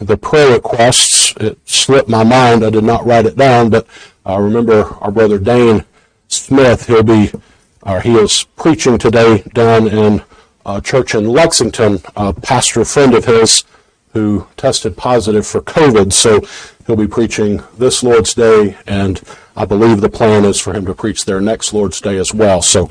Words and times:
the 0.00 0.16
prayer 0.16 0.52
requests. 0.52 1.34
It 1.36 1.58
slipped 1.68 2.08
my 2.08 2.24
mind. 2.24 2.64
I 2.64 2.70
did 2.70 2.84
not 2.84 3.06
write 3.06 3.26
it 3.26 3.36
down, 3.36 3.70
but 3.70 3.86
I 4.24 4.38
remember 4.38 4.84
our 5.00 5.10
brother 5.10 5.38
Dane 5.38 5.84
Smith. 6.28 6.86
He'll 6.86 7.02
be, 7.02 7.30
or 7.82 8.00
he 8.00 8.14
is 8.16 8.44
preaching 8.56 8.98
today 8.98 9.42
down 9.54 9.88
in 9.88 10.22
a 10.66 10.80
church 10.80 11.14
in 11.14 11.28
Lexington. 11.28 12.00
A 12.16 12.32
pastor 12.32 12.84
friend 12.84 13.14
of 13.14 13.26
his 13.26 13.64
who 14.12 14.46
tested 14.56 14.96
positive 14.96 15.46
for 15.46 15.60
COVID, 15.60 16.12
so 16.12 16.40
he'll 16.86 16.96
be 16.96 17.06
preaching 17.06 17.62
this 17.78 18.02
Lord's 18.02 18.34
Day, 18.34 18.76
and 18.86 19.20
I 19.56 19.64
believe 19.64 20.00
the 20.00 20.08
plan 20.08 20.44
is 20.44 20.58
for 20.58 20.72
him 20.72 20.84
to 20.86 20.94
preach 20.94 21.24
there 21.24 21.40
next 21.40 21.72
Lord's 21.72 22.00
Day 22.00 22.16
as 22.16 22.34
well. 22.34 22.60
So 22.60 22.88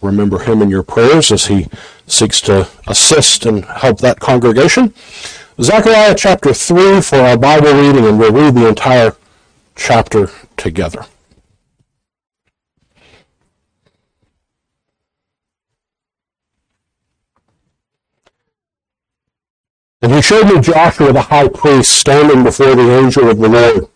remember 0.00 0.38
him 0.38 0.62
in 0.62 0.70
your 0.70 0.82
prayers 0.82 1.30
as 1.30 1.46
he 1.46 1.68
seeks 2.06 2.40
to 2.42 2.68
assist 2.86 3.44
and 3.44 3.64
help 3.64 3.98
that 3.98 4.18
congregation. 4.20 4.94
Zechariah 5.62 6.16
chapter 6.16 6.52
3 6.52 7.00
for 7.02 7.18
our 7.18 7.38
Bible 7.38 7.72
reading, 7.72 8.04
and 8.04 8.18
we'll 8.18 8.32
read 8.32 8.56
the 8.56 8.66
entire 8.66 9.14
chapter 9.76 10.28
together. 10.56 11.06
And 20.00 20.12
he 20.12 20.20
showed 20.20 20.52
me 20.52 20.60
Joshua 20.60 21.12
the 21.12 21.22
high 21.22 21.46
priest 21.46 21.92
standing 21.92 22.42
before 22.42 22.74
the 22.74 22.98
angel 22.98 23.30
of 23.30 23.38
the 23.38 23.48
Lord, 23.48 23.86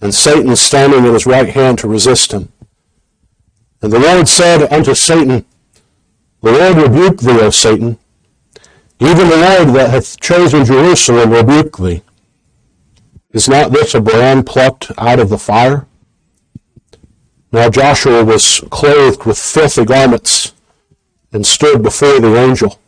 and 0.00 0.12
Satan 0.12 0.56
standing 0.56 1.06
at 1.06 1.12
his 1.12 1.26
right 1.26 1.48
hand 1.48 1.78
to 1.78 1.86
resist 1.86 2.32
him. 2.32 2.50
And 3.82 3.92
the 3.92 4.00
Lord 4.00 4.26
said 4.26 4.66
unto 4.72 4.96
Satan, 4.96 5.44
The 6.40 6.50
Lord 6.50 6.76
rebuke 6.76 7.20
thee, 7.20 7.38
O 7.38 7.50
Satan. 7.50 7.99
Even 9.00 9.28
the 9.28 9.36
Lord 9.36 9.68
that 9.76 9.90
hath 9.90 10.20
chosen 10.20 10.64
Jerusalem 10.64 11.30
rebuke 11.30 11.78
thee. 11.78 12.02
Is 13.32 13.48
not 13.48 13.72
this 13.72 13.94
a 13.94 14.00
brand 14.00 14.46
plucked 14.46 14.92
out 14.98 15.18
of 15.18 15.30
the 15.30 15.38
fire? 15.38 15.86
Now 17.50 17.70
Joshua 17.70 18.22
was 18.24 18.60
clothed 18.70 19.24
with 19.24 19.38
filthy 19.38 19.84
garments 19.84 20.52
and 21.32 21.46
stood 21.46 21.82
before 21.82 22.20
the 22.20 22.36
angel. 22.36 22.78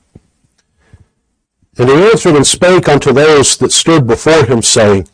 And 1.78 1.88
he 1.88 1.94
answered 1.94 2.36
and 2.36 2.46
spake 2.46 2.88
unto 2.88 3.12
those 3.12 3.56
that 3.56 3.72
stood 3.72 4.06
before 4.06 4.44
him, 4.44 4.60
saying, 4.60 5.08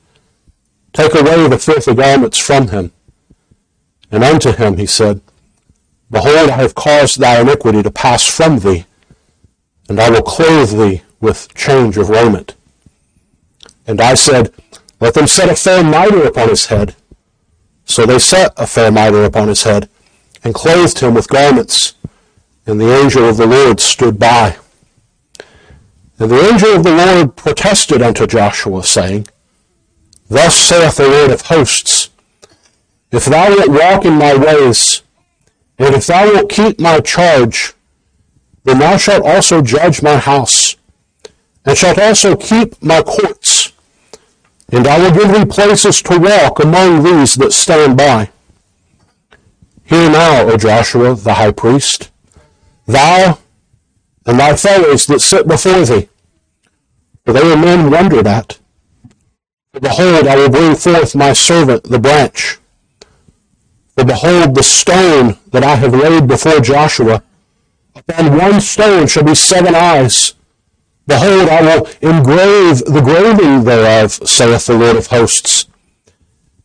Take 0.93 1.15
away 1.15 1.47
the 1.47 1.59
filthy 1.59 1.95
garments 1.95 2.39
from 2.39 2.69
him. 2.69 2.91
And 4.11 4.25
unto 4.25 4.53
him 4.53 4.77
he 4.77 4.87
said, 4.87 5.21
Behold, 6.11 6.51
I 6.51 6.57
have 6.57 6.75
caused 6.75 7.21
thy 7.21 7.41
iniquity 7.41 7.83
to 7.83 7.91
pass 7.91 8.27
from 8.27 8.59
thee, 8.59 8.87
and 9.89 9.99
I 9.99 10.11
will 10.11 10.23
clothe 10.23 10.71
thee 10.71 11.03
with 11.21 11.53
change 11.55 11.97
of 11.97 12.11
raiment. 12.11 12.55
And 13.87 14.01
I 14.01 14.15
said, 14.15 14.53
Let 15.01 15.15
them 15.15 15.27
set 15.27 15.49
a 15.49 15.57
fair 15.57 15.83
mitre 15.83 16.25
upon 16.25 16.51
his 16.51 16.67
head. 16.67 16.95
So 17.85 18.05
they 18.05 18.19
set 18.19 18.53
a 18.57 18.67
fair 18.67 18.93
mitre 18.93 19.25
upon 19.25 19.49
his 19.49 19.63
head, 19.63 19.89
and 20.45 20.55
clothed 20.55 20.99
him 20.99 21.15
with 21.15 21.29
garments. 21.29 21.95
And 22.67 22.79
the 22.79 22.95
angel 22.95 23.27
of 23.27 23.39
the 23.39 23.47
Lord 23.47 23.81
stood 23.81 24.19
by. 24.19 24.59
And 26.19 26.31
the 26.31 26.49
angel 26.53 26.75
of 26.75 26.83
the 26.83 26.95
Lord 26.95 27.37
protested 27.37 28.03
unto 28.03 28.27
Joshua, 28.27 28.85
saying, 28.85 29.27
Thus 30.29 30.55
saith 30.55 30.97
the 30.97 31.09
Lord 31.09 31.31
of 31.31 31.43
hosts, 31.43 32.11
If 33.11 33.25
thou 33.25 33.49
wilt 33.49 33.71
walk 33.71 34.05
in 34.05 34.15
my 34.15 34.37
ways, 34.37 35.03
and 35.79 35.95
if 35.95 36.07
thou 36.07 36.27
wilt 36.27 36.51
keep 36.51 36.79
my 36.79 37.01
charge, 37.01 37.73
then 38.69 38.79
thou 38.79 38.97
shalt 38.99 39.25
also 39.25 39.63
judge 39.63 40.03
my 40.03 40.17
house, 40.17 40.77
and 41.65 41.77
shalt 41.77 41.99
also 41.99 42.37
keep 42.37 42.81
my 42.83 43.03
courts, 43.03 43.73
and 44.71 44.87
I 44.87 44.99
will 44.99 45.11
give 45.11 45.33
thee 45.33 45.47
places 45.47 46.03
to 46.03 46.19
walk 46.19 46.61
among 46.61 47.03
these 47.03 47.37
that 47.37 47.53
stand 47.53 47.97
by. 47.97 48.31
Hear 49.85 50.11
now, 50.11 50.49
O 50.49 50.57
Joshua, 50.59 51.15
the 51.15 51.35
high 51.35 51.53
priest, 51.53 52.11
thou 52.87 53.39
and 54.27 54.39
thy 54.39 54.55
fellows 54.55 55.07
that 55.07 55.21
sit 55.21 55.49
before 55.49 55.87
thee. 55.87 56.11
For 57.25 57.33
they 57.33 57.51
are 57.51 57.57
men 57.57 57.91
wondered 57.91 58.27
at. 58.27 58.59
For 59.73 59.81
behold, 59.81 60.27
I 60.27 60.37
will 60.37 60.51
bring 60.51 60.75
forth 60.75 61.15
my 61.15 61.33
servant, 61.33 61.85
the 61.85 61.99
branch. 61.99 62.59
For 63.97 64.05
behold, 64.05 64.55
the 64.55 64.63
stone 64.63 65.39
that 65.53 65.65
I 65.65 65.77
have 65.77 65.95
laid 65.95 66.29
before 66.29 66.61
Joshua, 66.61 67.23
upon 68.07 68.37
one 68.37 68.61
stone 68.61 69.07
shall 69.07 69.25
be 69.25 69.35
seven 69.35 69.75
eyes. 69.75 70.35
Behold, 71.07 71.49
I 71.49 71.63
will 71.63 71.87
engrave 72.03 72.85
the 72.85 73.01
graving 73.03 73.65
thereof, 73.65 74.13
saith 74.13 74.67
the 74.67 74.77
Lord 74.77 74.97
of 74.97 75.07
hosts. 75.07 75.67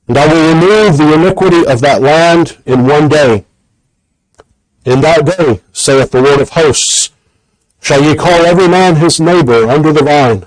And 0.07 0.17
I 0.17 0.27
will 0.27 0.53
remove 0.53 0.97
the 0.97 1.13
iniquity 1.13 1.66
of 1.66 1.79
that 1.81 2.01
land 2.01 2.57
in 2.66 2.85
one 2.85 3.07
day. 3.07 3.45
In 4.85 4.99
that 5.01 5.25
day, 5.25 5.61
saith 5.72 6.11
the 6.11 6.22
Lord 6.22 6.41
of 6.41 6.49
hosts, 6.49 7.11
shall 7.81 8.03
ye 8.03 8.16
call 8.16 8.45
every 8.45 8.67
man 8.67 8.97
his 8.97 9.19
neighbor 9.19 9.69
under 9.69 9.93
the 9.93 10.03
vine 10.03 10.45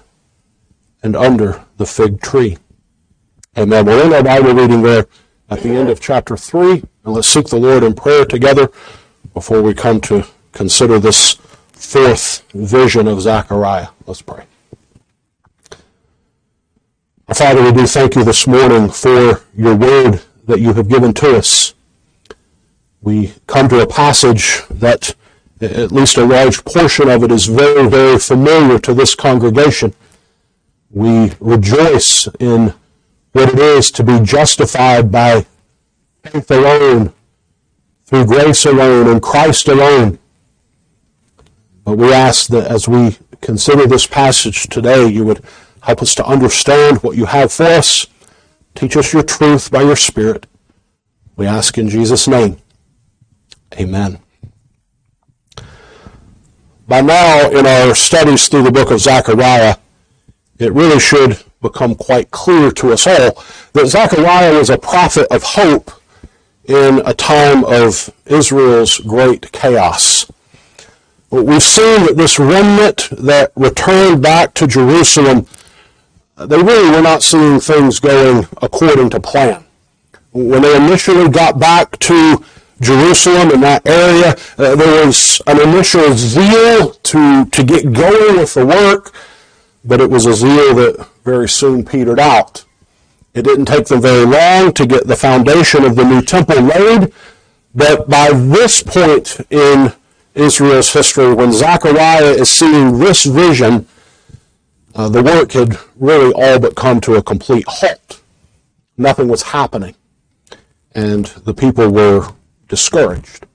and 1.02 1.16
under 1.16 1.64
the 1.78 1.86
fig 1.86 2.20
tree. 2.20 2.58
Amen. 3.56 3.86
We'll 3.86 4.02
end 4.02 4.12
our 4.12 4.22
Bible 4.22 4.52
reading 4.52 4.82
there 4.82 5.06
at 5.48 5.62
the 5.62 5.70
end 5.70 5.88
of 5.88 6.00
chapter 6.00 6.36
3, 6.36 6.72
and 7.04 7.14
let's 7.14 7.28
seek 7.28 7.46
the 7.46 7.56
Lord 7.56 7.82
in 7.82 7.94
prayer 7.94 8.26
together 8.26 8.70
before 9.32 9.62
we 9.62 9.72
come 9.72 10.02
to 10.02 10.26
consider 10.56 10.98
this 10.98 11.34
fourth 11.72 12.42
vision 12.52 13.06
of 13.06 13.20
Zechariah. 13.20 13.88
Let's 14.06 14.22
pray. 14.22 14.44
Father, 17.34 17.62
we 17.62 17.72
do 17.72 17.86
thank 17.86 18.14
you 18.14 18.24
this 18.24 18.46
morning 18.46 18.88
for 18.88 19.42
your 19.54 19.76
word 19.76 20.22
that 20.46 20.60
you 20.60 20.72
have 20.72 20.88
given 20.88 21.12
to 21.12 21.36
us. 21.36 21.74
We 23.02 23.34
come 23.46 23.68
to 23.68 23.80
a 23.80 23.86
passage 23.86 24.62
that 24.70 25.14
at 25.60 25.92
least 25.92 26.16
a 26.16 26.24
large 26.24 26.64
portion 26.64 27.10
of 27.10 27.22
it 27.22 27.30
is 27.30 27.46
very, 27.46 27.88
very 27.88 28.18
familiar 28.18 28.78
to 28.78 28.94
this 28.94 29.14
congregation. 29.14 29.94
We 30.90 31.32
rejoice 31.38 32.28
in 32.40 32.72
what 33.32 33.52
it 33.52 33.58
is 33.58 33.90
to 33.90 34.02
be 34.02 34.20
justified 34.20 35.12
by 35.12 35.44
faith 36.22 36.50
alone, 36.50 37.12
through 38.06 38.24
grace 38.26 38.64
alone, 38.64 39.08
in 39.08 39.20
Christ 39.20 39.68
alone. 39.68 40.18
But 41.86 41.98
we 41.98 42.12
ask 42.12 42.48
that 42.48 42.66
as 42.66 42.88
we 42.88 43.16
consider 43.40 43.86
this 43.86 44.08
passage 44.08 44.64
today, 44.64 45.06
you 45.06 45.24
would 45.24 45.40
help 45.82 46.02
us 46.02 46.16
to 46.16 46.26
understand 46.26 47.00
what 47.04 47.16
you 47.16 47.26
have 47.26 47.52
for 47.52 47.62
us. 47.62 48.08
Teach 48.74 48.96
us 48.96 49.12
your 49.12 49.22
truth 49.22 49.70
by 49.70 49.82
your 49.82 49.94
Spirit. 49.94 50.46
We 51.36 51.46
ask 51.46 51.78
in 51.78 51.88
Jesus' 51.88 52.26
name. 52.26 52.56
Amen. 53.78 54.18
By 56.88 57.02
now, 57.02 57.50
in 57.50 57.64
our 57.64 57.94
studies 57.94 58.48
through 58.48 58.64
the 58.64 58.72
book 58.72 58.90
of 58.90 58.98
Zechariah, 58.98 59.76
it 60.58 60.72
really 60.72 60.98
should 60.98 61.40
become 61.62 61.94
quite 61.94 62.32
clear 62.32 62.72
to 62.72 62.94
us 62.94 63.06
all 63.06 63.44
that 63.74 63.86
Zechariah 63.86 64.58
was 64.58 64.70
a 64.70 64.78
prophet 64.78 65.28
of 65.30 65.44
hope 65.44 65.92
in 66.64 67.00
a 67.06 67.14
time 67.14 67.64
of 67.64 68.12
Israel's 68.26 68.98
great 68.98 69.52
chaos. 69.52 70.26
We've 71.30 71.62
seen 71.62 72.06
that 72.06 72.16
this 72.16 72.38
remnant 72.38 73.08
that 73.18 73.52
returned 73.56 74.22
back 74.22 74.54
to 74.54 74.66
Jerusalem, 74.66 75.46
they 76.36 76.56
really 76.56 76.90
were 76.90 77.02
not 77.02 77.22
seeing 77.22 77.60
things 77.60 77.98
going 77.98 78.46
according 78.62 79.10
to 79.10 79.20
plan. 79.20 79.64
When 80.32 80.62
they 80.62 80.76
initially 80.76 81.28
got 81.28 81.58
back 81.58 81.98
to 82.00 82.44
Jerusalem 82.80 83.50
in 83.52 83.60
that 83.62 83.86
area. 83.86 84.36
Uh, 84.58 84.74
there 84.76 85.06
was 85.06 85.40
an 85.46 85.60
initial 85.60 86.12
zeal 86.12 86.90
to, 86.90 87.46
to 87.46 87.64
get 87.64 87.92
going 87.92 88.38
with 88.38 88.54
the 88.54 88.66
work, 88.66 89.12
but 89.84 90.00
it 90.00 90.10
was 90.10 90.26
a 90.26 90.34
zeal 90.34 90.74
that 90.74 91.08
very 91.24 91.48
soon 91.48 91.84
petered 91.84 92.20
out. 92.20 92.64
It 93.34 93.42
didn't 93.42 93.66
take 93.66 93.86
them 93.86 94.00
very 94.00 94.24
long 94.24 94.72
to 94.74 94.86
get 94.86 95.06
the 95.06 95.16
foundation 95.16 95.84
of 95.84 95.96
the 95.96 96.04
new 96.04 96.22
temple 96.22 96.60
laid, 96.60 97.12
but 97.74 98.08
by 98.08 98.32
this 98.32 98.82
point 98.82 99.40
in 99.50 99.92
Israel's 100.36 100.92
history, 100.92 101.32
when 101.34 101.52
Zechariah 101.52 102.32
is 102.32 102.50
seeing 102.50 102.98
this 102.98 103.24
vision, 103.24 103.88
uh, 104.94 105.08
the 105.08 105.22
work 105.22 105.52
had 105.52 105.78
really 105.96 106.32
all 106.34 106.58
but 106.58 106.76
come 106.76 107.00
to 107.02 107.14
a 107.14 107.22
complete 107.22 107.64
halt. 107.66 108.20
Nothing 108.98 109.28
was 109.28 109.42
happening. 109.42 109.94
And 110.94 111.26
the 111.26 111.54
people 111.54 111.90
were 111.90 112.28
discouraged. 112.68 113.46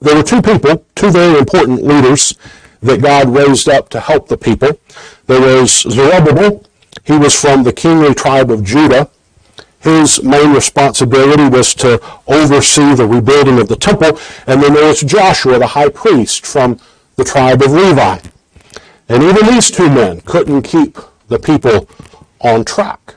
There 0.00 0.16
were 0.16 0.22
two 0.22 0.42
people, 0.42 0.84
two 0.94 1.10
very 1.10 1.38
important 1.38 1.82
leaders 1.82 2.34
that 2.82 3.00
God 3.00 3.28
raised 3.34 3.68
up 3.68 3.88
to 3.90 4.00
help 4.00 4.28
the 4.28 4.36
people. 4.36 4.78
There 5.26 5.40
was 5.40 5.82
Zerubbabel. 5.82 6.64
He 7.04 7.16
was 7.16 7.38
from 7.38 7.62
the 7.62 7.72
kingly 7.72 8.14
tribe 8.14 8.50
of 8.50 8.62
Judah. 8.64 9.10
His 9.84 10.22
main 10.22 10.54
responsibility 10.54 11.46
was 11.46 11.74
to 11.74 12.00
oversee 12.26 12.94
the 12.94 13.06
rebuilding 13.06 13.60
of 13.60 13.68
the 13.68 13.76
temple. 13.76 14.18
And 14.46 14.62
then 14.62 14.72
there 14.72 14.86
was 14.86 15.02
Joshua, 15.02 15.58
the 15.58 15.66
high 15.66 15.90
priest 15.90 16.46
from 16.46 16.80
the 17.16 17.24
tribe 17.24 17.60
of 17.60 17.70
Levi. 17.70 18.18
And 19.10 19.22
even 19.22 19.46
these 19.46 19.70
two 19.70 19.90
men 19.90 20.22
couldn't 20.22 20.62
keep 20.62 20.96
the 21.28 21.38
people 21.38 21.86
on 22.40 22.64
track. 22.64 23.13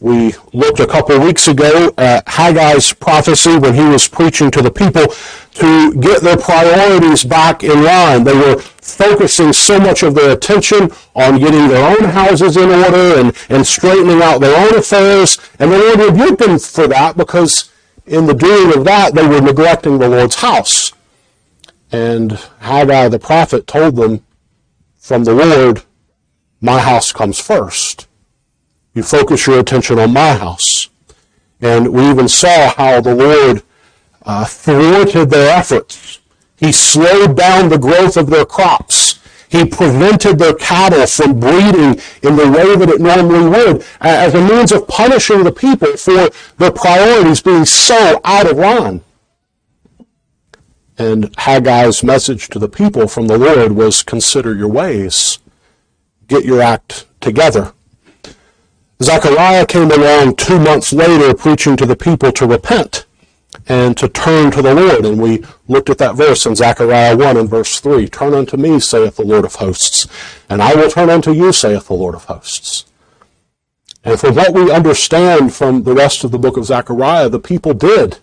We 0.00 0.34
looked 0.52 0.80
a 0.80 0.86
couple 0.86 1.18
weeks 1.20 1.48
ago 1.48 1.92
at 1.96 2.26
Haggai's 2.26 2.92
prophecy 2.92 3.56
when 3.56 3.74
he 3.74 3.84
was 3.84 4.08
preaching 4.08 4.50
to 4.50 4.60
the 4.60 4.70
people 4.70 5.06
to 5.54 5.94
get 6.00 6.20
their 6.22 6.36
priorities 6.36 7.24
back 7.24 7.62
in 7.62 7.84
line. 7.84 8.24
They 8.24 8.34
were 8.34 8.58
focusing 8.58 9.52
so 9.52 9.78
much 9.78 10.02
of 10.02 10.14
their 10.14 10.32
attention 10.32 10.90
on 11.14 11.38
getting 11.38 11.68
their 11.68 11.96
own 11.96 12.10
houses 12.10 12.56
in 12.56 12.70
order 12.70 13.20
and, 13.20 13.36
and 13.48 13.66
straightening 13.66 14.20
out 14.20 14.40
their 14.40 14.58
own 14.66 14.78
affairs. 14.78 15.38
And 15.58 15.72
the 15.72 15.78
Lord 15.78 16.00
rebuked 16.00 16.40
them 16.40 16.58
for 16.58 16.88
that 16.88 17.16
because 17.16 17.70
in 18.06 18.26
the 18.26 18.34
doing 18.34 18.76
of 18.76 18.84
that, 18.84 19.14
they 19.14 19.26
were 19.26 19.40
neglecting 19.40 19.98
the 19.98 20.08
Lord's 20.08 20.36
house. 20.36 20.92
And 21.92 22.32
Haggai 22.60 23.08
the 23.08 23.18
prophet 23.18 23.66
told 23.66 23.96
them 23.96 24.24
from 24.98 25.24
the 25.24 25.34
Lord, 25.34 25.82
my 26.60 26.80
house 26.80 27.12
comes 27.12 27.38
first. 27.38 28.08
You 28.94 29.02
focus 29.02 29.46
your 29.46 29.58
attention 29.58 29.98
on 29.98 30.12
my 30.12 30.34
house. 30.34 30.88
And 31.60 31.92
we 31.92 32.08
even 32.08 32.28
saw 32.28 32.70
how 32.70 33.00
the 33.00 33.14
Lord 33.14 33.62
uh, 34.22 34.44
thwarted 34.44 35.30
their 35.30 35.56
efforts. 35.56 36.20
He 36.56 36.72
slowed 36.72 37.36
down 37.36 37.68
the 37.68 37.78
growth 37.78 38.16
of 38.16 38.30
their 38.30 38.46
crops. 38.46 39.20
He 39.48 39.64
prevented 39.64 40.38
their 40.38 40.54
cattle 40.54 41.06
from 41.06 41.38
breeding 41.38 42.00
in 42.22 42.36
the 42.36 42.50
way 42.50 42.76
that 42.76 42.88
it 42.88 43.00
normally 43.00 43.48
would 43.48 43.84
as 44.00 44.34
a 44.34 44.40
means 44.40 44.72
of 44.72 44.88
punishing 44.88 45.44
the 45.44 45.52
people 45.52 45.96
for 45.96 46.30
their 46.58 46.72
priorities 46.72 47.40
being 47.40 47.64
so 47.64 48.20
out 48.24 48.50
of 48.50 48.56
line. 48.56 49.02
And 50.96 51.32
Haggai's 51.36 52.04
message 52.04 52.48
to 52.50 52.58
the 52.58 52.68
people 52.68 53.08
from 53.08 53.26
the 53.26 53.38
Lord 53.38 53.72
was 53.72 54.02
consider 54.02 54.54
your 54.54 54.68
ways. 54.68 55.38
Get 56.28 56.44
your 56.44 56.60
act 56.60 57.06
together. 57.20 57.72
Zechariah 59.02 59.66
came 59.66 59.90
along 59.90 60.36
two 60.36 60.58
months 60.58 60.92
later 60.92 61.34
preaching 61.34 61.76
to 61.76 61.86
the 61.86 61.96
people 61.96 62.30
to 62.32 62.46
repent 62.46 63.06
and 63.68 63.96
to 63.96 64.08
turn 64.08 64.50
to 64.52 64.62
the 64.62 64.74
Lord. 64.74 65.04
And 65.04 65.20
we 65.20 65.44
looked 65.68 65.90
at 65.90 65.98
that 65.98 66.14
verse 66.14 66.46
in 66.46 66.54
Zechariah 66.54 67.16
1 67.16 67.36
and 67.36 67.48
verse 67.48 67.80
3. 67.80 68.08
Turn 68.08 68.34
unto 68.34 68.56
me, 68.56 68.78
saith 68.80 69.16
the 69.16 69.24
Lord 69.24 69.44
of 69.44 69.56
hosts, 69.56 70.06
and 70.48 70.62
I 70.62 70.74
will 70.74 70.90
turn 70.90 71.10
unto 71.10 71.32
you, 71.32 71.52
saith 71.52 71.88
the 71.88 71.94
Lord 71.94 72.14
of 72.14 72.24
hosts. 72.24 72.84
And 74.04 74.20
from 74.20 74.34
what 74.34 74.52
we 74.52 74.70
understand 74.70 75.54
from 75.54 75.82
the 75.82 75.94
rest 75.94 76.24
of 76.24 76.30
the 76.30 76.38
book 76.38 76.56
of 76.56 76.66
Zechariah, 76.66 77.30
the 77.30 77.40
people 77.40 77.72
did, 77.72 78.18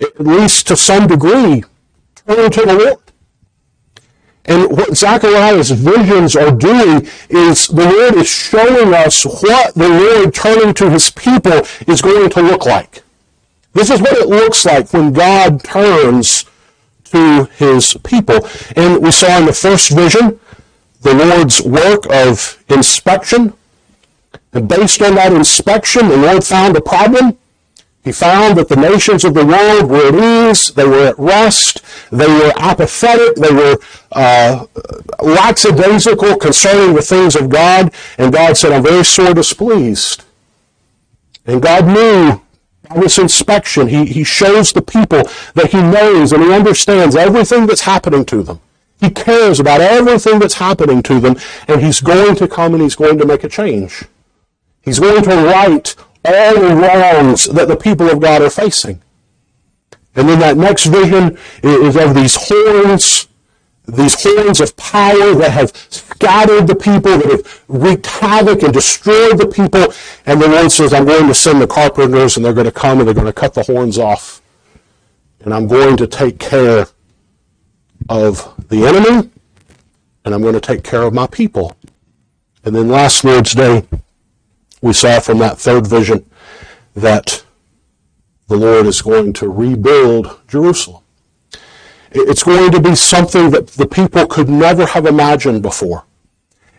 at 0.00 0.20
least 0.20 0.66
to 0.66 0.76
some 0.76 1.06
degree, 1.06 1.64
turn 2.26 2.50
to 2.50 2.62
the 2.62 2.74
Lord. 2.74 3.11
And 4.44 4.70
what 4.76 4.96
Zechariah's 4.96 5.70
visions 5.70 6.34
are 6.34 6.50
doing 6.50 7.06
is 7.28 7.68
the 7.68 7.84
Lord 7.84 8.16
is 8.16 8.28
showing 8.28 8.92
us 8.92 9.24
what 9.24 9.74
the 9.74 9.88
Lord 9.88 10.34
turning 10.34 10.74
to 10.74 10.90
his 10.90 11.10
people 11.10 11.62
is 11.86 12.02
going 12.02 12.28
to 12.30 12.42
look 12.42 12.66
like. 12.66 13.02
This 13.72 13.90
is 13.90 14.00
what 14.00 14.12
it 14.12 14.28
looks 14.28 14.64
like 14.64 14.92
when 14.92 15.12
God 15.12 15.62
turns 15.62 16.44
to 17.04 17.44
his 17.56 17.94
people. 18.04 18.46
And 18.74 19.02
we 19.02 19.12
saw 19.12 19.38
in 19.38 19.46
the 19.46 19.52
first 19.52 19.90
vision 19.90 20.40
the 21.02 21.14
Lord's 21.14 21.62
work 21.62 22.06
of 22.10 22.62
inspection. 22.68 23.54
And 24.52 24.68
based 24.68 25.00
on 25.02 25.14
that 25.14 25.32
inspection, 25.32 26.08
the 26.08 26.16
Lord 26.16 26.44
found 26.44 26.76
a 26.76 26.80
problem. 26.80 27.38
He 28.04 28.10
found 28.10 28.58
that 28.58 28.68
the 28.68 28.76
nations 28.76 29.24
of 29.24 29.34
the 29.34 29.46
world 29.46 29.88
were 29.88 30.08
at 30.08 30.50
ease, 30.50 30.72
they 30.74 30.84
were 30.84 31.06
at 31.06 31.18
rest, 31.18 31.82
they 32.10 32.26
were 32.26 32.52
apathetic, 32.56 33.36
they 33.36 33.52
were 33.52 33.76
uh, 34.10 34.66
lackadaisical 35.20 36.36
concerning 36.36 36.96
the 36.96 37.02
things 37.02 37.36
of 37.36 37.48
God, 37.48 37.92
and 38.18 38.32
God 38.32 38.56
said, 38.56 38.72
I'm 38.72 38.82
very 38.82 39.04
sore 39.04 39.34
displeased. 39.34 40.24
And 41.46 41.62
God 41.62 41.86
knew 41.86 42.42
by 42.88 43.00
this 43.00 43.18
inspection, 43.18 43.86
he, 43.86 44.04
he 44.06 44.24
shows 44.24 44.72
the 44.72 44.82
people 44.82 45.22
that 45.54 45.70
he 45.70 45.80
knows 45.80 46.32
and 46.32 46.42
he 46.42 46.52
understands 46.52 47.14
everything 47.14 47.66
that's 47.66 47.82
happening 47.82 48.24
to 48.26 48.42
them. 48.42 48.60
He 49.00 49.10
cares 49.10 49.60
about 49.60 49.80
everything 49.80 50.40
that's 50.40 50.54
happening 50.54 51.02
to 51.04 51.20
them, 51.20 51.36
and 51.68 51.80
he's 51.80 52.00
going 52.00 52.34
to 52.36 52.48
come 52.48 52.74
and 52.74 52.82
he's 52.82 52.96
going 52.96 53.18
to 53.18 53.26
make 53.26 53.44
a 53.44 53.48
change. 53.48 54.04
He's 54.82 54.98
going 54.98 55.22
to 55.22 55.30
right 55.30 55.94
all 56.24 56.54
the 56.54 56.74
wrongs 56.74 57.44
that 57.46 57.68
the 57.68 57.76
people 57.76 58.08
of 58.10 58.20
God 58.20 58.42
are 58.42 58.50
facing. 58.50 59.02
And 60.14 60.28
then 60.28 60.38
that 60.40 60.56
next 60.56 60.86
vision 60.86 61.38
is 61.62 61.96
of 61.96 62.14
these 62.14 62.36
horns 62.36 63.28
these 63.86 64.14
horns 64.22 64.60
of 64.60 64.76
power 64.76 65.34
that 65.34 65.50
have 65.50 65.72
scattered 65.90 66.66
the 66.66 66.74
people, 66.74 67.18
that 67.18 67.30
have 67.30 67.64
wreaked 67.68 68.06
havoc 68.06 68.62
and 68.62 68.72
destroyed 68.72 69.38
the 69.38 69.48
people. 69.48 69.92
And 70.24 70.40
the 70.40 70.48
Lord 70.48 70.70
says, 70.70 70.92
I'm 70.92 71.04
going 71.04 71.26
to 71.26 71.34
send 71.34 71.60
the 71.60 71.66
carpenters 71.66 72.36
and 72.36 72.44
they're 72.44 72.52
going 72.52 72.66
to 72.66 72.72
come 72.72 72.98
and 72.98 73.06
they're 73.06 73.14
going 73.14 73.26
to 73.26 73.32
cut 73.32 73.54
the 73.54 73.62
horns 73.64 73.98
off. 73.98 74.40
And 75.40 75.52
I'm 75.52 75.66
going 75.66 75.96
to 75.96 76.06
take 76.06 76.38
care 76.38 76.86
of 78.08 78.68
the 78.68 78.86
enemy 78.86 79.30
and 80.24 80.34
I'm 80.34 80.42
going 80.42 80.54
to 80.54 80.60
take 80.60 80.84
care 80.84 81.02
of 81.02 81.12
my 81.12 81.26
people. 81.26 81.76
And 82.64 82.74
then 82.74 82.88
last 82.88 83.24
Lord's 83.24 83.52
Day, 83.52 83.84
we 84.82 84.92
saw 84.92 85.20
from 85.20 85.38
that 85.38 85.58
third 85.58 85.86
vision 85.86 86.28
that 86.94 87.44
the 88.48 88.56
Lord 88.56 88.86
is 88.86 89.00
going 89.00 89.32
to 89.34 89.48
rebuild 89.48 90.40
Jerusalem. 90.48 91.02
It's 92.10 92.42
going 92.42 92.70
to 92.72 92.80
be 92.80 92.94
something 92.94 93.50
that 93.52 93.68
the 93.68 93.86
people 93.86 94.26
could 94.26 94.50
never 94.50 94.84
have 94.84 95.06
imagined 95.06 95.62
before. 95.62 96.04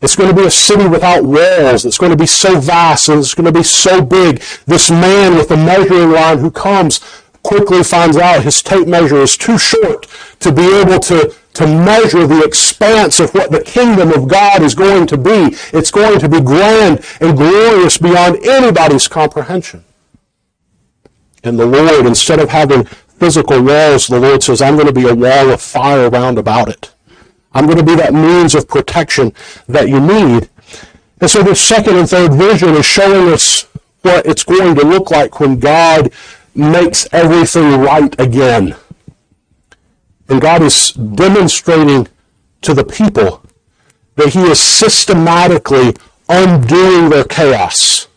It's 0.02 0.16
going 0.18 0.30
to 0.30 0.40
be 0.40 0.46
a 0.46 0.52
city 0.52 0.86
without 0.86 1.24
walls. 1.24 1.86
It's 1.86 1.98
going 1.98 2.12
to 2.12 2.18
be 2.18 2.28
so 2.28 2.60
vast 2.60 3.08
and 3.08 3.20
it's 3.20 3.34
going 3.34 3.52
to 3.52 3.58
be 3.58 3.64
so 3.64 4.04
big. 4.04 4.44
This 4.68 4.92
man 4.92 5.36
with 5.36 5.48
the 5.48 5.56
measuring 5.56 6.12
line 6.12 6.40
who 6.40 6.52
comes 6.52 7.00
quickly 7.42 7.84
finds 7.84 8.18
out 8.18 8.44
his 8.44 8.62
tape 8.62 8.88
measure 8.88 9.18
is 9.18 9.38
too 9.38 9.58
short 9.58 10.08
to 10.42 10.52
be 10.52 10.62
able 10.62 11.00
to, 11.00 11.34
to 11.54 11.68
measure 11.68 12.26
the 12.26 12.44
expanse 12.44 13.20
of 13.20 13.34
what 13.34 13.52
the 13.52 13.62
kingdom 13.62 14.12
of 14.12 14.28
God 14.28 14.62
is 14.64 14.74
going 14.74 15.08
to 15.08 15.18
be. 15.18 15.56
It's 15.72 15.92
going 15.92 16.20
to 16.20 16.30
be 16.30 16.42
grand 16.42 17.06
and 17.22 17.38
glorious 17.38 17.98
beyond 17.98 18.44
anybody's 18.46 19.08
comprehension. 19.08 19.84
And 21.44 21.60
the 21.60 21.66
Lord, 21.66 22.06
instead 22.06 22.40
of 22.40 22.50
having 22.50 22.86
physical 22.86 23.62
walls, 23.62 24.08
the 24.08 24.20
Lord 24.20 24.42
says, 24.42 24.62
I'm 24.62 24.76
going 24.76 24.88
to 24.88 24.94
be 24.94 25.08
a 25.08 25.16
wall 25.16 25.52
of 25.52 25.62
fire 25.62 26.10
round 26.10 26.38
about 26.38 26.70
it. 26.70 26.94
I'm 27.54 27.66
going 27.66 27.78
to 27.78 27.84
be 27.84 27.96
that 27.96 28.14
means 28.14 28.56
of 28.56 28.68
protection 28.68 29.34
that 29.68 29.88
you 29.88 30.00
need. 30.00 30.50
And 31.22 31.30
so 31.30 31.44
this 31.44 31.62
second 31.62 31.98
and 31.98 32.10
third 32.10 32.34
vision 32.34 32.70
is 32.70 32.86
showing 32.86 33.32
us 33.32 33.64
what 34.02 34.26
it's 34.26 34.44
going 34.44 34.76
to 34.76 34.86
look 34.86 35.12
like 35.12 35.40
when 35.40 35.60
God 35.60 36.12
makes 36.56 37.08
everything 37.14 37.80
right 37.80 38.20
again. 38.20 38.76
And 40.30 40.42
God 40.42 40.62
is 40.62 40.92
demonstrating 40.94 42.08
to 42.62 42.74
the 42.74 42.86
people 42.86 43.44
that 44.16 44.30
he 44.30 44.42
is 44.42 44.60
systematically 44.60 45.96
undoing 46.30 47.10
their 47.10 47.26
chaos. 47.26 48.08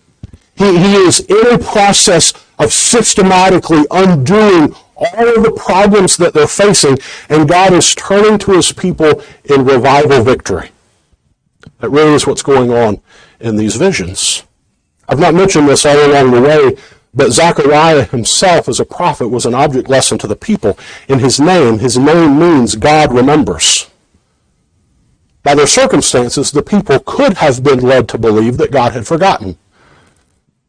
He, 0.55 0.79
he 0.79 0.95
is 0.95 1.21
in 1.21 1.55
a 1.55 1.59
process 1.59 2.33
of 2.59 2.73
systematically 2.73 3.85
undoing 3.91 4.75
all 4.97 5.37
of 5.37 5.43
the 5.43 5.53
problems 5.57 6.17
that 6.17 6.33
they're 6.33 6.47
facing, 6.47 6.99
and 7.29 7.49
God 7.49 7.73
is 7.75 7.95
turning 7.95 8.39
to 8.39 8.53
his 8.53 8.73
people 8.73 9.23
in 9.45 9.65
revival 9.65 10.23
victory. 10.23 10.71
That 11.81 11.91
really 11.91 12.15
is 12.15 12.27
what's 12.27 12.43
going 12.43 12.73
on 12.73 13.01
in 13.41 13.57
these 13.57 13.77
visions. 13.77 14.45
I've 15.09 15.19
not 15.19 15.35
mentioned 15.35 15.69
this 15.69 15.85
all 15.85 16.11
along 16.11 16.31
the 16.31 16.41
way, 16.41 16.77
but 17.17 17.33
Zechariah 17.33 18.05
himself 18.05 18.69
as 18.69 18.79
a 18.79 18.85
prophet 18.85 19.29
was 19.29 19.47
an 19.47 19.55
object 19.55 19.89
lesson 19.89 20.19
to 20.19 20.27
the 20.27 20.37
people. 20.37 20.79
In 21.09 21.19
his 21.19 21.41
name, 21.41 21.79
his 21.79 21.97
name 21.97 22.39
means 22.39 22.77
God 22.77 23.11
remembers. 23.11 23.91
By 25.43 25.55
their 25.55 25.67
circumstances, 25.67 26.51
the 26.51 26.63
people 26.63 26.99
could 26.99 27.39
have 27.39 27.65
been 27.65 27.81
led 27.81 28.09
to 28.11 28.19
believe 28.19 28.59
that 28.59 28.71
God 28.71 28.93
had 28.93 29.07
forgotten. 29.07 29.57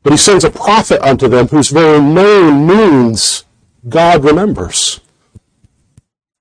But 0.04 0.14
he 0.14 0.18
sends 0.18 0.46
a 0.46 0.50
prophet 0.50 1.02
unto 1.02 1.28
them 1.28 1.50
whose 1.50 1.70
very 1.70 2.00
name 2.00 2.66
means 2.66 3.44
God 3.90 4.24
remembers. 4.24 5.02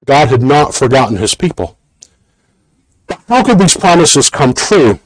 God 0.04 0.28
had 0.28 0.42
not 0.42 0.72
forgotten 0.72 1.16
his 1.16 1.34
people. 1.34 1.76
How 3.26 3.42
could 3.42 3.58
these 3.58 3.76
promises 3.76 4.30
come 4.30 4.54
true? 4.54 5.00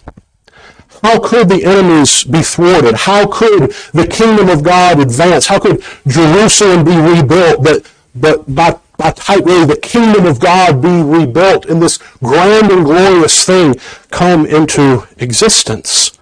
How 1.03 1.19
could 1.19 1.49
the 1.49 1.65
enemies 1.65 2.25
be 2.25 2.43
thwarted? 2.43 2.95
How 2.95 3.27
could 3.27 3.73
the 3.93 4.07
kingdom 4.07 4.49
of 4.49 4.63
God 4.63 5.01
advance? 5.01 5.47
How 5.47 5.59
could 5.59 5.83
Jerusalem 6.07 6.85
be 6.85 6.97
rebuilt? 6.97 7.63
But, 7.63 7.91
but 8.15 8.55
by, 8.55 8.77
by 8.99 9.15
really, 9.37 9.67
the 9.67 9.81
kingdom 9.81 10.27
of 10.27 10.41
God 10.41 10.83
be 10.83 11.03
rebuilt 11.03 11.67
and 11.67 11.81
this 11.83 11.99
grand 12.23 12.71
and 12.71 12.85
glorious 12.85 13.45
thing 13.47 13.77
come 14.11 14.45
into 14.45 15.07
existence? 15.19 16.13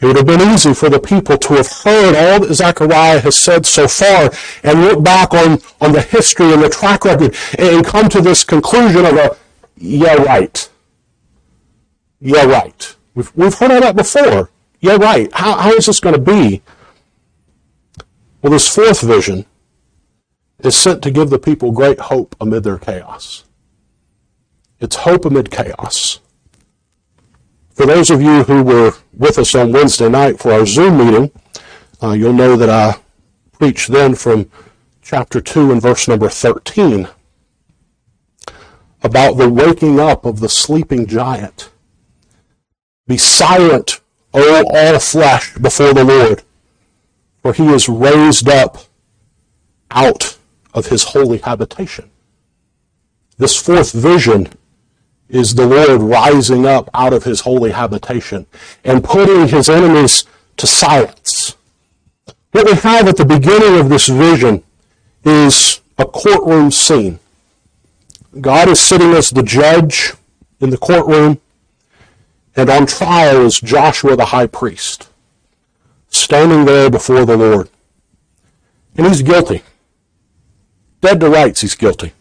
It 0.00 0.06
would 0.06 0.16
have 0.16 0.26
been 0.26 0.40
easy 0.40 0.72
for 0.72 0.88
the 0.88 1.00
people 1.00 1.36
to 1.36 1.54
have 1.54 1.70
heard 1.84 2.14
all 2.16 2.40
that 2.40 2.54
Zechariah 2.54 3.20
has 3.20 3.38
said 3.38 3.66
so 3.66 3.86
far 3.86 4.30
and 4.62 4.80
look 4.80 5.04
back 5.04 5.34
on, 5.34 5.58
on 5.80 5.92
the 5.92 6.00
history 6.00 6.52
and 6.54 6.62
the 6.62 6.70
track 6.70 7.04
record 7.04 7.36
and 7.58 7.84
come 7.84 8.08
to 8.08 8.22
this 8.22 8.42
conclusion 8.42 9.04
of 9.04 9.14
a, 9.14 9.36
yeah, 9.76 10.14
right. 10.14 10.68
Yeah, 12.20 12.44
right. 12.44 12.96
We've, 13.14 13.30
we've 13.34 13.54
heard 13.54 13.70
all 13.70 13.80
that 13.80 13.96
before. 13.96 14.50
Yeah, 14.80 14.96
right. 14.96 15.32
How, 15.32 15.56
how 15.56 15.72
is 15.72 15.86
this 15.86 16.00
going 16.00 16.14
to 16.14 16.20
be? 16.20 16.62
Well, 18.42 18.52
this 18.52 18.72
fourth 18.74 19.02
vision 19.02 19.46
is 20.60 20.76
sent 20.76 21.02
to 21.02 21.10
give 21.10 21.30
the 21.30 21.38
people 21.38 21.72
great 21.72 21.98
hope 21.98 22.34
amid 22.40 22.64
their 22.64 22.78
chaos. 22.78 23.44
It's 24.78 24.96
hope 24.96 25.24
amid 25.24 25.50
chaos. 25.50 26.20
For 27.72 27.86
those 27.86 28.10
of 28.10 28.22
you 28.22 28.44
who 28.44 28.62
were 28.62 28.92
with 29.12 29.38
us 29.38 29.54
on 29.54 29.72
Wednesday 29.72 30.08
night 30.08 30.38
for 30.38 30.52
our 30.52 30.66
Zoom 30.66 30.98
meeting, 30.98 31.32
uh, 32.02 32.12
you'll 32.12 32.32
know 32.32 32.56
that 32.56 32.70
I 32.70 32.98
preached 33.52 33.90
then 33.90 34.14
from 34.14 34.50
chapter 35.02 35.40
2 35.40 35.72
and 35.72 35.82
verse 35.82 36.08
number 36.08 36.28
13 36.28 37.08
about 39.02 39.36
the 39.36 39.48
waking 39.48 39.98
up 39.98 40.24
of 40.24 40.40
the 40.40 40.48
sleeping 40.48 41.06
giant. 41.06 41.70
Be 43.10 43.18
silent, 43.18 44.00
O 44.32 44.64
all 44.72 45.00
flesh, 45.00 45.58
before 45.58 45.92
the 45.92 46.04
Lord, 46.04 46.44
for 47.42 47.52
he 47.52 47.66
is 47.66 47.88
raised 47.88 48.48
up 48.48 48.84
out 49.90 50.38
of 50.72 50.86
his 50.86 51.02
holy 51.02 51.38
habitation. 51.38 52.08
This 53.36 53.60
fourth 53.60 53.90
vision 53.90 54.50
is 55.28 55.56
the 55.56 55.66
Lord 55.66 56.02
rising 56.02 56.66
up 56.66 56.88
out 56.94 57.12
of 57.12 57.24
his 57.24 57.40
holy 57.40 57.72
habitation 57.72 58.46
and 58.84 59.02
putting 59.02 59.48
his 59.48 59.68
enemies 59.68 60.22
to 60.58 60.68
silence. 60.68 61.56
What 62.52 62.66
we 62.66 62.74
have 62.74 63.08
at 63.08 63.16
the 63.16 63.24
beginning 63.24 63.80
of 63.80 63.88
this 63.88 64.06
vision 64.06 64.62
is 65.24 65.80
a 65.98 66.06
courtroom 66.06 66.70
scene. 66.70 67.18
God 68.40 68.68
is 68.68 68.78
sitting 68.78 69.14
as 69.14 69.30
the 69.30 69.42
judge 69.42 70.12
in 70.60 70.70
the 70.70 70.78
courtroom, 70.78 71.40
and 72.60 72.68
on 72.68 72.84
trial 72.84 73.46
is 73.46 73.58
Joshua 73.58 74.16
the 74.16 74.26
high 74.26 74.46
priest, 74.46 75.08
standing 76.08 76.66
there 76.66 76.90
before 76.90 77.24
the 77.24 77.36
Lord. 77.36 77.70
And 78.96 79.06
he's 79.06 79.22
guilty. 79.22 79.62
Dead 81.00 81.20
to 81.20 81.30
rights, 81.30 81.62
he's 81.62 81.74
guilty. 81.74 82.12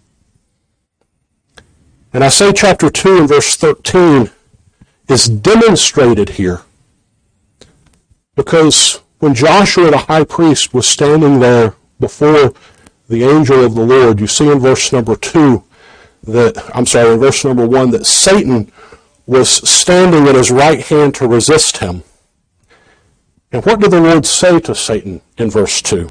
And 2.13 2.23
I 2.23 2.29
say 2.29 2.53
chapter 2.53 2.89
2 2.89 3.17
and 3.17 3.27
verse 3.27 3.57
13 3.57 4.31
is 5.09 5.27
demonstrated 5.27 6.29
here 6.29 6.61
because 8.35 9.01
when 9.19 9.35
Joshua 9.35 9.91
the 9.91 9.97
high 9.97 10.23
priest 10.23 10.73
was 10.73 10.87
standing 10.87 11.41
there 11.41 11.75
before 11.99 12.53
the 13.09 13.25
angel 13.25 13.65
of 13.65 13.75
the 13.75 13.85
Lord, 13.85 14.21
you 14.21 14.27
see 14.27 14.49
in 14.49 14.59
verse 14.59 14.93
number 14.93 15.17
2 15.17 15.61
that, 16.23 16.71
I'm 16.73 16.85
sorry, 16.85 17.13
in 17.13 17.19
verse 17.19 17.43
number 17.43 17.67
1 17.67 17.91
that 17.91 18.05
Satan 18.05 18.71
was 19.29 19.47
standing 19.69 20.27
at 20.27 20.33
his 20.33 20.49
right 20.49 20.81
hand 20.87 21.13
to 21.13 21.27
resist 21.27 21.77
him. 21.77 22.01
And 23.51 23.63
what 23.63 23.79
did 23.79 23.91
the 23.91 24.01
Lord 24.01 24.25
say 24.25 24.59
to 24.61 24.73
Satan 24.73 25.21
in 25.37 25.51
verse 25.51 25.83
2? 25.83 26.09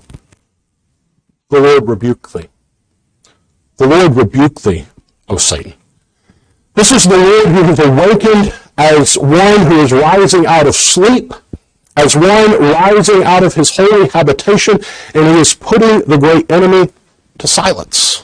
The 1.50 1.60
Lord 1.60 1.88
rebuke 1.88 2.30
thee. 2.30 2.48
The 3.76 3.88
Lord 3.88 4.14
rebuke 4.14 4.60
thee, 4.60 4.86
O 5.28 5.36
Satan. 5.36 5.74
This 6.74 6.92
is 6.92 7.06
the 7.06 7.16
Lord 7.16 7.48
who 7.48 7.62
has 7.64 7.80
awakened 7.80 8.54
as 8.76 9.18
one 9.18 9.66
who 9.66 9.80
is 9.80 9.90
rising 9.90 10.46
out 10.46 10.68
of 10.68 10.76
sleep, 10.76 11.34
as 11.96 12.14
one 12.14 12.52
rising 12.60 13.24
out 13.24 13.42
of 13.42 13.52
his 13.52 13.76
holy 13.76 14.06
habitation, 14.10 14.78
and 15.12 15.26
he 15.26 15.40
is 15.40 15.54
putting 15.54 16.02
the 16.02 16.18
great 16.18 16.52
enemy 16.52 16.92
to 17.38 17.48
silence. 17.48 18.22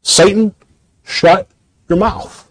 Satan, 0.00 0.54
shut 1.02 1.46
your 1.90 1.98
mouth. 1.98 2.43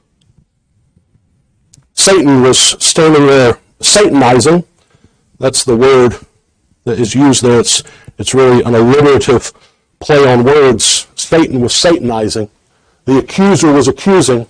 Satan 2.04 2.42
was 2.42 2.60
standing 2.86 3.28
there 3.28 3.58
Satanizing. 3.80 4.66
That's 5.40 5.64
the 5.64 5.78
word 5.78 6.18
that 6.84 7.00
is 7.00 7.16
used 7.16 7.44
there. 7.44 7.62
It's, 7.62 7.82
it's 8.18 8.34
really 8.34 8.62
an 8.64 8.76
alliterative 8.76 9.54
play 10.02 10.30
on 10.30 10.44
words. 10.44 11.08
Satan 11.16 11.62
was 11.62 11.74
Satanizing. 11.74 12.50
The 13.06 13.20
accuser 13.20 13.72
was 13.72 13.88
accusing. 13.88 14.48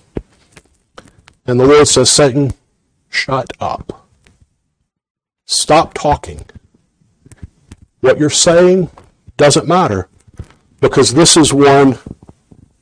And 1.46 1.60
the 1.60 1.64
Lord 1.64 1.86
says, 1.86 2.10
Satan, 2.10 2.54
shut 3.08 3.52
up. 3.60 4.04
Stop 5.44 5.94
talking. 5.94 6.44
What 8.00 8.18
you're 8.18 8.30
saying 8.30 8.90
doesn't 9.36 9.68
matter 9.68 10.08
because 10.80 11.14
this 11.14 11.36
is 11.36 11.52
one 11.52 11.98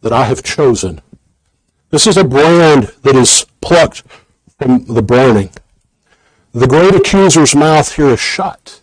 that 0.01 0.15
I 0.15 0.25
have 0.25 0.43
chosen. 0.43 1.03
This 1.91 2.07
is 2.07 2.17
a 2.17 2.25
brand 2.25 2.85
that 3.03 3.15
is 3.15 3.45
plucked 3.61 4.03
from 4.63 4.85
the 4.85 5.03
burning. 5.03 5.51
The 6.53 6.67
great 6.67 6.95
accuser's 6.95 7.55
mouth 7.55 7.95
here 7.97 8.09
is 8.09 8.21
shut. 8.21 8.81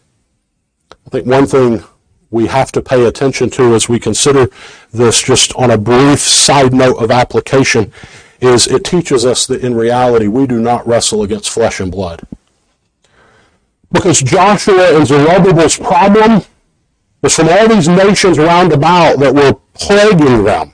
I 1.06 1.10
think 1.10 1.26
one 1.26 1.46
thing 1.46 1.84
we 2.32 2.48
have 2.48 2.72
to 2.74 2.82
pay 2.82 3.06
attention 3.06 3.50
to 3.52 3.74
as 3.76 3.88
we 3.88 4.00
consider 4.00 4.50
this 4.92 5.22
just 5.22 5.56
on 5.56 5.72
a 5.72 5.78
brief 5.78 6.20
side 6.20 6.74
note 6.74 6.98
of 6.98 7.12
application 7.12 7.92
is 8.42 8.68
it 8.68 8.84
teaches 8.84 9.26
us 9.26 9.48
that 9.48 9.64
in 9.64 9.74
reality 9.74 10.28
we 10.28 10.46
do 10.46 10.60
not 10.60 10.86
wrestle 10.86 11.24
against 11.24 11.50
flesh 11.50 11.80
and 11.80 11.92
blood. 11.92 12.22
Because 13.92 14.22
Joshua 14.22 14.96
and 14.96 15.08
Zerubbabel's 15.08 15.78
problem 15.78 16.44
was 17.22 17.36
from 17.36 17.50
all 17.50 17.68
these 17.68 17.88
nations 17.88 18.38
round 18.38 18.72
about 18.72 19.20
that 19.20 19.34
were 19.34 19.56
plaguing 19.74 20.44
them. 20.44 20.74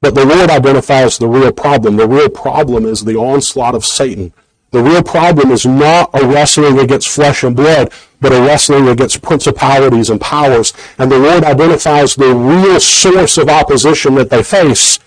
But 0.00 0.14
the 0.14 0.24
Lord 0.24 0.48
identifies 0.48 1.18
the 1.18 1.28
real 1.28 1.52
problem. 1.52 1.96
The 1.96 2.08
real 2.08 2.30
problem 2.30 2.86
is 2.86 3.04
the 3.04 3.16
onslaught 3.16 3.74
of 3.74 3.84
Satan. 3.84 4.32
The 4.70 4.82
real 4.82 5.02
problem 5.02 5.50
is 5.50 5.66
not 5.66 6.10
a 6.14 6.26
wrestling 6.26 6.78
against 6.78 7.08
flesh 7.08 7.42
and 7.42 7.54
blood, 7.54 7.92
but 8.20 8.32
a 8.32 8.40
wrestling 8.40 8.88
against 8.88 9.20
principalities 9.20 10.08
and 10.08 10.20
powers. 10.20 10.72
And 10.96 11.10
the 11.10 11.18
Lord 11.18 11.44
identifies 11.44 12.14
the 12.14 12.34
real 12.34 12.80
source 12.80 13.36
of 13.36 13.48
opposition 13.48 14.14
that 14.14 14.30
they 14.30 14.42
face. 14.42 15.00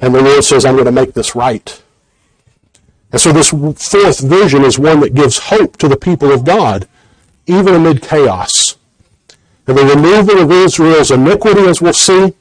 And 0.00 0.14
the 0.14 0.22
Lord 0.22 0.44
says, 0.44 0.64
I'm 0.64 0.74
going 0.74 0.84
to 0.86 0.92
make 0.92 1.14
this 1.14 1.34
right. 1.34 1.82
And 3.12 3.20
so 3.20 3.32
this 3.32 3.50
fourth 3.50 4.20
vision 4.20 4.64
is 4.64 4.78
one 4.78 5.00
that 5.00 5.14
gives 5.14 5.38
hope 5.38 5.76
to 5.78 5.88
the 5.88 5.96
people 5.96 6.32
of 6.32 6.44
God, 6.44 6.86
even 7.46 7.74
amid 7.74 8.02
chaos. 8.02 8.76
And 9.66 9.78
the 9.78 9.84
removal 9.84 10.40
of 10.40 10.50
Israel's 10.50 11.12
iniquity, 11.12 11.62
as 11.62 11.80
we'll 11.80 11.92
see, 11.94 12.34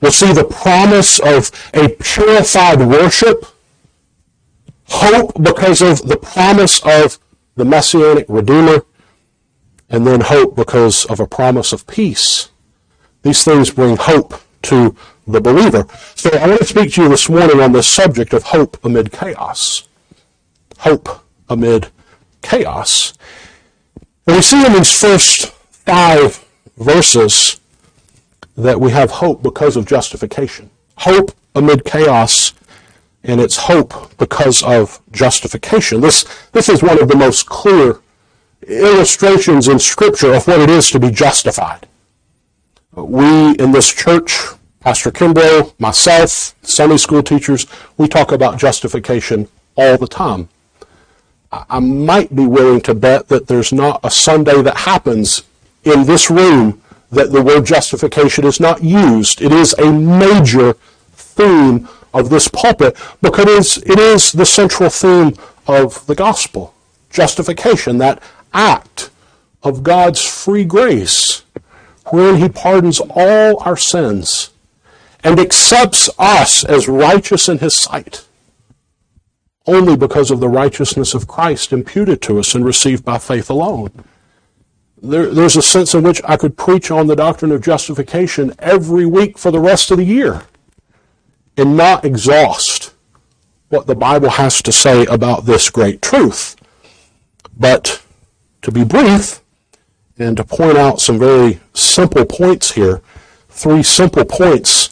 we'll 0.00 0.12
see 0.12 0.32
the 0.32 0.44
promise 0.44 1.18
of 1.20 1.50
a 1.74 1.88
purified 1.88 2.80
worship, 2.80 3.44
hope 4.84 5.32
because 5.42 5.82
of 5.82 6.06
the 6.06 6.16
promise 6.16 6.80
of 6.84 7.18
the 7.56 7.64
Messianic 7.64 8.26
Redeemer, 8.28 8.84
and 9.88 10.06
then 10.06 10.20
hope 10.20 10.56
because 10.56 11.04
of 11.06 11.20
a 11.20 11.26
promise 11.26 11.72
of 11.72 11.86
peace. 11.86 12.50
These 13.22 13.44
things 13.44 13.70
bring 13.70 13.96
hope 13.96 14.40
to 14.62 14.94
the 15.26 15.40
believer. 15.40 15.86
So 16.14 16.30
I 16.30 16.46
want 16.46 16.60
to 16.60 16.66
speak 16.66 16.92
to 16.94 17.02
you 17.02 17.08
this 17.08 17.28
morning 17.28 17.60
on 17.60 17.72
the 17.72 17.82
subject 17.82 18.32
of 18.32 18.44
hope 18.44 18.84
amid 18.84 19.12
chaos. 19.12 19.88
Hope 20.78 21.08
amid 21.48 21.88
chaos. 22.42 23.14
And 24.26 24.36
we 24.36 24.42
see 24.42 24.64
in 24.64 24.72
these 24.72 25.00
first 25.00 25.46
five 25.70 26.44
verses 26.76 27.60
that 28.56 28.80
we 28.80 28.90
have 28.90 29.10
hope 29.10 29.42
because 29.42 29.76
of 29.76 29.86
justification. 29.86 30.70
Hope 30.98 31.32
amid 31.54 31.84
chaos, 31.84 32.52
and 33.22 33.40
it's 33.40 33.56
hope 33.56 34.16
because 34.18 34.62
of 34.62 35.00
justification. 35.12 36.00
This, 36.00 36.24
this 36.52 36.68
is 36.68 36.82
one 36.82 37.00
of 37.00 37.08
the 37.08 37.16
most 37.16 37.46
clear 37.46 38.00
illustrations 38.66 39.68
in 39.68 39.78
Scripture 39.78 40.34
of 40.34 40.46
what 40.46 40.60
it 40.60 40.70
is 40.70 40.90
to 40.90 41.00
be 41.00 41.10
justified. 41.10 41.86
We 42.92 43.54
in 43.56 43.72
this 43.72 43.92
church, 43.92 44.38
Pastor 44.80 45.10
Kimbrough, 45.10 45.78
myself, 45.78 46.54
Sunday 46.62 46.96
school 46.96 47.22
teachers, 47.22 47.66
we 47.98 48.08
talk 48.08 48.32
about 48.32 48.58
justification 48.58 49.48
all 49.76 49.98
the 49.98 50.08
time. 50.08 50.48
I 51.52 51.78
might 51.78 52.34
be 52.34 52.46
willing 52.46 52.80
to 52.82 52.94
bet 52.94 53.28
that 53.28 53.46
there's 53.46 53.72
not 53.72 54.00
a 54.02 54.10
Sunday 54.10 54.62
that 54.62 54.76
happens 54.76 55.42
in 55.84 56.04
this 56.04 56.30
room 56.30 56.82
that 57.10 57.32
the 57.32 57.42
word 57.42 57.64
justification 57.64 58.44
is 58.44 58.60
not 58.60 58.82
used. 58.82 59.40
It 59.40 59.52
is 59.52 59.74
a 59.74 59.92
major 59.92 60.74
theme 61.12 61.88
of 62.12 62.30
this 62.30 62.48
pulpit 62.48 62.96
because 63.22 63.78
it 63.78 63.98
is 63.98 64.32
the 64.32 64.46
central 64.46 64.90
theme 64.90 65.34
of 65.66 66.04
the 66.06 66.14
gospel. 66.14 66.74
Justification, 67.10 67.98
that 67.98 68.22
act 68.52 69.10
of 69.62 69.82
God's 69.82 70.24
free 70.26 70.64
grace, 70.64 71.42
wherein 72.10 72.36
He 72.40 72.48
pardons 72.48 73.00
all 73.10 73.60
our 73.60 73.76
sins 73.76 74.50
and 75.22 75.38
accepts 75.38 76.08
us 76.18 76.64
as 76.64 76.88
righteous 76.88 77.48
in 77.48 77.58
His 77.58 77.74
sight, 77.74 78.26
only 79.66 79.96
because 79.96 80.30
of 80.30 80.40
the 80.40 80.48
righteousness 80.48 81.14
of 81.14 81.26
Christ 81.26 81.72
imputed 81.72 82.22
to 82.22 82.38
us 82.38 82.54
and 82.54 82.64
received 82.64 83.04
by 83.04 83.18
faith 83.18 83.50
alone. 83.50 84.04
There, 85.02 85.26
there's 85.26 85.56
a 85.56 85.62
sense 85.62 85.94
in 85.94 86.02
which 86.02 86.22
I 86.24 86.36
could 86.36 86.56
preach 86.56 86.90
on 86.90 87.06
the 87.06 87.16
doctrine 87.16 87.52
of 87.52 87.62
justification 87.62 88.54
every 88.58 89.04
week 89.06 89.38
for 89.38 89.50
the 89.50 89.60
rest 89.60 89.90
of 89.90 89.98
the 89.98 90.04
year 90.04 90.42
and 91.56 91.76
not 91.76 92.04
exhaust 92.04 92.94
what 93.68 93.86
the 93.86 93.94
Bible 93.94 94.30
has 94.30 94.62
to 94.62 94.72
say 94.72 95.04
about 95.06 95.44
this 95.44 95.70
great 95.70 96.00
truth. 96.00 96.56
But 97.58 98.02
to 98.62 98.70
be 98.70 98.84
brief 98.84 99.40
and 100.18 100.36
to 100.36 100.44
point 100.44 100.78
out 100.78 101.00
some 101.00 101.18
very 101.18 101.60
simple 101.74 102.24
points 102.24 102.72
here, 102.72 103.02
three 103.48 103.82
simple 103.82 104.24
points 104.24 104.90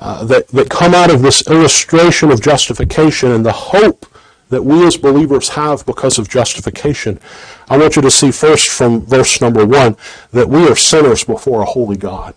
uh, 0.00 0.24
that, 0.24 0.48
that 0.48 0.70
come 0.70 0.94
out 0.94 1.10
of 1.10 1.22
this 1.22 1.48
illustration 1.48 2.30
of 2.30 2.40
justification 2.40 3.32
and 3.32 3.44
the 3.44 3.52
hope 3.52 4.06
that 4.48 4.64
we 4.64 4.86
as 4.86 4.96
believers 4.96 5.50
have 5.50 5.84
because 5.86 6.18
of 6.18 6.28
justification. 6.28 7.20
I 7.68 7.76
want 7.78 7.96
you 7.96 8.02
to 8.02 8.10
see 8.10 8.30
first 8.30 8.68
from 8.68 9.02
verse 9.02 9.40
number 9.40 9.64
one 9.66 9.96
that 10.32 10.48
we 10.48 10.66
are 10.68 10.76
sinners 10.76 11.24
before 11.24 11.62
a 11.62 11.66
holy 11.66 11.96
God. 11.96 12.34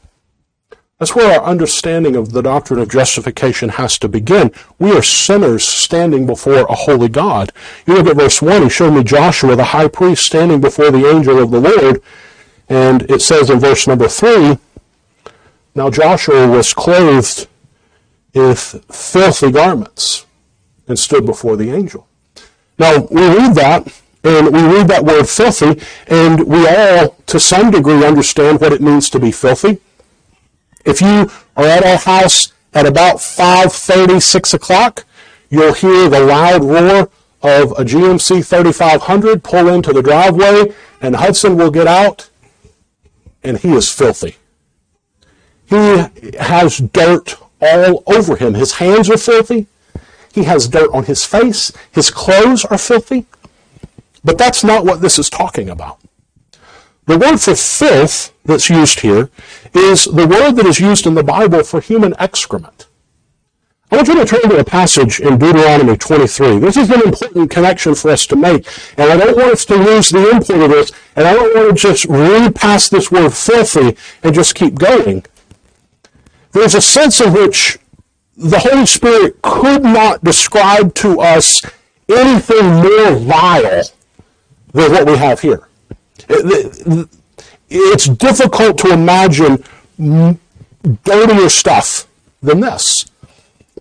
That's 1.00 1.16
where 1.16 1.40
our 1.40 1.44
understanding 1.44 2.16
of 2.16 2.32
the 2.32 2.44
doctrine 2.44 2.80
of 2.80 2.92
justification 2.92 3.70
has 3.70 3.98
to 3.98 4.08
begin. 4.08 4.52
We 4.78 4.92
are 4.92 5.02
sinners 5.02 5.64
standing 5.64 6.28
before 6.28 6.60
a 6.70 6.76
holy 6.76 7.10
God. 7.10 7.52
You 7.88 7.96
look 7.96 8.06
at 8.06 8.18
verse 8.18 8.40
1, 8.40 8.62
he 8.62 8.70
showed 8.70 8.92
me 8.92 9.04
Joshua, 9.04 9.56
the 9.56 9.64
high 9.64 9.88
priest, 9.88 10.28
standing 10.28 10.62
before 10.62 10.92
the 10.92 11.10
angel 11.10 11.40
of 11.40 11.50
the 11.50 11.60
Lord. 11.60 12.04
And 12.70 13.10
it 13.10 13.24
says 13.24 13.50
in 13.50 13.60
verse 13.60 13.88
number 13.88 14.08
3, 14.08 14.60
Now 15.74 15.90
Joshua 15.90 16.48
was 16.48 16.72
clothed 16.72 17.48
with 18.36 18.86
filthy 18.92 19.52
garments 19.52 20.28
and 20.92 21.00
stood 21.00 21.26
before 21.26 21.56
the 21.56 21.72
angel. 21.72 22.06
Now, 22.78 23.08
we 23.10 23.22
read 23.22 23.56
that, 23.56 23.88
and 24.24 24.54
we 24.54 24.62
read 24.62 24.88
that 24.90 25.04
word 25.04 25.28
filthy, 25.28 25.82
and 26.08 26.46
we 26.46 26.68
all, 26.68 27.16
to 27.28 27.40
some 27.40 27.72
degree, 27.72 28.06
understand 28.06 28.62
what 28.62 28.74
it 28.74 28.82
means 28.82 29.10
to 29.12 29.20
be 29.20 29.32
filthy. 29.32 29.80
If 30.86 31.02
you 31.02 31.32
are 31.56 31.66
at 31.66 31.86
our 31.86 31.98
house 31.98 32.54
at 32.74 32.86
about 32.86 33.16
5.30, 33.16 34.22
6 34.22 34.54
o'clock, 34.54 35.06
you'll 35.50 35.74
hear 35.74 36.10
the 36.10 36.20
loud 36.20 36.64
roar 36.64 37.10
of 37.42 37.72
a 37.72 37.84
GMC 37.84 38.46
3500 38.46 39.44
pull 39.44 39.70
into 39.70 39.94
the 39.94 40.04
driveway, 40.04 40.74
and 41.02 41.16
Hudson 41.16 41.56
will 41.58 41.72
get 41.72 41.88
out, 41.88 42.30
and 43.44 43.58
he 43.58 43.74
is 43.74 43.92
filthy. 43.92 44.36
He 45.66 46.06
has 46.38 46.80
dirt 46.80 47.36
all 47.62 48.04
over 48.06 48.36
him. 48.36 48.56
His 48.56 48.74
hands 48.74 49.10
are 49.10 49.18
filthy. 49.18 49.68
He 50.34 50.44
has 50.44 50.68
dirt 50.68 50.90
on 50.94 51.06
his 51.06 51.26
face. 51.26 51.72
His 51.92 52.10
clothes 52.10 52.66
are 52.66 52.78
filthy. 52.78 53.26
But 54.24 54.38
that's 54.38 54.64
not 54.64 54.86
what 54.86 55.02
this 55.02 55.18
is 55.20 55.30
talking 55.30 55.70
about. 55.70 56.00
The 57.06 57.18
word 57.18 57.38
for 57.38 57.56
filth 57.56 58.34
that's 58.46 58.70
used 58.70 59.00
here 59.00 59.30
is 59.74 60.06
the 60.06 60.28
word 60.28 60.54
that 60.54 60.66
is 60.66 60.80
used 60.80 61.06
in 61.08 61.16
the 61.16 61.24
Bible 61.24 61.64
for 61.64 61.82
human 61.82 62.14
excrement. 62.20 62.88
I 63.92 63.98
want 63.98 64.08
you 64.08 64.16
to 64.16 64.26
turn 64.26 64.50
to 64.50 64.58
a 64.58 64.64
passage 64.64 65.20
in 65.20 65.38
Deuteronomy 65.38 65.98
23. 65.98 66.60
This 66.60 66.78
is 66.78 66.90
an 66.90 67.02
important 67.02 67.52
connection 67.52 67.94
for 67.94 68.12
us 68.12 68.26
to 68.28 68.38
make, 68.38 68.66
and 68.98 69.12
I 69.12 69.18
don't 69.18 69.36
want 69.36 69.52
us 69.52 69.66
to 69.66 69.76
lose 69.76 70.10
the 70.10 70.30
import 70.30 70.62
of 70.62 70.70
this, 70.70 70.94
and 71.18 71.28
I 71.28 71.34
don't 71.34 71.54
want 71.54 71.76
to 71.76 71.82
just 71.82 72.06
read 72.06 72.56
past 72.56 72.92
this 72.92 73.12
word 73.12 73.34
filthy 73.34 73.98
and 74.24 74.34
just 74.34 74.56
keep 74.56 74.76
going. 74.76 75.26
There's 76.54 76.76
a 76.76 76.80
sense 76.80 77.20
in 77.20 77.34
which 77.34 77.80
the 78.38 78.60
Holy 78.60 78.86
Spirit 78.86 79.42
could 79.42 79.84
not 79.84 80.24
describe 80.24 80.94
to 80.96 81.20
us 81.20 81.62
anything 82.10 82.66
more 82.66 83.16
vile 83.16 83.84
than 84.74 84.92
what 84.92 85.06
we 85.08 85.18
have 85.18 85.40
here. 85.40 85.68
It's 87.70 88.08
difficult 88.08 88.78
to 88.80 88.92
imagine 88.92 89.64
dirtier 91.04 91.50
stuff 91.50 92.08
than 92.42 92.60
this. 92.60 93.06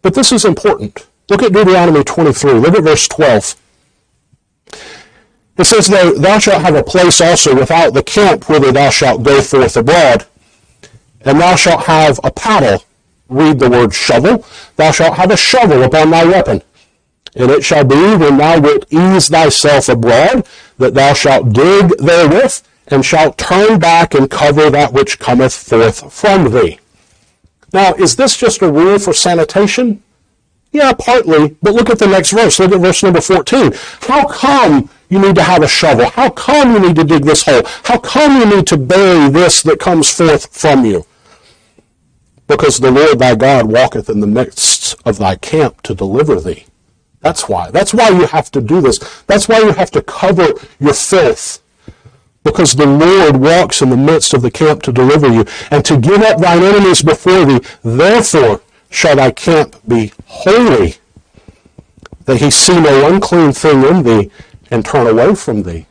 But 0.02 0.14
this 0.14 0.32
is 0.32 0.44
important. 0.44 1.06
Look 1.28 1.42
at 1.42 1.52
Deuteronomy 1.52 2.04
23. 2.04 2.52
Look 2.54 2.74
at 2.76 2.82
verse 2.84 3.08
12. 3.08 3.56
It 5.58 5.64
says, 5.64 5.88
Thou, 5.88 6.12
thou 6.12 6.38
shalt 6.38 6.62
have 6.62 6.74
a 6.74 6.82
place 6.82 7.20
also 7.20 7.54
without 7.54 7.92
the 7.92 8.02
camp 8.02 8.48
whither 8.48 8.72
thou 8.72 8.90
shalt 8.90 9.22
go 9.22 9.42
forth 9.42 9.76
abroad, 9.76 10.26
and 11.20 11.40
thou 11.40 11.54
shalt 11.54 11.84
have 11.84 12.18
a 12.24 12.30
paddle. 12.30 12.82
Read 13.30 13.60
the 13.60 13.70
word 13.70 13.94
shovel. 13.94 14.44
Thou 14.76 14.90
shalt 14.90 15.14
have 15.14 15.30
a 15.30 15.36
shovel 15.36 15.82
upon 15.84 16.10
thy 16.10 16.24
weapon. 16.24 16.62
And 17.36 17.50
it 17.50 17.64
shall 17.64 17.84
be 17.84 18.16
when 18.16 18.38
thou 18.38 18.60
wilt 18.60 18.92
ease 18.92 19.28
thyself 19.28 19.88
abroad, 19.88 20.46
that 20.78 20.94
thou 20.94 21.14
shalt 21.14 21.52
dig 21.52 21.96
therewith, 21.98 22.60
and 22.88 23.06
shalt 23.06 23.38
turn 23.38 23.78
back 23.78 24.14
and 24.14 24.28
cover 24.28 24.68
that 24.68 24.92
which 24.92 25.20
cometh 25.20 25.54
forth 25.54 26.12
from 26.12 26.50
thee. 26.50 26.80
Now, 27.72 27.94
is 27.94 28.16
this 28.16 28.36
just 28.36 28.62
a 28.62 28.70
rule 28.70 28.98
for 28.98 29.12
sanitation? 29.12 30.02
Yeah, 30.72 30.92
partly, 30.92 31.56
but 31.62 31.74
look 31.74 31.88
at 31.88 32.00
the 32.00 32.08
next 32.08 32.32
verse. 32.32 32.58
Look 32.58 32.72
at 32.72 32.80
verse 32.80 33.02
number 33.02 33.20
14. 33.20 33.72
How 34.00 34.26
come 34.26 34.90
you 35.08 35.20
need 35.20 35.36
to 35.36 35.42
have 35.42 35.62
a 35.62 35.68
shovel? 35.68 36.06
How 36.10 36.30
come 36.30 36.72
you 36.72 36.80
need 36.80 36.96
to 36.96 37.04
dig 37.04 37.24
this 37.24 37.44
hole? 37.44 37.62
How 37.84 37.98
come 37.98 38.40
you 38.40 38.56
need 38.56 38.66
to 38.68 38.76
bury 38.76 39.28
this 39.30 39.62
that 39.62 39.78
comes 39.78 40.12
forth 40.12 40.52
from 40.56 40.84
you? 40.84 41.06
Because 42.50 42.78
the 42.78 42.90
Lord 42.90 43.20
thy 43.20 43.36
God 43.36 43.70
walketh 43.70 44.10
in 44.10 44.18
the 44.18 44.26
midst 44.26 44.96
of 45.06 45.18
thy 45.18 45.36
camp 45.36 45.82
to 45.82 45.94
deliver 45.94 46.40
thee. 46.40 46.66
That's 47.20 47.48
why. 47.48 47.70
That's 47.70 47.94
why 47.94 48.08
you 48.08 48.26
have 48.26 48.50
to 48.50 48.60
do 48.60 48.80
this. 48.80 48.98
That's 49.28 49.48
why 49.48 49.60
you 49.60 49.72
have 49.72 49.92
to 49.92 50.02
cover 50.02 50.48
your 50.80 50.94
filth 50.94 51.62
because 52.42 52.74
the 52.74 52.86
Lord 52.86 53.36
walks 53.36 53.82
in 53.82 53.90
the 53.90 53.96
midst 53.96 54.34
of 54.34 54.42
the 54.42 54.50
camp 54.50 54.82
to 54.84 54.92
deliver 54.92 55.28
you, 55.28 55.44
and 55.70 55.84
to 55.84 55.98
give 55.98 56.22
up 56.22 56.40
thine 56.40 56.62
enemies 56.62 57.02
before 57.02 57.44
thee. 57.44 57.60
Therefore 57.82 58.62
shall 58.90 59.16
thy 59.16 59.30
camp 59.30 59.76
be 59.86 60.12
holy, 60.26 60.96
that 62.24 62.38
he 62.40 62.50
see 62.50 62.80
no 62.80 63.12
unclean 63.12 63.52
thing 63.52 63.84
in 63.84 64.02
thee, 64.02 64.30
and 64.70 64.84
turn 64.84 65.06
away 65.06 65.34
from 65.34 65.62
thee. 65.62 65.86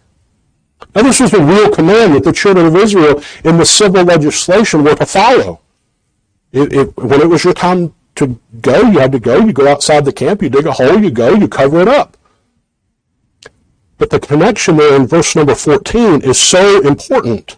Now 0.96 1.04
this 1.04 1.20
was 1.20 1.34
a 1.34 1.44
real 1.44 1.70
command 1.70 2.16
that 2.16 2.24
the 2.24 2.34
children 2.34 2.66
of 2.66 2.76
Israel 2.76 3.22
in 3.44 3.58
the 3.58 3.66
civil 3.66 4.04
legislation 4.04 4.84
were 4.84 4.96
to 4.96 5.06
follow. 5.06 5.62
It, 6.52 6.74
it, 6.74 6.98
when 6.98 7.22
it 7.22 7.30
was 7.30 7.44
your 7.44 7.54
time 7.54 7.94
to 8.16 8.40
go, 8.62 8.82
you 8.82 9.00
had 9.00 9.12
to 9.12 9.20
go. 9.20 9.40
You 9.40 9.54
go 9.54 9.68
outside 9.68 10.06
the 10.06 10.14
camp, 10.14 10.42
you 10.42 10.50
dig 10.50 10.66
a 10.66 10.72
hole, 10.72 11.02
you 11.02 11.12
go, 11.12 11.34
you 11.34 11.48
cover 11.48 11.82
it 11.82 11.88
up. 11.88 12.18
But 13.98 14.10
the 14.10 14.20
connection 14.20 14.78
there 14.78 14.96
in 14.96 15.08
verse 15.08 15.36
number 15.36 15.56
14 15.56 16.22
is 16.22 16.40
so 16.40 16.82
important. 16.82 17.58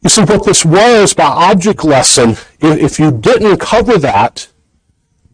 You 0.00 0.08
see, 0.08 0.22
what 0.22 0.44
this 0.44 0.64
was 0.64 1.12
by 1.12 1.24
object 1.24 1.84
lesson, 1.84 2.36
if 2.60 2.98
you 2.98 3.10
didn't 3.10 3.58
cover 3.58 3.98
that 3.98 4.48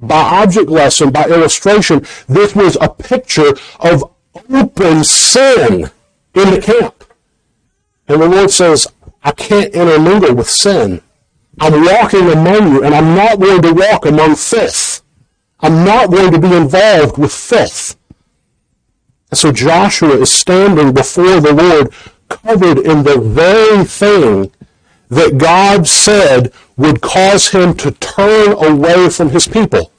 by 0.01 0.43
object 0.43 0.69
lesson, 0.69 1.11
by 1.11 1.25
illustration, 1.25 2.05
this 2.29 2.55
was 2.55 2.77
a 2.81 2.89
picture 2.89 3.55
of 3.81 4.13
open 4.51 5.05
sin 5.05 5.91
in 6.35 6.51
the 6.51 6.61
camp. 6.61 7.05
And 8.09 8.21
the 8.23 8.29
Lord 8.29 8.51
says, 8.51 8.87
I 9.23 9.33
can't 9.33 9.75
intermingle 9.75 10.35
with 10.35 10.49
sin. 10.49 11.03
I'm 11.61 11.85
walking 11.85 12.31
among 12.31 12.73
you, 12.73 12.85
and 12.85 12.95
I'm 12.95 13.15
not 13.15 13.41
going 13.41 13.63
to 13.63 13.73
walk 13.73 14.05
among 14.05 14.37
filth. 14.37 15.03
I'm 15.61 15.85
not 15.85 16.11
going 16.11 16.33
to 16.33 16.39
be 16.39 16.55
involved 16.55 17.17
with 17.17 17.33
filth. 17.33 17.97
And 19.31 19.39
so 19.39 19.53
Joshua 19.53 20.11
is 20.11 20.31
standing 20.31 20.93
before 20.93 21.41
the 21.41 21.53
Lord 21.53 21.93
covered 22.29 22.79
in 22.79 23.03
the 23.03 23.19
very 23.19 23.85
thing 23.85 24.53
that 25.09 25.39
God 25.39 25.87
said 25.87 26.53
would 26.77 27.01
cause 27.01 27.49
him 27.49 27.75
to 27.75 27.91
turn 27.93 28.53
away 28.53 29.09
from 29.09 29.31
his 29.31 29.49
people. 29.49 29.93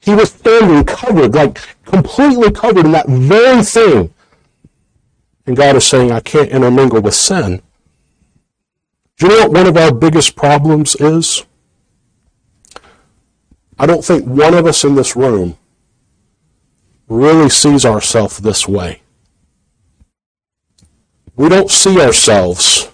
He 0.00 0.14
was 0.14 0.32
standing 0.32 0.84
covered, 0.84 1.34
like 1.34 1.58
completely 1.84 2.50
covered 2.50 2.86
in 2.86 2.92
that 2.92 3.08
very 3.08 3.62
thing. 3.62 4.12
And 5.46 5.56
God 5.56 5.76
is 5.76 5.86
saying, 5.86 6.12
I 6.12 6.20
can't 6.20 6.50
intermingle 6.50 7.00
with 7.00 7.14
sin. 7.14 7.62
Do 9.18 9.26
you 9.26 9.32
know 9.32 9.48
what 9.48 9.52
one 9.52 9.66
of 9.66 9.76
our 9.76 9.92
biggest 9.92 10.36
problems 10.36 10.94
is? 10.94 11.44
I 13.76 13.84
don't 13.84 14.04
think 14.04 14.24
one 14.24 14.54
of 14.54 14.64
us 14.64 14.84
in 14.84 14.94
this 14.94 15.16
room 15.16 15.58
really 17.08 17.48
sees 17.48 17.84
ourselves 17.84 18.38
this 18.38 18.68
way. 18.68 19.02
We 21.34 21.48
don't 21.48 21.70
see 21.70 22.00
ourselves 22.00 22.90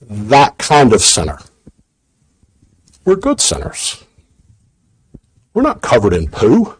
that 0.00 0.56
kind 0.56 0.94
of 0.94 1.02
sinner. 1.02 1.40
We're 3.04 3.16
good 3.16 3.40
sinners. 3.40 4.04
We're 5.52 5.62
not 5.62 5.82
covered 5.82 6.14
in 6.14 6.28
poo. 6.28 6.76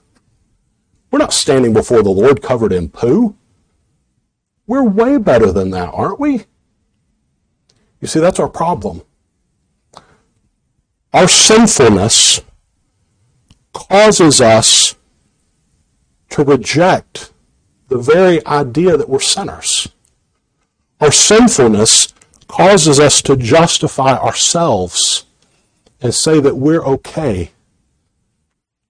We're 1.11 1.18
not 1.18 1.35
standing 1.35 1.75
before 1.75 2.03
the 2.03 2.11
Lord 2.11 2.42
covered 2.42 2.73
in 2.73 2.88
poo. 2.88 3.37
We're 4.66 4.85
way 4.85 5.18
better 5.18 5.53
than 5.53 5.71
that, 5.71 5.90
aren't 5.92 6.21
we? 6.21 6.45
You 8.02 8.08
see, 8.08 8.20
that's 8.20 8.40
our 8.40 8.48
problem. 8.48 9.02
Our 11.12 11.28
sinfulness 11.28 12.40
causes 13.72 14.40
us 14.40 14.96
to 16.30 16.42
reject 16.42 17.32
the 17.88 17.98
very 17.98 18.44
idea 18.44 18.96
that 18.96 19.08
we're 19.08 19.20
sinners. 19.20 19.88
Our 21.00 21.12
sinfulness 21.12 22.12
causes 22.48 22.98
us 22.98 23.22
to 23.22 23.36
justify 23.36 24.16
ourselves 24.18 25.26
and 26.00 26.12
say 26.12 26.40
that 26.40 26.56
we're 26.56 26.84
okay. 26.84 27.52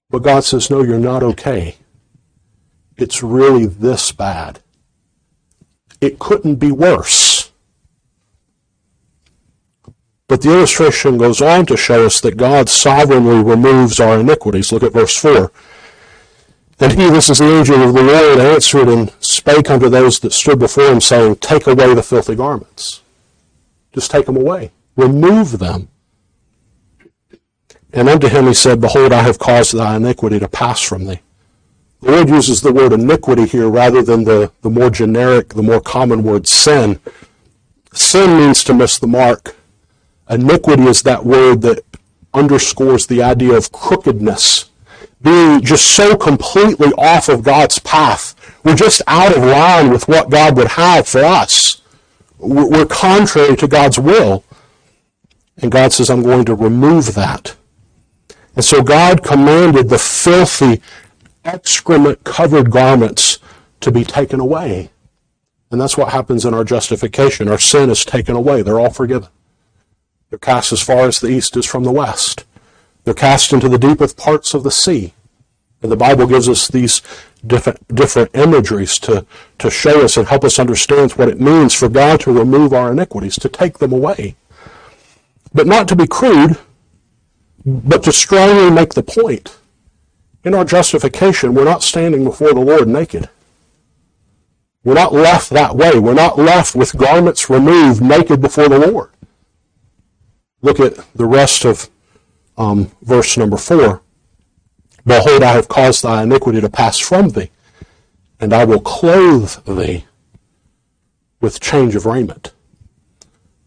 But 0.09 0.23
God 0.23 0.43
says, 0.43 0.71
no, 0.71 0.81
you're 0.81 0.97
not 0.99 1.21
okay. 1.23 1.77
it's 2.97 3.21
really 3.21 3.65
this 3.65 4.11
bad. 4.11 4.59
It 6.01 6.19
couldn't 6.19 6.55
be 6.55 6.71
worse. 6.71 7.32
But 10.33 10.41
the 10.41 10.51
illustration 10.51 11.19
goes 11.19 11.43
on 11.43 11.67
to 11.67 11.77
show 11.77 12.07
us 12.07 12.19
that 12.21 12.37
God 12.37 12.67
sovereignly 12.67 13.43
removes 13.43 13.99
our 13.99 14.19
iniquities. 14.19 14.71
Look 14.71 14.81
at 14.81 14.91
verse 14.91 15.15
4. 15.15 15.51
And 16.79 16.93
he, 16.93 17.07
this 17.11 17.29
is 17.29 17.37
the 17.37 17.55
angel 17.55 17.83
of 17.83 17.93
the 17.93 18.01
Lord, 18.01 18.39
answered 18.39 18.89
and 18.89 19.13
spake 19.19 19.69
unto 19.69 19.89
those 19.89 20.19
that 20.21 20.33
stood 20.33 20.57
before 20.57 20.85
him, 20.85 21.01
saying, 21.01 21.35
Take 21.35 21.67
away 21.67 21.93
the 21.93 22.01
filthy 22.01 22.33
garments. 22.33 23.03
Just 23.93 24.09
take 24.09 24.25
them 24.25 24.35
away. 24.35 24.71
Remove 24.95 25.59
them. 25.59 25.89
And 27.93 28.09
unto 28.09 28.27
him 28.27 28.47
he 28.47 28.55
said, 28.55 28.81
Behold, 28.81 29.13
I 29.13 29.21
have 29.21 29.37
caused 29.37 29.77
thy 29.77 29.97
iniquity 29.97 30.39
to 30.39 30.47
pass 30.47 30.81
from 30.81 31.05
thee. 31.05 31.19
The 32.01 32.11
Lord 32.11 32.29
uses 32.29 32.61
the 32.61 32.73
word 32.73 32.91
iniquity 32.91 33.45
here 33.45 33.69
rather 33.69 34.01
than 34.01 34.23
the, 34.23 34.51
the 34.61 34.71
more 34.71 34.89
generic, 34.89 35.49
the 35.49 35.61
more 35.61 35.79
common 35.79 36.23
word 36.23 36.47
sin. 36.47 36.99
Sin 37.93 38.37
means 38.39 38.63
to 38.63 38.73
miss 38.73 38.97
the 38.97 39.05
mark. 39.05 39.57
Iniquity 40.29 40.83
is 40.83 41.01
that 41.03 41.25
word 41.25 41.61
that 41.61 41.83
underscores 42.33 43.07
the 43.07 43.21
idea 43.21 43.55
of 43.55 43.71
crookedness, 43.71 44.71
being 45.21 45.61
just 45.61 45.91
so 45.91 46.15
completely 46.15 46.91
off 46.97 47.29
of 47.29 47.43
God's 47.43 47.79
path. 47.79 48.35
We're 48.63 48.75
just 48.75 49.01
out 49.07 49.35
of 49.35 49.43
line 49.43 49.89
with 49.89 50.07
what 50.07 50.29
God 50.29 50.57
would 50.57 50.69
have 50.69 51.07
for 51.07 51.23
us. 51.23 51.81
We're 52.37 52.85
contrary 52.85 53.55
to 53.57 53.67
God's 53.67 53.99
will. 53.99 54.43
And 55.57 55.71
God 55.71 55.93
says, 55.93 56.09
I'm 56.09 56.23
going 56.23 56.45
to 56.45 56.55
remove 56.55 57.13
that. 57.15 57.55
And 58.55 58.65
so 58.65 58.81
God 58.83 59.23
commanded 59.23 59.89
the 59.89 59.97
filthy, 59.97 60.81
excrement 61.45 62.23
covered 62.23 62.71
garments 62.71 63.39
to 63.81 63.91
be 63.91 64.03
taken 64.03 64.39
away. 64.39 64.91
And 65.71 65.81
that's 65.81 65.97
what 65.97 66.09
happens 66.09 66.45
in 66.45 66.53
our 66.53 66.63
justification. 66.63 67.47
Our 67.47 67.59
sin 67.59 67.89
is 67.89 68.05
taken 68.05 68.35
away. 68.35 68.61
They're 68.61 68.79
all 68.79 68.91
forgiven. 68.91 69.29
They're 70.33 70.39
cast 70.39 70.73
as 70.73 70.81
far 70.81 71.05
as 71.05 71.19
the 71.19 71.27
east 71.27 71.55
is 71.57 71.67
from 71.67 71.83
the 71.83 71.91
west. 71.91 72.43
They're 73.03 73.13
cast 73.13 73.53
into 73.53 73.69
the 73.69 73.77
deepest 73.77 74.17
parts 74.17 74.55
of 74.55 74.63
the 74.63 74.71
sea. 74.71 75.13
And 75.83 75.91
the 75.91 75.95
Bible 75.95 76.25
gives 76.25 76.49
us 76.49 76.67
these 76.67 77.03
different, 77.45 77.87
different 77.93 78.31
imageries 78.33 78.97
to, 79.01 79.27
to 79.59 79.69
show 79.69 80.03
us 80.03 80.17
and 80.17 80.27
help 80.27 80.43
us 80.43 80.57
understand 80.57 81.11
what 81.11 81.29
it 81.29 81.39
means 81.39 81.75
for 81.75 81.87
God 81.87 82.19
to 82.21 82.31
remove 82.31 82.73
our 82.73 82.91
iniquities, 82.91 83.35
to 83.35 83.47
take 83.47 83.77
them 83.77 83.93
away. 83.93 84.35
But 85.53 85.67
not 85.67 85.87
to 85.89 85.95
be 85.95 86.07
crude, 86.07 86.57
but 87.63 88.01
to 88.01 88.11
strongly 88.11 88.71
make 88.71 88.95
the 88.95 89.03
point, 89.03 89.55
in 90.43 90.55
our 90.55 90.65
justification, 90.65 91.53
we're 91.53 91.63
not 91.63 91.83
standing 91.83 92.23
before 92.23 92.55
the 92.55 92.59
Lord 92.59 92.87
naked. 92.87 93.29
We're 94.83 94.95
not 94.95 95.13
left 95.13 95.51
that 95.51 95.75
way. 95.75 95.99
We're 95.99 96.15
not 96.15 96.39
left 96.39 96.73
with 96.73 96.97
garments 96.97 97.51
removed 97.51 98.01
naked 98.01 98.41
before 98.41 98.67
the 98.67 98.79
Lord. 98.79 99.11
Look 100.63 100.79
at 100.79 100.95
the 101.13 101.25
rest 101.25 101.65
of 101.65 101.89
um, 102.57 102.89
verse 103.01 103.37
number 103.37 103.57
four. 103.57 104.01
Behold, 105.05 105.43
I 105.43 105.51
have 105.51 105.67
caused 105.67 106.03
thy 106.03 106.23
iniquity 106.23 106.61
to 106.61 106.69
pass 106.69 106.97
from 106.97 107.29
thee, 107.29 107.51
and 108.39 108.53
I 108.53 108.63
will 108.63 108.79
clothe 108.79 109.51
thee 109.65 110.05
with 111.41 111.59
change 111.59 111.95
of 111.95 112.05
raiment. 112.05 112.53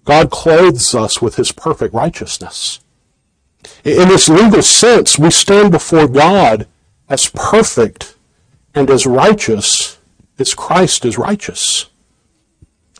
God 0.04 0.30
clothes 0.30 0.94
us 0.94 1.20
with 1.20 1.36
his 1.36 1.52
perfect 1.52 1.92
righteousness. 1.92 2.80
In 3.84 4.08
this 4.08 4.28
legal 4.28 4.62
sense, 4.62 5.18
we 5.18 5.30
stand 5.30 5.72
before 5.72 6.08
God 6.08 6.66
as 7.08 7.28
perfect 7.28 8.16
and 8.74 8.88
as 8.88 9.04
righteous 9.04 9.98
as 10.38 10.54
Christ 10.54 11.04
is 11.04 11.18
righteous. 11.18 11.86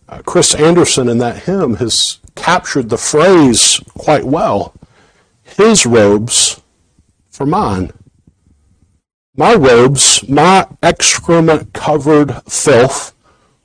Uh, 0.09 0.20
Chris 0.26 0.54
Anderson 0.54 1.09
in 1.09 1.18
that 1.18 1.44
hymn 1.44 1.76
has 1.76 2.20
captured 2.37 2.88
the 2.88 2.99
phrase 2.99 3.81
quite 3.99 4.25
well. 4.25 4.75
His 5.42 5.85
robes 5.87 6.61
for 7.31 7.46
mine. 7.46 7.92
My 9.37 9.55
robes, 9.55 10.27
my 10.29 10.66
excrement 10.83 11.72
covered 11.72 12.42
filth 12.44 13.14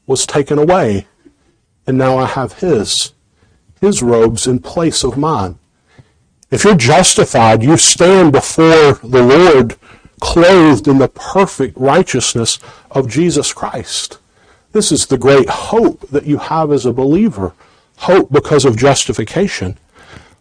was 0.05 0.25
taken 0.25 0.57
away, 0.57 1.07
and 1.87 1.97
now 1.97 2.17
I 2.17 2.25
have 2.25 2.59
his. 2.59 3.13
His 3.79 4.01
robes 4.01 4.47
in 4.47 4.59
place 4.59 5.03
of 5.03 5.17
mine. 5.17 5.57
If 6.49 6.65
you're 6.65 6.75
justified, 6.75 7.63
you 7.63 7.77
stand 7.77 8.33
before 8.33 8.93
the 8.95 9.23
Lord 9.23 9.77
clothed 10.19 10.87
in 10.87 10.97
the 10.97 11.07
perfect 11.07 11.77
righteousness 11.77 12.59
of 12.91 13.09
Jesus 13.09 13.53
Christ. 13.53 14.19
This 14.73 14.91
is 14.91 15.07
the 15.07 15.17
great 15.17 15.49
hope 15.49 16.01
that 16.09 16.25
you 16.25 16.37
have 16.37 16.71
as 16.71 16.85
a 16.85 16.93
believer. 16.93 17.53
Hope 18.01 18.31
because 18.31 18.65
of 18.65 18.75
justification. 18.75 19.77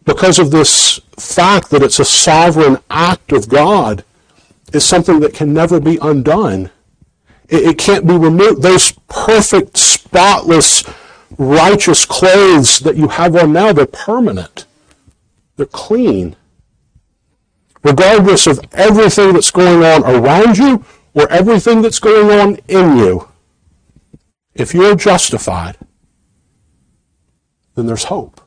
Because 0.07 0.39
of 0.39 0.51
this 0.51 0.99
fact 1.19 1.69
that 1.69 1.83
it's 1.83 2.01
a 2.01 2.07
sovereign 2.07 2.79
act 2.89 3.33
of 3.33 3.51
God 3.51 4.03
is 4.73 4.83
something 4.83 5.21
that 5.21 5.35
can 5.35 5.53
never 5.53 5.79
be 5.79 5.99
undone. 6.01 6.71
It, 7.51 7.65
it 7.65 7.79
can't 7.79 8.07
be 8.07 8.17
removed. 8.17 8.63
Those 8.63 8.93
perfect, 9.11 9.77
spotless, 9.77 10.85
righteous 11.37 12.07
clothes 12.07 12.79
that 12.79 12.97
you 12.97 13.09
have 13.09 13.37
on 13.37 13.53
now, 13.53 13.75
they're 13.75 13.85
permanent. 13.85 14.65
They're 15.57 15.67
clean. 15.67 16.37
Regardless 17.83 18.47
of 18.47 18.59
everything 18.73 19.35
that's 19.35 19.51
going 19.51 19.85
on 19.85 20.03
around 20.05 20.57
you 20.57 20.83
or 21.13 21.31
everything 21.31 21.83
that's 21.83 21.99
going 21.99 22.31
on 22.31 22.57
in 22.69 22.97
you, 22.97 23.29
if 24.55 24.73
you're 24.73 24.97
justified, 24.97 25.77
then 27.75 27.87
there's 27.87 28.05
hope. 28.05 28.41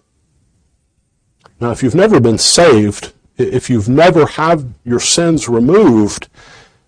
Now, 1.59 1.71
if 1.71 1.81
you've 1.81 1.95
never 1.95 2.19
been 2.19 2.37
saved, 2.37 3.13
if 3.37 3.69
you've 3.69 3.89
never 3.89 4.25
had 4.25 4.73
your 4.83 4.99
sins 4.99 5.47
removed, 5.47 6.27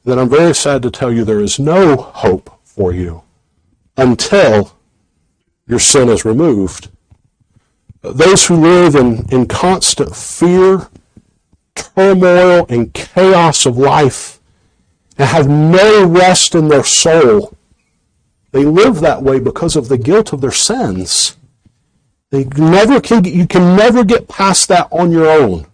then 0.04 0.20
I'm 0.20 0.30
very 0.30 0.54
sad 0.54 0.82
to 0.84 0.92
tell 0.92 1.12
you 1.12 1.24
there 1.24 1.42
is 1.42 1.60
no 1.60 1.96
hope 1.96 2.60
for 2.64 2.94
you 2.94 3.24
until 3.98 4.76
your 5.68 5.80
sin 5.80 6.10
is 6.10 6.26
removed. 6.26 6.90
Those 8.02 8.46
who 8.46 8.56
live 8.56 8.96
in, 8.96 9.28
in 9.32 9.48
constant 9.48 10.16
fear, 10.16 10.88
turmoil, 11.74 12.66
and 12.70 12.94
chaos 12.94 13.66
of 13.66 13.78
life 13.78 14.40
and 15.18 15.28
have 15.28 15.48
no 15.48 16.06
rest 16.06 16.54
in 16.54 16.68
their 16.68 16.84
soul, 16.84 17.56
they 18.52 18.66
live 18.66 19.00
that 19.00 19.24
way 19.24 19.40
because 19.40 19.76
of 19.76 19.88
the 19.88 19.98
guilt 19.98 20.34
of 20.34 20.42
their 20.42 20.52
sins. 20.52 21.36
They 22.36 22.44
never 22.62 23.00
can, 23.00 23.24
you 23.24 23.48
can 23.48 23.76
never 23.76 24.04
get 24.04 24.28
past 24.28 24.68
that 24.68 24.88
on 24.92 25.12
your 25.12 25.28
own. 25.28 25.68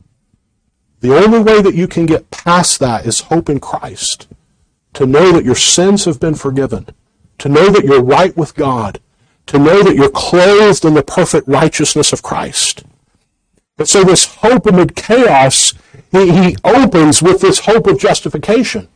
The 1.00 1.16
only 1.16 1.40
way 1.40 1.62
that 1.62 1.76
you 1.76 1.88
can 1.88 2.06
get 2.06 2.30
past 2.30 2.80
that 2.80 3.06
is 3.06 3.22
hope 3.22 3.50
in 3.50 3.60
Christ. 3.60 4.28
To 4.94 5.06
know 5.06 5.32
that 5.32 5.46
your 5.46 5.56
sins 5.56 6.06
have 6.06 6.20
been 6.20 6.36
forgiven. 6.36 6.88
To 7.40 7.50
know 7.50 7.70
that 7.70 7.86
you're 7.86 8.04
right 8.04 8.36
with 8.38 8.56
God 8.56 9.00
to 9.48 9.60
know 9.60 9.84
that 9.84 9.96
you're 9.96 10.10
clothed 10.10 10.86
in 10.86 10.94
the 10.94 11.04
perfect 11.04 11.48
righteousness 11.48 12.14
of 12.14 12.24
Christ. 12.24 12.84
And 13.78 13.88
so 13.88 14.04
this 14.04 14.26
hope 14.36 14.66
amid 14.66 14.96
chaos, 14.96 15.74
he, 16.12 16.32
he 16.32 16.56
opens 16.64 17.22
with 17.22 17.42
this 17.42 17.60
hope 17.60 17.88
of 17.88 18.00
justification. 18.00 18.88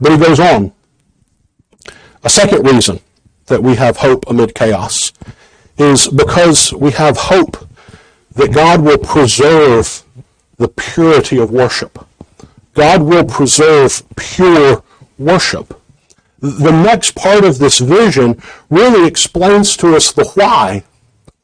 But 0.00 0.12
he 0.12 0.18
goes 0.18 0.40
on. 0.40 0.72
A 2.22 2.28
second 2.28 2.66
reason 2.66 3.00
that 3.46 3.62
we 3.62 3.76
have 3.76 3.98
hope 3.98 4.24
amid 4.28 4.54
chaos 4.54 5.12
is 5.78 6.08
because 6.08 6.72
we 6.72 6.90
have 6.92 7.16
hope 7.16 7.68
that 8.32 8.52
God 8.52 8.82
will 8.82 8.98
preserve 8.98 10.02
the 10.56 10.68
purity 10.68 11.38
of 11.38 11.50
worship. 11.50 12.06
God 12.74 13.02
will 13.02 13.24
preserve 13.24 14.02
pure 14.16 14.82
worship 15.18 15.80
the 16.44 16.70
next 16.70 17.14
part 17.14 17.42
of 17.44 17.58
this 17.58 17.78
vision 17.78 18.40
really 18.68 19.08
explains 19.08 19.76
to 19.78 19.96
us 19.96 20.12
the 20.12 20.26
why. 20.34 20.84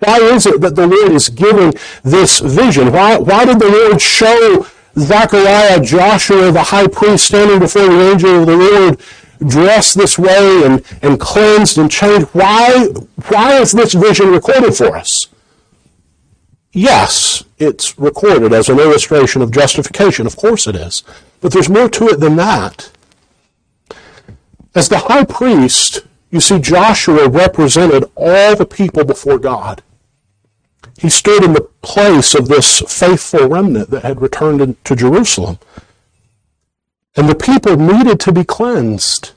Why 0.01 0.19
is 0.19 0.45
it 0.47 0.61
that 0.61 0.77
the 0.77 0.87
Lord 0.87 1.13
is 1.13 1.31
giving 1.31 1.73
this 2.03 2.41
vision? 2.41 2.93
Why, 2.93 3.17
why 3.17 3.47
did 3.47 3.59
the 3.61 3.69
Lord 3.71 4.01
show 4.01 4.67
Zechariah, 4.99 5.81
Joshua, 5.81 6.53
the 6.53 6.65
high 6.65 6.87
priest, 6.87 7.29
standing 7.29 7.61
before 7.61 7.87
the 7.87 8.11
angel 8.11 8.41
of 8.41 8.47
the 8.47 8.57
Lord, 8.57 9.01
dressed 9.47 9.97
this 9.97 10.19
way 10.19 10.63
and, 10.65 10.85
and 11.03 11.19
cleansed 11.19 11.79
and 11.79 11.91
changed? 11.91 12.29
Why, 12.29 12.89
why 13.29 13.61
is 13.61 13.73
this 13.73 13.95
vision 13.95 14.31
recorded 14.31 14.75
for 14.75 14.97
us? 14.97 15.27
Yes, 16.73 17.45
it's 17.59 17.99
recorded 17.99 18.53
as 18.53 18.69
an 18.69 18.79
illustration 18.79 19.43
of 19.43 19.51
justification. 19.51 20.27
Of 20.27 20.37
course 20.37 20.67
it 20.67 20.77
is. 20.77 21.03
But 21.41 21.53
there's 21.53 21.69
more 21.69 21.89
to 21.89 22.09
it 22.09 22.21
than 22.21 22.37
that. 22.37 22.91
As 24.75 24.89
the 24.89 24.99
high 24.99 25.25
priest, 25.25 26.01
you 26.31 26.41
see, 26.41 26.61
Joshua 26.61 27.29
represented 27.29 28.05
all 28.15 28.55
the 28.55 28.67
people 28.67 29.05
before 29.05 29.39
God. 29.39 29.83
He 30.99 31.09
stood 31.09 31.43
in 31.43 31.55
the 31.55 31.69
place 31.83 32.35
of 32.35 32.49
this 32.49 32.81
faithful 32.81 33.49
remnant 33.49 33.91
that 33.91 34.03
had 34.03 34.21
returned 34.21 34.85
to 34.85 34.97
Jerusalem. 34.97 35.59
And 37.17 37.29
the 37.29 37.35
people 37.35 37.77
needed 37.77 38.21
to 38.21 38.33
be 38.33 38.45
cleansed. 38.45 39.33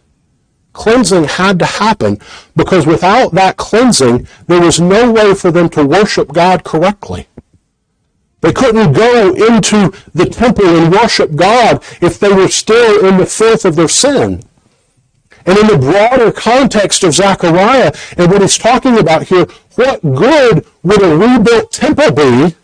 Cleansing 0.73 1.25
had 1.25 1.59
to 1.59 1.65
happen 1.65 2.19
because 2.55 2.85
without 2.87 3.33
that 3.33 3.57
cleansing, 3.57 4.27
there 4.47 4.61
was 4.61 4.79
no 4.79 5.11
way 5.11 5.33
for 5.35 5.51
them 5.51 5.69
to 5.69 5.85
worship 5.85 6.33
God 6.33 6.63
correctly. 6.63 7.27
They 8.41 8.51
couldn't 8.51 8.93
go 8.93 9.33
into 9.33 9.93
the 10.13 10.25
temple 10.25 10.65
and 10.65 10.91
worship 10.91 11.33
God 11.35 11.81
if 12.01 12.19
they 12.19 12.33
were 12.33 12.49
still 12.49 13.07
in 13.07 13.17
the 13.17 13.25
filth 13.25 13.63
of 13.63 13.75
their 13.75 13.87
sin. 13.87 14.43
And 15.45 15.57
in 15.57 15.67
the 15.67 15.77
broader 15.77 16.31
context 16.31 17.03
of 17.03 17.13
Zechariah 17.13 17.93
and 18.17 18.31
what 18.31 18.41
he's 18.41 18.57
talking 18.57 18.97
about 18.97 19.23
here, 19.23 19.45
what 19.75 20.01
good 20.01 20.65
would 20.83 21.01
a 21.01 21.15
rebuilt 21.15 21.71
temple 21.71 22.11
be 22.11 22.55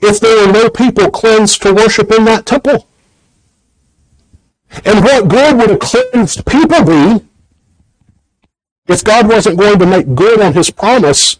if 0.00 0.20
there 0.20 0.46
were 0.46 0.52
no 0.52 0.70
people 0.70 1.10
cleansed 1.10 1.62
to 1.62 1.74
worship 1.74 2.10
in 2.10 2.24
that 2.24 2.46
temple? 2.46 2.86
And 4.84 5.04
what 5.04 5.28
good 5.28 5.56
would 5.56 5.70
a 5.70 5.78
cleansed 5.78 6.44
people 6.46 6.84
be 6.84 7.24
if 8.86 9.02
God 9.02 9.28
wasn't 9.28 9.58
going 9.58 9.78
to 9.78 9.86
make 9.86 10.14
good 10.14 10.40
on 10.40 10.54
his 10.54 10.70
promise 10.70 11.38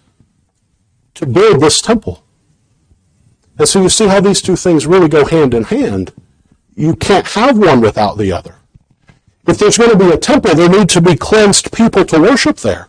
to 1.14 1.26
build 1.26 1.60
this 1.60 1.80
temple? 1.80 2.24
And 3.58 3.68
so 3.68 3.82
you 3.82 3.88
see 3.88 4.06
how 4.06 4.20
these 4.20 4.42
two 4.42 4.56
things 4.56 4.86
really 4.86 5.08
go 5.08 5.24
hand 5.24 5.54
in 5.54 5.64
hand. 5.64 6.12
You 6.74 6.94
can't 6.94 7.26
have 7.28 7.56
one 7.56 7.80
without 7.80 8.18
the 8.18 8.32
other. 8.32 8.56
If 9.46 9.58
there's 9.58 9.78
going 9.78 9.90
to 9.90 9.98
be 9.98 10.10
a 10.10 10.18
temple, 10.18 10.54
there 10.54 10.68
need 10.68 10.88
to 10.90 11.00
be 11.00 11.16
cleansed 11.16 11.72
people 11.72 12.04
to 12.06 12.20
worship 12.20 12.58
there. 12.58 12.88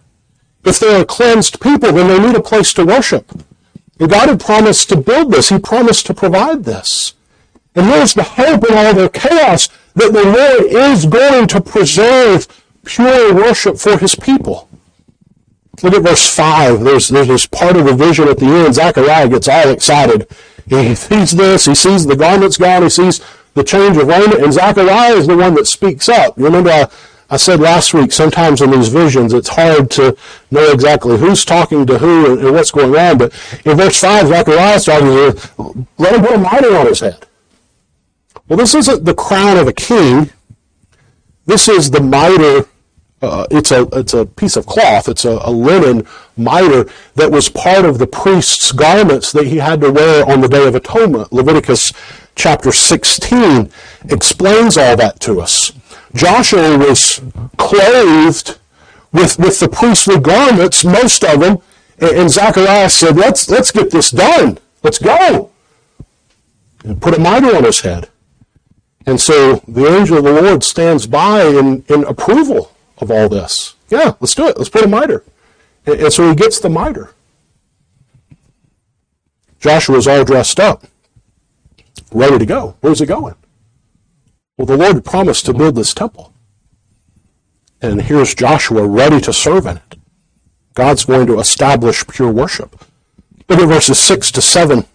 If 0.66 0.80
there 0.80 1.00
are 1.00 1.06
cleansed 1.06 1.62
people, 1.62 1.94
then 1.94 2.08
they 2.08 2.28
need 2.28 2.36
a 2.36 2.42
place 2.42 2.74
to 2.74 2.86
worship. 2.86 3.32
And 4.00 4.10
God 4.10 4.30
had 4.30 4.40
promised 4.40 4.90
to 4.90 4.98
build 4.98 5.32
this. 5.32 5.50
He 5.50 5.60
promised 5.60 6.06
to 6.08 6.14
provide 6.14 6.66
this. 6.66 7.14
And 7.76 7.86
here's 7.86 8.14
the 8.14 8.24
hope 8.24 8.66
in 8.70 8.76
all 8.76 8.94
their 8.94 9.10
chaos 9.10 9.70
that 9.98 10.14
the 10.14 10.24
Lord 10.24 10.72
is 10.72 11.06
going 11.08 11.48
to 11.48 11.60
preserve 11.60 12.48
pure 12.86 13.34
worship 13.34 13.78
for 13.78 13.98
his 13.98 14.14
people. 14.14 14.70
Look 15.82 15.94
at 15.96 16.04
verse 16.04 16.36
5. 16.36 16.82
There's, 16.82 17.10
there's 17.10 17.28
this 17.28 17.46
part 17.48 17.76
of 17.76 17.86
the 17.86 17.96
vision 17.96 18.28
at 18.28 18.38
the 18.38 18.46
end. 18.46 18.76
Zechariah 18.76 19.28
gets 19.28 19.48
all 19.48 19.70
excited. 19.70 20.28
He 20.68 20.94
sees 20.96 21.32
this. 21.32 21.66
He 21.66 21.76
sees 21.76 22.06
the 22.06 22.16
garments 22.16 22.58
gone. 22.58 22.84
He 22.84 22.90
sees 22.90 23.22
the 23.56 23.64
change 23.64 23.98
of 23.98 24.08
raiment. 24.08 24.44
And 24.44 24.54
Zechariah 24.54 25.16
is 25.16 25.28
the 25.28 25.36
one 25.36 25.56
that 25.56 25.66
speaks 25.66 26.10
up. 26.10 26.38
You 26.38 26.46
remember 26.46 26.70
I, 26.70 26.88
I 27.32 27.38
said 27.38 27.60
last 27.60 27.94
week, 27.96 28.12
sometimes 28.12 28.62
in 28.62 28.70
these 28.70 28.90
visions, 28.90 29.34
it's 29.34 29.50
hard 29.50 29.90
to 29.92 30.16
know 30.52 30.72
exactly 30.72 31.18
who's 31.18 31.44
talking 31.44 31.88
to 31.88 31.98
who 31.98 32.34
and, 32.34 32.42
and 32.42 32.54
what's 32.54 32.72
going 32.72 32.96
on. 32.96 33.18
But 33.18 33.34
in 33.66 33.78
verse 33.78 34.00
5, 34.00 34.28
Zechariah 34.28 34.80
starts 34.80 35.04
with, 35.04 35.60
let 35.98 36.16
him 36.16 36.22
put 36.22 36.36
a 36.36 36.38
mitre 36.38 36.76
on 36.76 36.86
his 36.86 37.00
head. 37.00 37.27
Well, 38.48 38.58
this 38.58 38.76
isn't 38.76 39.06
the 39.06 39.14
crown 39.14 39.58
of 39.58 39.68
a 39.68 39.74
king. 39.74 40.32
This 41.46 41.68
is 41.68 41.92
the 41.92 42.02
mitre 42.02 42.68
uh, 43.22 43.48
it's 43.50 43.72
a 43.72 43.88
it's 43.94 44.14
a 44.14 44.26
piece 44.26 44.56
of 44.56 44.68
cloth. 44.68 45.10
It's 45.10 45.26
a, 45.26 45.40
a, 45.42 45.50
linen 45.50 46.06
mitre 46.36 46.88
that 47.16 47.32
was 47.32 47.50
part 47.50 47.84
of 47.84 47.98
the 47.98 48.06
priest's 48.06 48.72
garments 48.72 49.32
that 49.32 49.48
he 49.48 49.58
had 49.58 49.82
to 49.82 49.92
wear 49.92 50.24
on 50.30 50.42
the 50.42 50.48
Day 50.48 50.68
of 50.68 50.76
Atonement. 50.76 51.34
Leviticus 51.34 51.94
chapter 52.36 52.72
16 52.72 53.72
explains 54.10 54.78
all 54.78 54.96
that 54.98 55.20
to 55.22 55.42
us. 55.42 55.72
Joshua 56.14 56.78
was 56.78 57.20
clothed 57.58 58.60
with 59.12 59.40
with 59.40 59.60
the 59.60 59.70
priestly 59.70 60.20
garments, 60.20 60.86
most 60.86 61.24
of 61.24 61.40
them, 61.40 61.58
and, 61.98 62.12
and 62.12 62.30
Zacharias 62.30 62.94
said, 62.94 63.18
"Let's 63.18 63.50
let's 63.50 63.72
get 63.72 63.90
this 63.90 64.12
done. 64.12 64.60
Let's 64.84 65.00
go." 65.00 65.50
And 66.84 67.02
put 67.02 67.16
a 67.16 67.20
mitre 67.20 67.56
on 67.56 67.64
his 67.64 67.82
head. 67.82 68.10
And 69.08 69.22
so 69.22 69.64
the 69.70 69.88
angel 69.88 70.18
of 70.18 70.26
the 70.26 70.42
Lord 70.42 70.66
stands 70.66 71.08
by 71.08 71.44
in, 71.44 71.84
in 71.88 72.04
approval 72.04 72.74
of 72.98 73.10
all 73.10 73.30
this. 73.30 73.76
Yeah, 73.90 74.16
let's 74.20 74.36
do 74.36 74.48
it. 74.48 74.58
Let's 74.58 74.70
put 74.70 74.84
a 74.84 74.88
mitre. 74.88 75.24
And, 75.86 76.02
and 76.02 76.14
so 76.14 76.28
he 76.28 76.36
gets 76.36 76.60
the 76.60 76.70
mitre. 76.70 77.14
Joshua's 79.60 80.08
all 80.08 80.26
dressed 80.26 80.60
up, 80.60 80.86
ready 82.12 82.38
to 82.38 82.46
go. 82.46 82.76
Where's 82.82 83.00
he 83.00 83.06
going? 83.06 83.36
Well, 84.58 84.68
the 84.68 84.78
Lord 84.78 85.04
promised 85.06 85.46
to 85.46 85.54
build 85.54 85.76
this 85.76 85.94
temple. 85.94 86.34
And 87.82 88.02
here's 88.02 88.36
Joshua 88.36 88.86
ready 88.86 89.22
to 89.22 89.32
serve 89.32 89.68
in 89.68 89.78
it. 89.78 90.00
God's 90.74 91.06
going 91.06 91.28
to 91.28 91.40
establish 91.40 92.06
pure 92.08 92.32
worship. 92.32 92.84
Look 93.48 93.60
at 93.60 93.68
verses 93.68 94.00
6 94.00 94.32
to 94.34 94.42
7. 94.42 94.86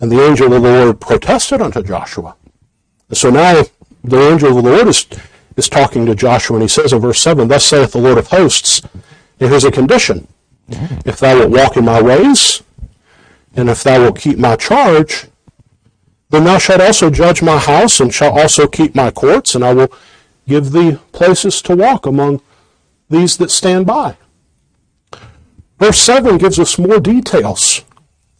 And 0.00 0.10
the 0.10 0.22
angel 0.22 0.46
of 0.46 0.62
the 0.62 0.68
Lord 0.68 1.00
protested 1.00 1.60
unto 1.60 1.82
Joshua. 1.82 2.36
So 3.12 3.30
now 3.30 3.62
the 4.04 4.30
angel 4.30 4.56
of 4.56 4.62
the 4.62 4.70
Lord 4.70 4.88
is 4.88 5.06
is 5.56 5.68
talking 5.68 6.06
to 6.06 6.14
Joshua, 6.14 6.56
and 6.56 6.62
he 6.62 6.68
says 6.68 6.92
in 6.92 7.00
verse 7.00 7.20
7, 7.20 7.48
Thus 7.48 7.66
saith 7.66 7.92
the 7.92 7.98
Lord 7.98 8.18
of 8.18 8.28
hosts, 8.28 8.80
and 9.38 9.50
here's 9.50 9.64
a 9.64 9.70
condition. 9.70 10.26
If 11.04 11.18
thou 11.18 11.38
wilt 11.38 11.50
walk 11.50 11.76
in 11.76 11.84
my 11.84 12.00
ways, 12.00 12.62
and 13.54 13.68
if 13.68 13.82
thou 13.82 14.00
wilt 14.00 14.18
keep 14.18 14.38
my 14.38 14.56
charge, 14.56 15.26
then 16.30 16.44
thou 16.44 16.58
shalt 16.58 16.80
also 16.80 17.10
judge 17.10 17.42
my 17.42 17.58
house, 17.58 18.00
and 18.00 18.14
shalt 18.14 18.38
also 18.38 18.66
keep 18.66 18.94
my 18.94 19.10
courts, 19.10 19.54
and 19.54 19.64
I 19.64 19.74
will 19.74 19.92
give 20.48 20.72
thee 20.72 20.98
places 21.12 21.60
to 21.62 21.76
walk 21.76 22.06
among 22.06 22.40
these 23.08 23.36
that 23.38 23.50
stand 23.50 23.86
by. 23.86 24.16
Verse 25.78 25.98
7 25.98 26.38
gives 26.38 26.58
us 26.58 26.78
more 26.78 27.00
details 27.00 27.82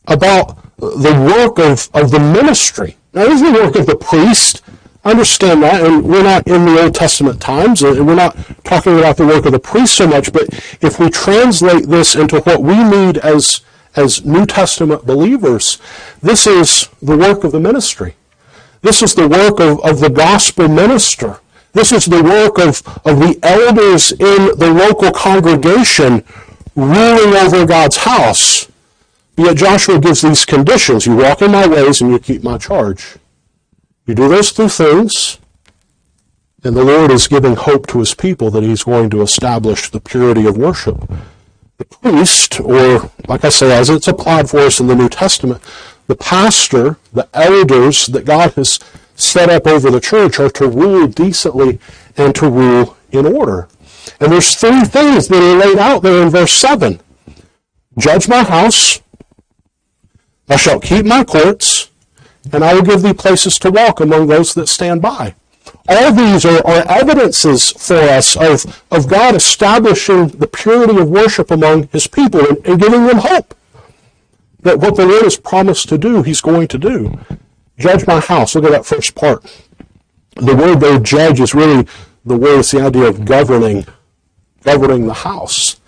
about 0.07 0.59
the 0.79 1.35
work 1.37 1.59
of, 1.59 1.89
of 1.93 2.11
the 2.11 2.21
ministry. 2.21 2.97
Now, 3.13 3.25
this 3.25 3.41
is 3.41 3.53
the 3.53 3.53
work 3.53 3.75
of 3.75 3.87
the 3.87 3.97
priest 3.97 4.63
understand 5.05 5.63
that, 5.63 5.85
and 5.85 6.05
we're 6.05 6.23
not 6.23 6.47
in 6.47 6.65
the 6.65 6.83
Old 6.83 6.95
Testament 6.95 7.41
times, 7.41 7.83
and 7.83 8.07
we're 8.07 8.15
not 8.15 8.37
talking 8.65 8.99
about 8.99 9.17
the 9.17 9.27
work 9.27 9.47
of 9.47 9.53
the 9.53 9.59
priest 9.59 9.95
so 9.95 10.07
much, 10.07 10.33
but 10.33 10.49
if 10.81 10.99
we 11.01 11.09
translate 11.11 11.87
this 11.87 12.15
into 12.15 12.41
what 12.41 12.63
we 12.63 12.83
need 12.83 13.19
as, 13.19 13.63
as 13.97 14.25
New 14.25 14.47
Testament 14.47 15.07
believers, 15.07 15.79
this 16.21 16.47
is 16.47 16.89
the 17.01 17.17
work 17.17 17.45
of 17.45 17.53
the 17.53 17.61
ministry. 17.61 18.15
This 18.83 19.03
is 19.03 19.15
the 19.15 19.29
work 19.29 19.61
of, 19.61 19.81
of 19.85 20.01
the 20.01 20.11
gospel 20.11 20.69
minister. 20.69 21.41
This 21.73 21.93
is 21.93 22.07
the 22.07 22.23
work 22.23 22.59
of, 22.59 22.83
of 23.07 23.21
the 23.21 23.39
elders 23.43 24.13
in 24.13 24.59
the 24.59 24.71
local 24.71 25.13
congregation 25.13 26.25
ruling 26.75 27.35
over 27.35 27.67
God's 27.67 27.99
house. 27.99 28.71
Yet 29.37 29.57
Joshua 29.57 29.99
gives 29.99 30.23
these 30.23 30.45
conditions. 30.45 31.07
You 31.07 31.17
walk 31.17 31.43
in 31.43 31.53
my 31.53 31.67
ways 31.67 32.01
and 32.01 32.11
you 32.11 32.19
keep 32.19 32.43
my 32.43 32.59
charge. 32.59 33.17
You 34.07 34.15
do 34.15 34.29
those 34.29 34.53
two 34.53 34.69
things, 34.69 35.39
and 36.65 36.77
the 36.77 36.85
Lord 36.85 37.11
is 37.11 37.29
giving 37.29 37.55
hope 37.55 37.87
to 37.89 38.01
his 38.01 38.15
people 38.15 38.51
that 38.51 38.63
he's 38.63 38.85
going 38.85 39.09
to 39.11 39.23
establish 39.23 39.89
the 39.89 40.01
purity 40.01 40.47
of 40.47 40.57
worship. 40.57 41.11
The 41.79 41.85
priest, 41.85 42.61
or 42.61 43.11
like 43.29 43.45
I 43.45 43.49
say, 43.49 43.73
as 43.73 43.89
it's 43.89 44.09
applied 44.09 44.51
for 44.51 44.59
us 44.59 44.81
in 44.81 44.87
the 44.87 44.97
New 44.97 45.09
Testament, 45.09 45.63
the 46.07 46.17
pastor, 46.17 46.99
the 47.13 47.29
elders 47.33 48.07
that 48.07 48.25
God 48.25 48.53
has 48.55 48.81
set 49.15 49.49
up 49.49 49.67
over 49.67 49.91
the 49.91 50.01
church 50.01 50.41
are 50.41 50.51
to 50.51 50.69
rule 50.69 51.07
decently 51.07 51.79
and 52.17 52.35
to 52.35 52.51
rule 52.51 52.97
in 53.13 53.27
order. 53.27 53.69
And 54.19 54.33
there's 54.33 54.55
three 54.55 54.85
things 54.85 55.29
that 55.29 55.43
are 55.43 55.57
laid 55.57 55.79
out 55.79 56.03
there 56.03 56.23
in 56.23 56.31
verse 56.31 56.53
7. 56.53 57.01
Judge 57.99 58.29
my 58.29 58.43
house, 58.43 59.01
thou 60.51 60.57
shalt 60.57 60.83
keep 60.83 61.07
my 61.07 61.23
courts, 61.23 61.91
and 62.53 62.65
I 62.65 62.75
will 62.75 62.83
give 62.83 63.03
thee 63.03 63.15
places 63.15 63.57
to 63.61 63.71
walk 63.71 64.01
among 64.01 64.27
those 64.27 64.53
that 64.55 64.69
stand 64.69 65.01
by. 65.01 65.37
All 65.89 66.13
these 66.13 66.45
are, 66.45 66.67
are 66.67 66.85
evidences 66.89 67.71
for 67.71 67.95
us 67.95 68.37
of, 68.37 68.83
of 68.91 69.09
God 69.09 69.37
establishing 69.37 70.27
the 70.29 70.49
purity 70.49 70.99
of 70.99 71.09
worship 71.09 71.53
among 71.53 71.87
his 71.89 72.09
people 72.09 72.41
and, 72.41 72.67
and 72.67 72.81
giving 72.81 73.07
them 73.07 73.19
hope 73.19 73.55
that 74.63 74.79
what 74.79 74.97
the 74.97 75.07
Lord 75.07 75.23
has 75.23 75.39
promised 75.39 75.89
to 75.91 75.99
do, 75.99 76.23
he's 76.23 76.41
going 76.41 76.67
to 76.69 76.79
do. 76.79 77.19
Judge 77.79 78.07
my 78.07 78.19
house. 78.21 78.55
Look 78.55 78.65
at 78.65 78.73
that 78.73 78.87
first 78.87 79.15
part. 79.15 79.45
The 80.35 80.55
word 80.57 80.81
there, 80.81 80.99
judge, 80.99 81.41
is 81.41 81.55
really 81.55 81.87
the 82.25 82.37
word, 82.37 82.59
it's 82.59 82.73
the 82.73 82.81
idea 82.81 83.05
of 83.05 83.25
governing, 83.25 83.87
governing 84.65 85.07
the 85.07 85.15
house. 85.15 85.80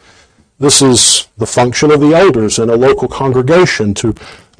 This 0.62 0.80
is 0.80 1.26
the 1.38 1.46
function 1.46 1.90
of 1.90 1.98
the 1.98 2.14
elders 2.14 2.60
in 2.60 2.70
a 2.70 2.76
local 2.76 3.08
congregation 3.08 3.94
to 3.94 4.14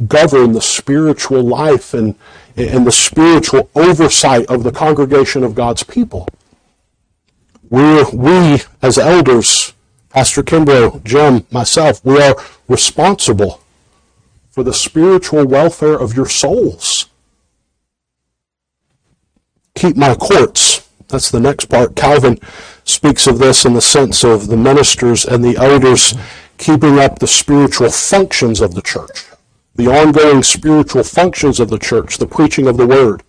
govern 0.09 0.53
the 0.53 0.61
spiritual 0.61 1.45
life 1.45 1.95
and, 1.95 2.17
and 2.57 2.85
the 2.85 2.91
spiritual 2.91 3.71
oversight 3.77 4.47
of 4.47 4.65
the 4.65 4.73
congregation 4.73 5.45
of 5.45 5.55
God's 5.55 5.85
people. 5.85 6.27
we 7.71 8.03
we, 8.13 8.63
as 8.83 8.99
elders, 8.99 9.75
Pastor 10.11 10.43
Kimbrough, 10.43 11.05
Jim, 11.05 11.47
myself, 11.53 12.05
we 12.05 12.21
are 12.21 12.35
responsible 12.67 13.61
for 14.51 14.65
the 14.65 14.75
spiritual 14.75 15.47
welfare 15.47 15.97
of 15.97 16.17
your 16.17 16.29
souls. 16.29 17.07
Keep 19.77 19.97
my 19.97 20.17
courts. 20.17 20.89
That's 21.07 21.31
the 21.31 21.39
next 21.39 21.67
part. 21.67 21.95
Calvin 21.95 22.41
speaks 22.85 23.27
of 23.27 23.39
this 23.39 23.65
in 23.65 23.75
the 23.75 23.81
sense 23.81 24.25
of 24.25 24.49
the 24.49 24.57
ministers 24.57 25.25
and 25.25 25.45
the 25.45 25.57
elders 25.57 26.15
keeping 26.59 26.99
up 26.99 27.19
the 27.19 27.27
spiritual 27.27 27.91
functions 27.91 28.61
of 28.61 28.75
the 28.75 28.83
church 28.83 29.27
the 29.75 29.87
ongoing 29.87 30.43
spiritual 30.43 31.03
functions 31.03 31.59
of 31.59 31.71
the 31.71 31.79
church, 31.79 32.19
the 32.19 32.27
preaching 32.27 32.67
of 32.67 32.77
the 32.77 32.87
word, 32.87 33.23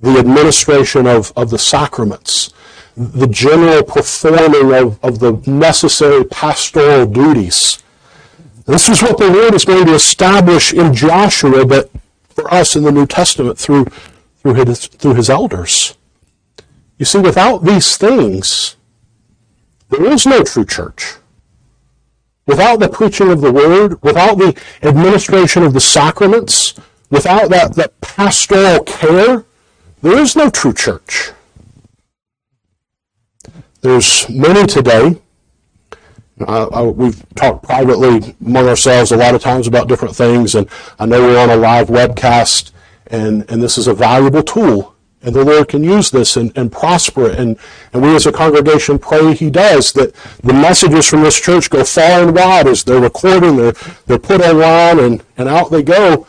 the 0.00 0.18
administration 0.18 1.06
of, 1.06 1.32
of 1.36 1.50
the 1.50 1.58
sacraments, 1.58 2.52
the 2.96 3.26
general 3.26 3.82
performing 3.82 4.72
of, 4.74 5.02
of 5.02 5.18
the 5.18 5.32
necessary 5.50 6.24
pastoral 6.24 7.06
duties. 7.06 7.82
This 8.66 8.88
is 8.88 9.02
what 9.02 9.18
the 9.18 9.30
Lord 9.30 9.54
is 9.54 9.64
going 9.64 9.86
to 9.86 9.94
establish 9.94 10.72
in 10.72 10.92
Joshua, 10.92 11.64
but 11.64 11.90
for 12.28 12.52
us 12.52 12.76
in 12.76 12.84
the 12.84 12.92
New 12.92 13.06
Testament 13.06 13.58
through, 13.58 13.86
through, 14.40 14.54
his, 14.54 14.86
through 14.86 15.14
his 15.14 15.30
elders. 15.30 15.96
You 17.02 17.06
see, 17.06 17.18
without 17.18 17.64
these 17.64 17.96
things, 17.96 18.76
there 19.90 20.04
is 20.04 20.24
no 20.24 20.44
true 20.44 20.64
church. 20.64 21.14
Without 22.46 22.78
the 22.78 22.88
preaching 22.88 23.28
of 23.28 23.40
the 23.40 23.50
word, 23.50 24.00
without 24.04 24.38
the 24.38 24.56
administration 24.84 25.64
of 25.64 25.72
the 25.72 25.80
sacraments, 25.80 26.74
without 27.10 27.50
that, 27.50 27.74
that 27.74 28.00
pastoral 28.00 28.84
care, 28.84 29.44
there 30.00 30.16
is 30.16 30.36
no 30.36 30.48
true 30.48 30.72
church. 30.72 31.32
There's 33.80 34.28
many 34.28 34.64
today. 34.68 35.20
I, 36.46 36.82
we've 36.82 37.20
talked 37.34 37.64
privately 37.64 38.36
among 38.46 38.68
ourselves 38.68 39.10
a 39.10 39.16
lot 39.16 39.34
of 39.34 39.42
times 39.42 39.66
about 39.66 39.88
different 39.88 40.14
things, 40.14 40.54
and 40.54 40.68
I 41.00 41.06
know 41.06 41.20
we're 41.20 41.42
on 41.42 41.50
a 41.50 41.56
live 41.56 41.88
webcast, 41.88 42.70
and, 43.08 43.44
and 43.50 43.60
this 43.60 43.76
is 43.76 43.88
a 43.88 43.92
valuable 43.92 44.44
tool 44.44 44.91
and 45.22 45.34
the 45.34 45.44
Lord 45.44 45.68
can 45.68 45.84
use 45.84 46.10
this 46.10 46.36
and, 46.36 46.56
and 46.56 46.70
prosper 46.70 47.28
it. 47.28 47.38
And, 47.38 47.56
and 47.92 48.02
we 48.02 48.14
as 48.14 48.26
a 48.26 48.32
congregation 48.32 48.98
pray 48.98 49.34
He 49.34 49.50
does, 49.50 49.92
that 49.92 50.14
the 50.42 50.52
messages 50.52 51.08
from 51.08 51.22
this 51.22 51.40
church 51.40 51.70
go 51.70 51.84
far 51.84 52.22
and 52.22 52.34
wide 52.34 52.66
as 52.66 52.84
they're 52.84 53.00
recorded, 53.00 53.56
they're, 53.56 53.94
they're 54.06 54.18
put 54.18 54.40
online, 54.40 54.98
and, 54.98 55.24
and 55.36 55.48
out 55.48 55.70
they 55.70 55.82
go. 55.82 56.26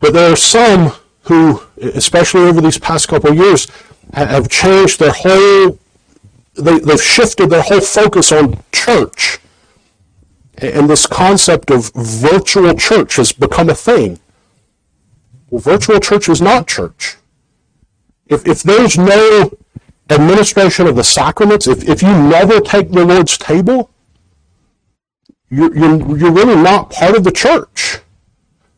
But 0.00 0.12
there 0.12 0.32
are 0.32 0.36
some 0.36 0.92
who, 1.22 1.62
especially 1.78 2.42
over 2.42 2.60
these 2.60 2.78
past 2.78 3.08
couple 3.08 3.30
of 3.30 3.36
years, 3.36 3.66
have 4.14 4.48
changed 4.48 5.00
their 5.00 5.12
whole, 5.12 5.78
they, 6.54 6.78
they've 6.78 7.02
shifted 7.02 7.50
their 7.50 7.62
whole 7.62 7.80
focus 7.80 8.30
on 8.30 8.62
church. 8.72 9.40
And 10.58 10.88
this 10.88 11.06
concept 11.06 11.70
of 11.70 11.92
virtual 11.94 12.74
church 12.74 13.16
has 13.16 13.32
become 13.32 13.68
a 13.68 13.74
thing. 13.74 14.20
Well, 15.50 15.60
virtual 15.60 16.00
church 16.00 16.28
is 16.28 16.40
not 16.40 16.66
church. 16.66 17.16
If, 18.28 18.46
if 18.46 18.62
there's 18.62 18.98
no 18.98 19.56
administration 20.10 20.86
of 20.86 20.96
the 20.96 21.04
sacraments, 21.04 21.66
if, 21.66 21.88
if 21.88 22.02
you 22.02 22.08
never 22.08 22.60
take 22.60 22.90
the 22.90 23.04
Lord's 23.04 23.38
table, 23.38 23.90
you're, 25.48 25.74
you're, 25.76 26.18
you're 26.18 26.32
really 26.32 26.60
not 26.60 26.90
part 26.90 27.16
of 27.16 27.24
the 27.24 27.32
church. 27.32 27.98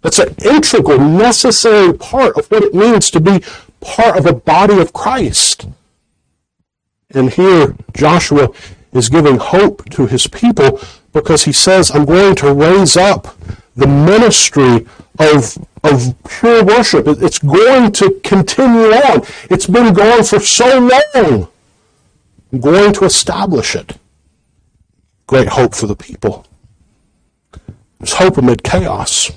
That's 0.03 0.19
an 0.19 0.35
integral, 0.45 0.99
necessary 0.99 1.93
part 1.93 2.37
of 2.37 2.47
what 2.51 2.63
it 2.63 2.75
means 2.75 3.11
to 3.11 3.21
be 3.21 3.43
part 3.81 4.17
of 4.17 4.27
a 4.27 4.33
body 4.33 4.79
of 4.79 4.93
Christ. 4.93 5.67
And 7.15 7.33
here, 7.33 7.75
Joshua 7.97 8.51
is 8.93 9.09
giving 9.09 9.39
hope 9.39 9.89
to 9.91 10.07
his 10.07 10.27
people 10.27 10.81
because 11.13 11.45
he 11.45 11.53
says, 11.53 11.91
I'm 11.91 12.05
going 12.05 12.35
to 12.37 12.53
raise 12.53 12.97
up 12.97 13.37
the 13.77 13.87
ministry 13.87 14.87
of, 15.19 15.67
of 15.85 16.15
pure 16.29 16.65
worship. 16.65 17.07
It's 17.07 17.39
going 17.39 17.93
to 17.93 18.21
continue 18.25 18.93
on. 18.93 19.23
It's 19.51 19.67
been 19.67 19.95
going 19.95 20.25
for 20.25 20.41
so 20.41 20.79
long. 21.15 21.49
I'm 22.53 22.61
going 22.61 22.93
to 22.95 23.05
establish 23.05 23.77
it. 23.77 23.97
Great 25.27 25.49
hope 25.49 25.75
for 25.75 25.87
the 25.87 25.97
people. 25.97 26.47
There's 27.99 28.15
hope 28.15 28.39
amid 28.39 28.63
chaos. 28.63 29.31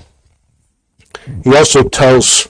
He 1.44 1.54
also 1.54 1.88
tells 1.88 2.48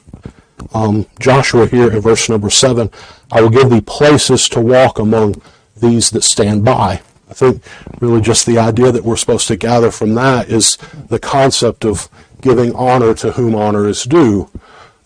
um, 0.75 1.07
Joshua 1.19 1.67
here 1.67 1.91
in 1.91 2.01
verse 2.01 2.29
number 2.29 2.51
7 2.51 2.91
I 3.33 3.41
will 3.41 3.51
give 3.51 3.71
thee 3.71 3.81
places 3.81 4.49
to 4.51 4.61
walk 4.61 4.99
among 4.99 5.41
these 5.77 6.11
that 6.11 6.23
stand 6.23 6.65
by. 6.65 7.01
I 7.31 7.35
think 7.35 7.63
really 8.01 8.21
just 8.21 8.45
the 8.45 8.59
idea 8.59 8.93
that 8.93 9.05
we're 9.05 9.17
supposed 9.17 9.49
to 9.49 9.57
gather 9.57 9.91
from 9.91 10.15
that 10.15 10.51
is 10.51 10.77
the 11.09 11.19
concept 11.19 11.87
of 11.87 12.11
giving 12.43 12.75
honor 12.75 13.15
to 13.15 13.33
whom 13.33 13.55
honor 13.55 13.89
is 13.89 14.05
due. 14.05 14.51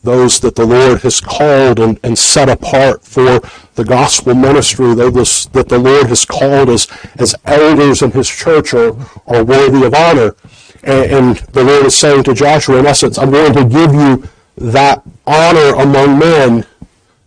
Those 0.03 0.41
that 0.41 0.55
the 0.55 0.67
Lord 0.67 1.03
has 1.03 1.21
called 1.21 1.79
and, 1.79 2.01
and 2.03 2.19
set 2.19 2.49
apart 2.49 3.05
for 3.05 3.41
the 3.75 3.85
gospel 3.85 4.35
ministry, 4.35 4.95
those 4.95 5.47
that 5.47 5.69
the 5.69 5.79
Lord 5.79 6.07
has 6.09 6.25
called 6.25 6.69
as, 6.69 6.89
as 7.17 7.35
elders 7.45 8.03
in 8.03 8.11
his 8.11 8.29
church 8.29 8.75
are, 8.75 8.97
are 9.27 9.45
worthy 9.45 9.85
of 9.85 9.95
honor. 9.95 10.35
And, 10.83 11.13
and 11.13 11.37
the 11.53 11.65
Lord 11.65 11.87
is 11.87 11.97
saying 11.97 12.25
to 12.25 12.35
Joshua, 12.35 12.79
in 12.79 12.87
essence, 12.87 13.19
I'm 13.19 13.31
going 13.31 13.53
to 13.55 13.65
give 13.65 13.93
you 13.93 14.29
that 14.57 15.03
honor 15.27 15.75
among 15.81 16.19
men 16.19 16.67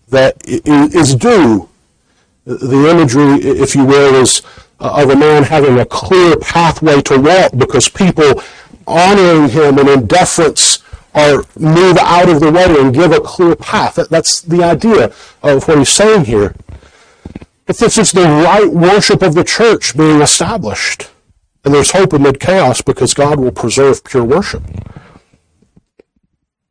that 0.09 0.37
is 0.45 1.15
due. 1.15 1.69
The 2.45 2.89
imagery, 2.89 3.35
if 3.45 3.75
you 3.75 3.85
will, 3.85 4.15
is 4.15 4.41
of 4.79 5.09
a 5.09 5.15
man 5.15 5.43
having 5.43 5.79
a 5.79 5.85
clear 5.85 6.37
pathway 6.37 7.01
to 7.01 7.19
walk 7.19 7.51
because 7.57 7.89
people 7.89 8.41
honoring 8.87 9.49
him 9.49 9.77
and 9.77 9.89
in 9.89 10.07
deference 10.07 10.83
or 11.13 11.43
move 11.57 11.97
out 11.97 12.29
of 12.29 12.39
the 12.39 12.51
way 12.51 12.79
and 12.79 12.93
give 12.93 13.11
a 13.11 13.19
clear 13.19 13.55
path. 13.55 13.95
That, 13.95 14.09
that's 14.09 14.41
the 14.41 14.63
idea 14.63 15.11
of 15.43 15.67
what 15.67 15.77
he's 15.77 15.89
saying 15.89 16.25
here. 16.25 16.55
But 17.65 17.77
this 17.77 17.97
is 17.97 18.11
the 18.11 18.23
right 18.23 18.71
worship 18.71 19.21
of 19.21 19.35
the 19.35 19.43
church 19.43 19.95
being 19.97 20.21
established. 20.21 21.09
And 21.63 21.73
there's 21.73 21.91
hope 21.91 22.13
amid 22.13 22.39
chaos 22.39 22.81
because 22.81 23.13
God 23.13 23.39
will 23.39 23.51
preserve 23.51 24.03
pure 24.03 24.23
worship. 24.23 24.63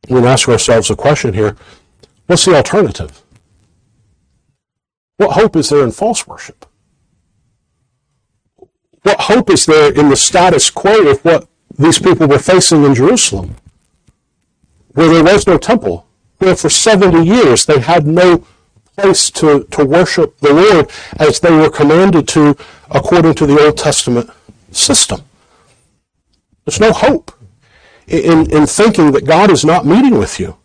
We 0.09 0.25
ask 0.25 0.49
ourselves 0.49 0.89
a 0.89 0.95
question 0.95 1.33
here. 1.33 1.55
What's 2.25 2.45
the 2.45 2.55
alternative? 2.55 3.21
What 5.17 5.33
hope 5.33 5.55
is 5.55 5.69
there 5.69 5.83
in 5.83 5.91
false 5.91 6.25
worship? 6.25 6.65
What 9.03 9.21
hope 9.21 9.49
is 9.49 9.65
there 9.65 9.93
in 9.93 10.09
the 10.09 10.15
status 10.15 10.69
quo 10.69 11.07
of 11.07 11.23
what 11.23 11.47
these 11.77 11.99
people 11.99 12.27
were 12.27 12.39
facing 12.39 12.83
in 12.83 12.95
Jerusalem, 12.95 13.55
where 14.93 15.07
there 15.07 15.23
was 15.23 15.47
no 15.47 15.57
temple, 15.57 16.05
where 16.39 16.55
for 16.55 16.69
70 16.69 17.23
years 17.23 17.65
they 17.65 17.79
had 17.79 18.05
no 18.05 18.45
place 18.97 19.29
to, 19.31 19.63
to 19.65 19.85
worship 19.85 20.37
the 20.39 20.53
Lord 20.53 20.89
as 21.17 21.39
they 21.39 21.51
were 21.51 21.69
commanded 21.69 22.27
to 22.29 22.57
according 22.91 23.35
to 23.35 23.45
the 23.45 23.65
Old 23.65 23.77
Testament 23.77 24.29
system. 24.71 25.21
There's 26.65 26.79
no 26.79 26.91
hope 26.91 27.31
in, 28.07 28.51
in 28.51 28.65
thinking 28.65 29.11
that 29.13 29.25
God 29.25 29.49
is 29.49 29.63
not 29.63 29.85
meeting 29.85 30.17
with 30.17 30.39
you. 30.39 30.58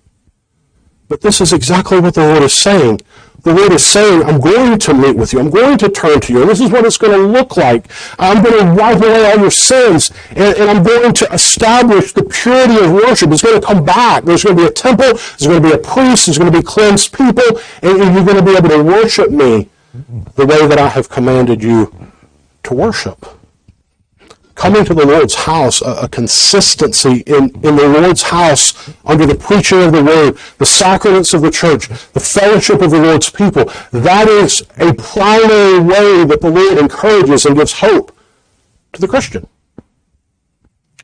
But 1.14 1.20
this 1.20 1.40
is 1.40 1.52
exactly 1.52 2.00
what 2.00 2.14
the 2.14 2.26
Lord 2.26 2.42
is 2.42 2.60
saying 2.60 3.00
the 3.44 3.54
Lord 3.54 3.72
is 3.72 3.86
saying, 3.86 4.24
I'm 4.24 4.40
going 4.40 4.80
to 4.80 4.94
meet 4.94 5.16
with 5.16 5.32
you. 5.32 5.38
I'm 5.38 5.50
going 5.50 5.78
to 5.78 5.88
turn 5.88 6.18
to 6.18 6.32
you. 6.32 6.44
This 6.44 6.60
is 6.60 6.70
what 6.70 6.84
it's 6.84 6.96
going 6.96 7.12
to 7.12 7.24
look 7.24 7.56
like. 7.56 7.88
I'm 8.18 8.42
going 8.42 8.58
to 8.58 8.74
wipe 8.74 8.96
away 8.96 9.30
all 9.30 9.38
your 9.38 9.50
sins, 9.50 10.10
and, 10.30 10.56
and 10.56 10.70
I'm 10.70 10.82
going 10.82 11.12
to 11.12 11.32
establish 11.32 12.14
the 12.14 12.24
purity 12.24 12.82
of 12.82 12.90
worship. 12.90 13.30
It's 13.30 13.42
going 13.42 13.60
to 13.60 13.64
come 13.64 13.84
back. 13.84 14.24
There's 14.24 14.42
going 14.42 14.56
to 14.56 14.62
be 14.62 14.66
a 14.66 14.72
temple. 14.72 15.06
There's 15.06 15.46
going 15.46 15.62
to 15.62 15.68
be 15.68 15.74
a 15.74 15.78
priest. 15.78 16.26
There's 16.26 16.38
going 16.38 16.50
to 16.50 16.58
be 16.58 16.64
cleansed 16.64 17.12
people, 17.12 17.60
and 17.82 17.98
you're 18.14 18.24
going 18.24 18.38
to 18.38 18.42
be 18.42 18.56
able 18.56 18.70
to 18.70 18.82
worship 18.82 19.30
me 19.30 19.68
the 20.34 20.46
way 20.46 20.66
that 20.66 20.78
I 20.78 20.88
have 20.88 21.10
commanded 21.10 21.62
you 21.62 21.94
to 22.62 22.74
worship 22.74 23.26
coming 24.54 24.84
to 24.84 24.94
the 24.94 25.06
Lord's 25.06 25.34
house, 25.34 25.82
a, 25.82 26.02
a, 26.02 26.08
consistency 26.08 27.22
in, 27.26 27.50
in 27.62 27.76
the 27.76 27.88
Lord's 28.00 28.22
house 28.22 28.90
under 29.04 29.26
the 29.26 29.34
preaching 29.34 29.82
of 29.82 29.92
the 29.92 30.02
word, 30.02 30.38
the 30.58 30.66
sacraments 30.66 31.34
of 31.34 31.42
the 31.42 31.50
church, 31.50 31.88
the 31.88 32.20
fellowship 32.20 32.80
of 32.80 32.90
the 32.90 33.00
Lord's 33.00 33.30
people. 33.30 33.64
That 33.90 34.28
is 34.28 34.62
a 34.78 34.94
primary 34.94 35.80
way 35.80 36.24
that 36.24 36.40
the 36.40 36.50
Lord 36.50 36.78
encourages 36.78 37.46
and 37.46 37.56
gives 37.56 37.72
hope 37.72 38.16
to 38.92 39.00
the 39.00 39.08
Christian. 39.08 39.46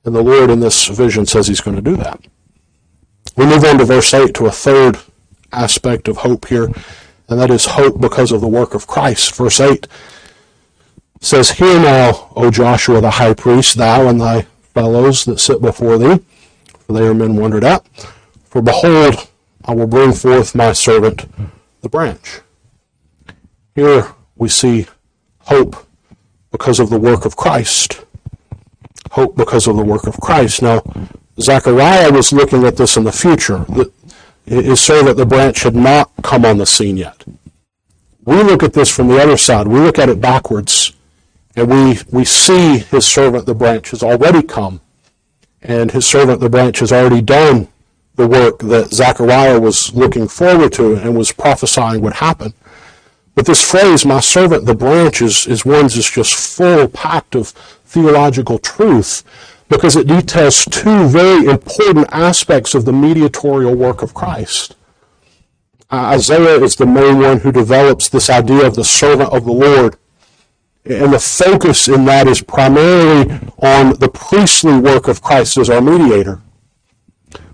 And 0.04 0.14
the 0.14 0.22
Lord 0.22 0.50
in 0.50 0.60
this 0.60 0.86
vision 0.86 1.26
says 1.26 1.46
he's 1.46 1.60
going 1.60 1.76
to 1.76 1.82
do 1.82 1.96
that. 1.96 2.20
We 3.36 3.46
move 3.46 3.64
on 3.64 3.78
to 3.78 3.84
verse 3.84 4.14
8 4.14 4.34
to 4.34 4.46
a 4.46 4.50
third 4.50 4.98
aspect 5.52 6.08
of 6.08 6.18
hope 6.18 6.46
here, 6.46 6.70
and 7.28 7.40
that 7.40 7.50
is 7.50 7.66
hope 7.66 8.00
because 8.00 8.32
of 8.32 8.40
the 8.40 8.48
work 8.48 8.74
of 8.74 8.86
Christ. 8.86 9.34
Verse 9.34 9.60
8 9.60 9.86
says, 11.20 11.50
Hear 11.50 11.78
now, 11.80 12.30
O 12.34 12.50
Joshua 12.50 13.00
the 13.00 13.10
high 13.10 13.34
priest, 13.34 13.76
thou 13.76 14.08
and 14.08 14.20
thy 14.20 14.42
fellows 14.74 15.24
that 15.26 15.38
sit 15.38 15.60
before 15.60 15.98
thee, 15.98 16.20
for 16.78 16.92
they 16.92 17.06
are 17.06 17.14
men 17.14 17.36
wondered 17.36 17.64
at. 17.64 17.86
For 18.44 18.62
behold, 18.62 19.28
I 19.64 19.74
will 19.74 19.86
bring 19.86 20.12
forth 20.12 20.54
my 20.54 20.72
servant, 20.72 21.26
the 21.82 21.88
branch. 21.88 22.40
Here 23.74 24.12
we 24.36 24.48
see 24.48 24.86
hope 25.40 25.86
because 26.50 26.80
of 26.80 26.90
the 26.90 26.98
work 26.98 27.24
of 27.24 27.36
Christ. 27.36 28.04
Hope 29.12 29.36
because 29.36 29.66
of 29.66 29.76
the 29.76 29.84
work 29.84 30.06
of 30.06 30.20
Christ. 30.20 30.62
Now, 30.62 30.82
Zechariah 31.40 32.12
was 32.12 32.32
looking 32.32 32.64
at 32.64 32.76
this 32.76 32.96
in 32.96 33.04
the 33.04 33.12
future. 33.12 33.64
His 34.46 34.80
servant, 34.80 35.16
the 35.16 35.26
branch, 35.26 35.62
had 35.62 35.76
not 35.76 36.10
come 36.22 36.44
on 36.44 36.58
the 36.58 36.66
scene 36.66 36.96
yet. 36.96 37.24
We 38.24 38.42
look 38.42 38.62
at 38.62 38.72
this 38.72 38.94
from 38.94 39.08
the 39.08 39.20
other 39.22 39.36
side. 39.36 39.66
We 39.66 39.80
look 39.80 39.98
at 39.98 40.08
it 40.08 40.20
backwards. 40.20 40.92
And 41.56 41.68
we, 41.68 41.98
we 42.12 42.24
see 42.24 42.78
his 42.78 43.06
servant 43.06 43.46
the 43.46 43.54
branch 43.54 43.90
has 43.90 44.02
already 44.02 44.42
come, 44.42 44.80
and 45.62 45.90
his 45.90 46.06
servant 46.06 46.40
the 46.40 46.48
branch 46.48 46.78
has 46.78 46.92
already 46.92 47.20
done 47.20 47.68
the 48.14 48.26
work 48.26 48.58
that 48.60 48.92
Zechariah 48.92 49.58
was 49.58 49.94
looking 49.94 50.28
forward 50.28 50.72
to 50.74 50.94
and 50.96 51.16
was 51.16 51.32
prophesying 51.32 52.02
would 52.02 52.14
happen. 52.14 52.52
But 53.34 53.46
this 53.46 53.68
phrase, 53.68 54.04
my 54.04 54.20
servant 54.20 54.66
the 54.66 54.74
branch, 54.74 55.22
is, 55.22 55.46
is 55.46 55.64
one 55.64 55.82
that's 55.82 56.10
just 56.10 56.34
full 56.34 56.88
packed 56.88 57.34
of 57.34 57.48
theological 57.84 58.58
truth 58.58 59.24
because 59.68 59.96
it 59.96 60.08
details 60.08 60.64
two 60.66 61.08
very 61.08 61.46
important 61.46 62.06
aspects 62.12 62.74
of 62.74 62.84
the 62.84 62.92
mediatorial 62.92 63.74
work 63.74 64.02
of 64.02 64.12
Christ. 64.12 64.76
Uh, 65.90 66.12
Isaiah 66.14 66.62
is 66.62 66.76
the 66.76 66.86
main 66.86 67.18
one 67.18 67.38
who 67.40 67.52
develops 67.52 68.08
this 68.08 68.28
idea 68.28 68.66
of 68.66 68.74
the 68.74 68.84
servant 68.84 69.32
of 69.32 69.44
the 69.44 69.52
Lord. 69.52 69.96
And 70.84 71.12
the 71.12 71.18
focus 71.18 71.88
in 71.88 72.04
that 72.06 72.26
is 72.26 72.40
primarily 72.40 73.30
on 73.58 73.98
the 73.98 74.10
priestly 74.12 74.78
work 74.78 75.08
of 75.08 75.22
Christ 75.22 75.58
as 75.58 75.68
our 75.68 75.80
mediator. 75.80 76.40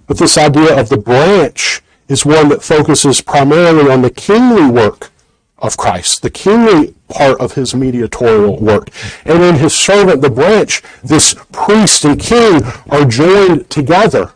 But 0.07 0.19
this 0.19 0.39
idea 0.39 0.79
of 0.79 0.89
the 0.89 0.97
branch 0.97 1.83
is 2.09 2.25
one 2.25 2.49
that 2.51 2.63
focuses 2.63 3.21
primarily 3.21 3.91
on 3.91 4.03
the 4.03 4.11
kingly 4.11 4.71
work 4.71 5.11
of 5.59 5.77
Christ, 5.77 6.23
the 6.23 6.31
kingly 6.31 6.95
part 7.09 7.41
of 7.41 7.55
his 7.55 7.75
mediatorial 7.75 8.59
work. 8.59 8.91
And 9.25 9.43
in 9.43 9.57
his 9.57 9.75
servant, 9.75 10.23
the 10.23 10.31
branch, 10.31 10.83
this 11.03 11.35
priest 11.51 12.05
and 12.05 12.21
king 12.21 12.63
are 12.91 13.05
joined 13.05 13.69
together. 13.71 14.33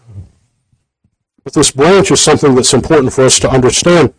But 1.44 1.54
this 1.54 1.70
branch 1.70 2.10
is 2.10 2.20
something 2.20 2.54
that's 2.54 2.74
important 2.74 3.12
for 3.12 3.24
us 3.24 3.38
to 3.40 3.50
understand. 3.50 4.14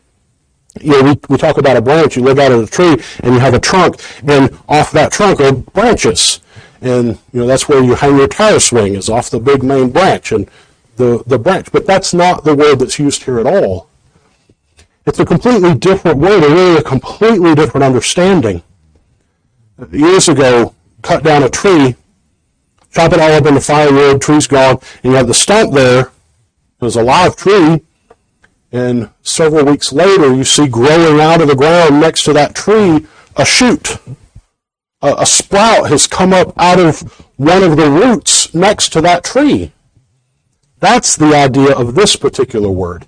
You 0.80 0.92
know, 0.92 1.04
we, 1.04 1.20
we 1.30 1.38
talk 1.38 1.58
about 1.58 1.78
a 1.78 1.82
branch, 1.82 2.16
you 2.16 2.24
look 2.24 2.40
out 2.40 2.52
at 2.52 2.60
a 2.60 2.68
tree 2.68 3.04
and 3.24 3.34
you 3.34 3.40
have 3.40 3.54
a 3.54 3.60
trunk, 3.60 4.02
and 4.26 4.58
off 4.70 4.92
that 4.92 5.12
trunk 5.12 5.42
are 5.42 5.52
branches. 5.52 6.40
And, 6.82 7.20
you 7.32 7.42
know, 7.42 7.48
that's 7.48 7.68
where 7.68 7.84
you 7.84 7.94
hang 7.94 8.18
your 8.18 8.28
tire 8.28 8.60
swing 8.60 8.96
is 8.96 9.10
off 9.10 9.30
the 9.30 9.40
big 9.40 9.64
main 9.64 9.92
branch 9.92 10.32
and 10.32 10.50
the, 10.96 11.24
the 11.28 11.38
branch. 11.38 11.72
But 11.72 11.86
that's 11.86 12.14
not 12.14 12.44
the 12.44 12.56
word 12.56 12.80
that's 12.80 12.98
used 12.98 13.24
here 13.24 13.40
at 13.40 13.46
all. 13.46 13.90
It's 15.06 15.20
a 15.20 15.26
completely 15.26 15.74
different 15.76 16.20
word, 16.20 16.44
and 16.44 16.54
really 16.54 16.78
a 16.78 16.84
completely 16.84 17.56
different 17.56 17.84
understanding. 17.84 18.64
Years 19.92 20.30
ago, 20.30 20.76
cut 21.02 21.24
down 21.24 21.44
a 21.44 21.50
tree, 21.50 21.96
chop 22.92 23.14
it 23.14 23.20
all 23.20 23.32
up 23.32 23.46
into 23.46 23.62
firewood, 23.62 24.22
tree's 24.22 24.48
gone, 24.48 24.80
and 25.04 25.12
you 25.12 25.18
have 25.18 25.28
the 25.28 25.34
stump 25.34 25.74
there. 25.74 26.02
It 26.02 26.86
was 26.86 26.96
a 26.96 27.04
live 27.04 27.36
tree, 27.36 27.82
and 28.72 29.10
several 29.22 29.66
weeks 29.66 29.92
later, 29.92 30.34
you 30.34 30.44
see 30.44 30.68
growing 30.68 31.20
out 31.20 31.42
of 31.42 31.48
the 31.48 31.56
ground 31.56 32.00
next 32.00 32.24
to 32.24 32.34
that 32.34 32.56
tree 32.56 33.06
a 33.36 33.46
shoot. 33.46 33.98
A, 35.02 35.16
a 35.20 35.26
sprout 35.26 35.90
has 35.90 36.08
come 36.08 36.34
up 36.34 36.54
out 36.58 36.80
of 36.80 37.02
one 37.38 37.64
of 37.64 37.76
the 37.76 37.90
roots 37.90 38.54
next 38.54 38.90
to 38.94 39.02
that 39.02 39.24
tree. 39.24 39.72
That's 40.80 41.16
the 41.16 41.36
idea 41.36 41.76
of 41.76 41.96
this 41.96 42.16
particular 42.16 42.70
word. 42.70 43.06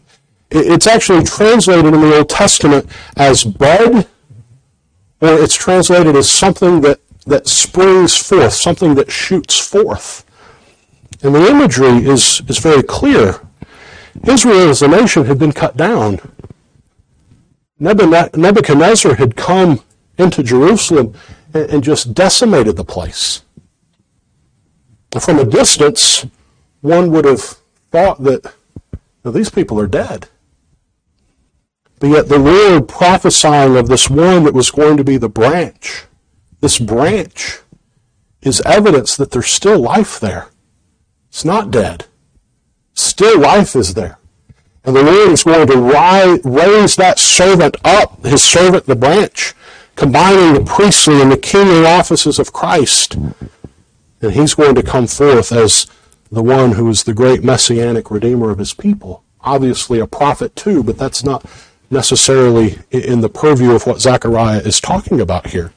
It's 0.52 0.86
actually 0.86 1.24
translated 1.24 1.94
in 1.94 2.02
the 2.02 2.18
Old 2.18 2.30
Testament 2.30 2.86
as 3.18 3.44
bud, 3.44 4.06
or 5.22 5.34
it's 5.40 5.56
translated 5.56 6.16
as 6.16 6.30
something 6.30 6.82
that, 6.82 7.00
that 7.26 7.48
springs 7.48 8.16
forth, 8.16 8.54
something 8.54 8.94
that 8.96 9.12
shoots 9.12 9.58
forth. 9.58 10.26
And 11.24 11.34
the 11.34 11.48
imagery 11.48 12.06
is, 12.06 12.42
is 12.48 12.60
very 12.60 12.84
clear. 12.84 13.40
Israel 14.28 14.70
as 14.70 14.82
a 14.82 14.88
nation 14.88 15.26
had 15.26 15.40
been 15.40 15.52
cut 15.52 15.76
down. 15.76 16.20
Nebuchadnezzar 17.80 19.16
had 19.16 19.36
come 19.36 19.82
into 20.18 20.44
Jerusalem 20.44 21.14
and, 21.54 21.84
just 21.84 22.14
decimated 22.14 22.78
the 22.78 22.86
place. 22.86 23.44
From 25.20 25.40
a 25.40 25.46
distance, 25.46 26.26
one 26.82 27.12
would 27.12 27.26
have 27.26 27.42
thought 27.92 28.24
that 28.24 28.54
these 29.24 29.50
people 29.50 29.80
are 29.80 29.88
dead. 29.88 30.30
But 32.00 32.10
yet 32.10 32.30
the 32.30 32.40
Lord 32.40 32.88
prophesying 32.88 33.78
of 33.78 33.88
this 33.88 34.10
one 34.10 34.44
that 34.44 34.54
was 34.54 34.72
going 34.72 34.98
to 34.98 35.04
be 35.04 35.18
the 35.18 35.30
branch, 35.30 36.06
this 36.62 36.80
branch 36.80 37.60
is 38.42 38.62
evidence 38.62 39.16
that 39.16 39.32
there's 39.32 39.48
still 39.48 39.80
life 39.80 40.20
there. 40.20 40.50
It's 41.30 41.46
not 41.46 41.72
dead. 41.72 42.06
Still 42.94 43.40
life 43.40 43.76
is 43.76 43.94
there. 43.94 44.18
And 44.86 44.96
the 44.96 45.04
Lord 45.04 45.30
is 45.30 45.44
going 45.44 45.68
to 45.68 46.42
raise 46.44 46.96
that 46.98 47.18
servant 47.18 47.78
up, 47.86 48.26
his 48.26 48.44
servant, 48.44 48.86
the 48.86 48.96
branch, 48.96 49.54
combining 49.96 50.54
the 50.56 50.66
priestly 50.66 51.22
and 51.22 51.32
the 51.32 51.38
kingly 51.38 51.86
offices 51.86 52.38
of 52.40 52.52
Christ. 52.52 53.16
And 53.16 54.32
he's 54.34 54.56
going 54.56 54.76
to 54.76 54.84
come 54.84 55.08
forth 55.08 55.52
as 55.52 55.88
the 56.32 56.44
one 56.44 56.74
who 56.74 56.90
is 56.90 57.04
the 57.04 57.14
great 57.14 57.44
messianic 57.44 58.12
redeemer 58.12 58.50
of 58.50 58.58
his 58.58 58.74
people. 58.74 59.24
Obviously 59.42 60.00
a 60.00 60.08
prophet 60.08 60.56
too, 60.56 60.84
but 60.84 60.98
that's 60.98 61.24
not 61.24 61.46
necessarily 61.90 62.80
in 62.92 63.22
the 63.22 63.30
purview 63.30 63.72
of 63.74 63.86
what 63.86 64.02
Zechariah 64.02 64.62
is 64.62 64.82
talking 64.82 65.22
about 65.22 65.48
here. 65.48 65.72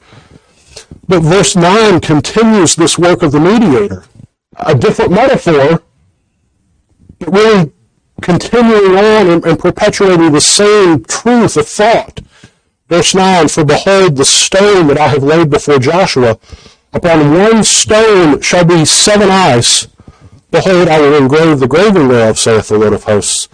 But 1.07 1.21
verse 1.21 1.55
9 1.55 1.99
continues 2.01 2.75
this 2.75 2.97
work 2.97 3.21
of 3.23 3.31
the 3.31 3.39
mediator. 3.39 4.03
A 4.57 4.73
different 4.75 5.11
metaphor, 5.11 5.83
really 7.21 7.71
continuing 8.21 8.95
on 8.95 9.27
and, 9.27 9.45
and 9.45 9.59
perpetuating 9.59 10.31
the 10.31 10.41
same 10.41 11.03
truth 11.03 11.57
of 11.57 11.67
thought. 11.67 12.19
Verse 12.87 13.13
9, 13.13 13.47
For 13.47 13.65
behold, 13.65 14.15
the 14.15 14.25
stone 14.25 14.87
that 14.87 14.97
I 14.97 15.07
have 15.09 15.23
laid 15.23 15.49
before 15.49 15.79
Joshua, 15.79 16.39
upon 16.93 17.33
one 17.33 17.63
stone 17.63 18.41
shall 18.41 18.65
be 18.65 18.85
seven 18.85 19.29
eyes. 19.29 19.87
Behold, 20.51 20.87
I 20.87 20.99
will 21.01 21.15
engrave 21.15 21.59
the 21.59 21.67
graving 21.67 22.07
thereof, 22.07 22.39
saith 22.39 22.69
the 22.69 22.77
Lord 22.77 22.93
of 22.93 23.03
hosts 23.03 23.49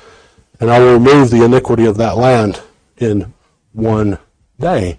and 0.64 0.72
I 0.72 0.80
will 0.80 0.93
remove 0.93 1.30
the 1.30 1.43
iniquity 1.43 1.86
of 1.86 1.97
that 1.97 2.16
land 2.16 2.61
in 2.97 3.34
one 3.74 4.18
day. 4.57 4.97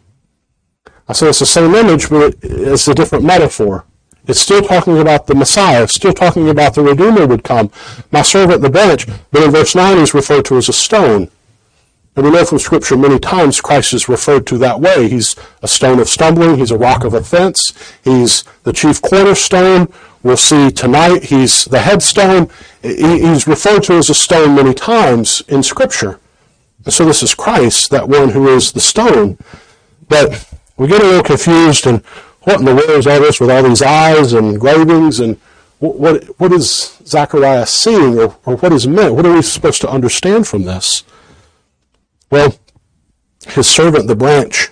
I 1.09 1.15
say 1.15 1.29
it's 1.29 1.39
the 1.39 1.47
same 1.47 1.75
image, 1.75 2.11
but 2.11 2.35
it's 2.43 2.87
a 2.87 2.95
different 2.95 3.25
metaphor. 3.25 3.87
It's 4.27 4.41
still 4.41 4.63
talking 4.63 4.99
about 4.99 5.27
the 5.27 5.35
Messiah. 5.35 5.83
It's 5.83 5.95
still 5.95 6.13
talking 6.13 6.49
about 6.49 6.75
the 6.75 6.83
Redeemer 6.83 7.27
would 7.27 7.45
come. 7.45 7.71
My 8.11 8.23
servant, 8.23 8.63
the 8.63 8.71
branch. 8.71 9.07
But 9.31 9.43
in 9.43 9.51
verse 9.51 9.75
9, 9.75 9.99
he's 9.99 10.15
referred 10.15 10.47
to 10.47 10.57
as 10.57 10.69
a 10.69 10.73
stone. 10.73 11.31
And 12.17 12.25
we 12.25 12.31
know 12.31 12.45
from 12.45 12.61
Scripture 12.61 12.97
many 12.97 13.19
times 13.19 13.61
Christ 13.61 13.93
is 13.93 14.09
referred 14.09 14.47
to 14.47 14.59
that 14.59 14.81
way. 14.81 15.09
He's 15.09 15.35
a 15.63 15.69
stone 15.69 15.99
of 15.99 16.09
stumbling. 16.09 16.57
He's 16.57 16.71
a 16.71 16.79
rock 16.79 17.05
of 17.05 17.13
offense. 17.13 17.73
He's 18.05 18.45
the 18.63 18.73
chief 18.73 19.03
cornerstone. 19.03 19.93
We'll 20.23 20.37
see 20.37 20.71
tonight 20.71 21.25
he's 21.25 21.65
the 21.67 21.81
headstone. 21.81 22.49
He's 22.83 23.47
referred 23.47 23.83
to 23.85 23.95
as 23.95 24.11
a 24.11 24.15
stone 24.15 24.55
many 24.55 24.73
times 24.73 25.43
in 25.49 25.63
Scripture. 25.63 26.21
And 26.85 26.95
so 26.95 27.05
this 27.05 27.23
is 27.23 27.35
Christ, 27.35 27.91
that 27.91 28.09
one 28.09 28.31
who 28.31 28.49
is 28.49 28.73
the 28.73 28.81
stone. 28.81 29.37
But 30.09 30.49
we 30.77 30.87
get 30.87 31.03
a 31.03 31.05
little 31.05 31.23
confused 31.23 31.87
and 31.87 32.03
what 32.45 32.61
in 32.61 32.67
the 32.67 32.75
world 32.75 32.91
is 32.91 33.07
all 33.07 33.21
this 33.21 33.41
with 33.41 33.51
all 33.51 33.63
these 33.63 33.83
eyes 33.83 34.33
and 34.33 34.47
engravings 34.47 35.21
and 35.21 35.39
what, 35.79 36.25
what, 36.39 36.53
is 36.53 36.97
Zechariah 37.05 37.67
seeing 37.67 38.19
or, 38.19 38.37
or 38.47 38.57
what 38.57 38.73
is 38.73 38.87
meant? 38.87 39.15
What 39.15 39.27
are 39.27 39.35
we 39.35 39.43
supposed 39.43 39.83
to 39.83 39.91
understand 39.91 40.47
from 40.47 40.63
this? 40.63 41.05
Well, 42.31 42.57
his 43.49 43.67
servant, 43.67 44.07
the 44.07 44.17
branch, 44.17 44.71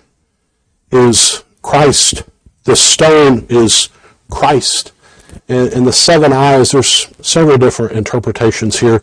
is 0.91 1.45
Christ. 1.61 2.23
The 2.65 2.77
stone 2.77 3.47
is 3.51 3.91
Christ 4.31 4.93
and, 5.49 5.87
the 5.87 5.93
seven 5.93 6.33
eyes, 6.33 6.71
there's 6.71 7.09
several 7.21 7.59
different 7.59 7.93
interpretations 7.93 8.81
here. 8.81 9.03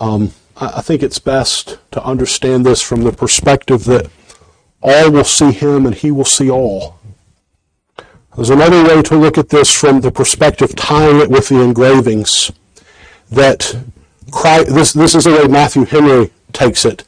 Um, 0.00 0.32
I, 0.56 0.78
I 0.78 0.80
think 0.82 1.02
it's 1.02 1.18
best 1.18 1.78
to 1.92 2.02
understand 2.02 2.66
this 2.66 2.82
from 2.82 3.02
the 3.02 3.12
perspective 3.12 3.84
that 3.84 4.10
all 4.82 5.10
will 5.10 5.24
see 5.24 5.52
him 5.52 5.86
and 5.86 5.94
he 5.94 6.10
will 6.10 6.24
see 6.24 6.50
all. 6.50 6.95
There's 8.36 8.50
another 8.50 8.84
way 8.84 9.02
to 9.02 9.16
look 9.16 9.38
at 9.38 9.48
this 9.48 9.72
from 9.72 10.00
the 10.00 10.12
perspective 10.12 10.76
tying 10.76 11.20
it 11.20 11.30
with 11.30 11.48
the 11.48 11.60
engravings. 11.60 12.52
That 13.30 13.76
Christ, 14.30 14.74
this, 14.74 14.92
this 14.92 15.14
is 15.14 15.24
the 15.24 15.32
way 15.32 15.48
Matthew 15.48 15.84
Henry 15.84 16.30
takes 16.52 16.84
it. 16.84 17.04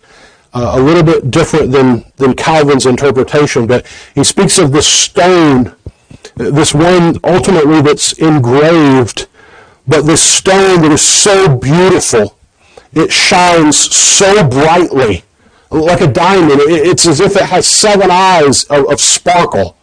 Uh, 0.55 0.73
a 0.75 0.81
little 0.81 1.03
bit 1.03 1.31
different 1.31 1.71
than, 1.71 2.05
than 2.17 2.35
Calvin's 2.35 2.87
interpretation, 2.87 3.67
but 3.67 3.87
he 4.15 4.25
speaks 4.25 4.59
of 4.59 4.73
the 4.73 4.83
stone 4.83 5.77
this 6.39 6.73
one 6.73 7.19
ultimately 7.25 7.83
that's 7.83 8.13
engraved, 8.15 9.27
but 9.87 10.03
this 10.03 10.23
stone 10.23 10.83
that 10.83 10.93
is 10.93 11.03
so 11.03 11.57
beautiful, 11.57 12.39
it 12.93 13.11
shines 13.11 13.77
so 13.77 14.47
brightly, 14.47 15.25
like 15.71 16.01
a 16.01 16.07
diamond. 16.07 16.61
It's 16.63 17.07
as 17.07 17.21
if 17.21 17.37
it 17.37 17.43
has 17.43 17.67
seven 17.67 18.11
eyes 18.11 18.65
of, 18.65 18.91
of 18.91 19.01
sparkle. 19.01 19.77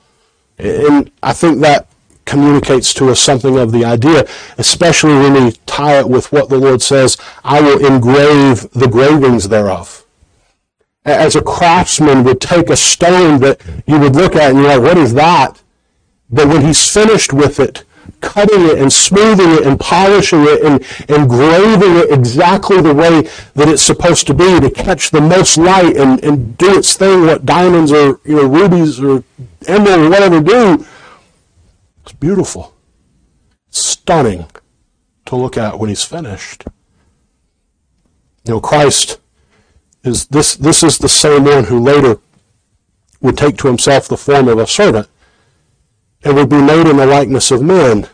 And 0.57 1.11
I 1.21 1.33
think 1.33 1.59
that 1.61 1.87
communicates 2.25 2.93
to 2.95 3.09
us 3.09 3.19
something 3.19 3.57
of 3.57 3.71
the 3.71 3.85
idea, 3.85 4.27
especially 4.57 5.13
when 5.13 5.33
we 5.33 5.51
tie 5.65 5.99
it 5.99 6.09
with 6.09 6.31
what 6.31 6.49
the 6.49 6.57
Lord 6.57 6.81
says, 6.81 7.17
I 7.43 7.61
will 7.61 7.85
engrave 7.85 8.69
the 8.71 8.87
gravings 8.87 9.47
thereof. 9.47 10.05
As 11.05 11.35
a 11.35 11.41
craftsman 11.41 12.23
would 12.23 12.41
take 12.41 12.69
a 12.69 12.75
stone 12.75 13.39
that 13.41 13.61
you 13.85 13.99
would 13.99 14.15
look 14.15 14.35
at 14.35 14.51
and 14.51 14.59
you're 14.59 14.79
like, 14.79 14.81
what 14.81 14.97
is 14.97 15.13
that? 15.13 15.61
But 16.31 16.47
when 16.47 16.65
he's 16.65 16.91
finished 16.91 17.31
with 17.31 17.59
it, 17.59 17.83
cutting 18.21 18.65
it 18.65 18.79
and 18.79 18.91
smoothing 18.91 19.51
it 19.51 19.65
and 19.65 19.79
polishing 19.79 20.43
it 20.43 20.63
and, 20.63 20.83
and 21.09 21.29
graving 21.29 21.95
it 21.95 22.11
exactly 22.11 22.81
the 22.81 22.93
way 22.93 23.21
that 23.53 23.67
it's 23.67 23.81
supposed 23.81 24.27
to 24.27 24.33
be 24.33 24.59
to 24.59 24.69
catch 24.69 25.11
the 25.11 25.21
most 25.21 25.57
light 25.57 25.95
and, 25.95 26.23
and 26.23 26.57
do 26.57 26.77
its 26.77 26.95
thing 26.95 27.25
what 27.25 27.45
diamonds 27.45 27.91
or 27.91 28.19
you 28.23 28.35
know 28.35 28.47
rubies 28.47 28.99
or 28.99 29.23
emerald 29.68 30.01
or 30.01 30.09
whatever 30.09 30.41
do. 30.41 30.86
It's 32.03 32.13
beautiful. 32.13 32.74
Stunning 33.70 34.45
to 35.26 35.36
look 35.36 35.57
at 35.57 35.80
when 35.80 35.89
he's 35.89 36.03
finished. 36.03 36.66
You 38.45 38.53
know, 38.53 38.61
Christ 38.61 39.20
is 40.03 40.28
this 40.28 40.55
this 40.55 40.84
is 40.84 40.97
the 40.97 41.09
same 41.09 41.45
one 41.45 41.63
who 41.63 41.80
later 41.80 42.20
would 43.22 43.38
take 43.38 43.57
to 43.57 43.68
himself 43.68 44.07
the 44.07 44.18
form 44.18 44.47
of 44.47 44.59
a 44.59 44.68
servant 44.68 45.07
and 46.24 46.36
would 46.36 46.49
be 46.49 46.61
made 46.61 46.88
in 46.88 46.97
the 46.97 47.05
likeness 47.05 47.51
of 47.51 47.61
men, 47.61 48.07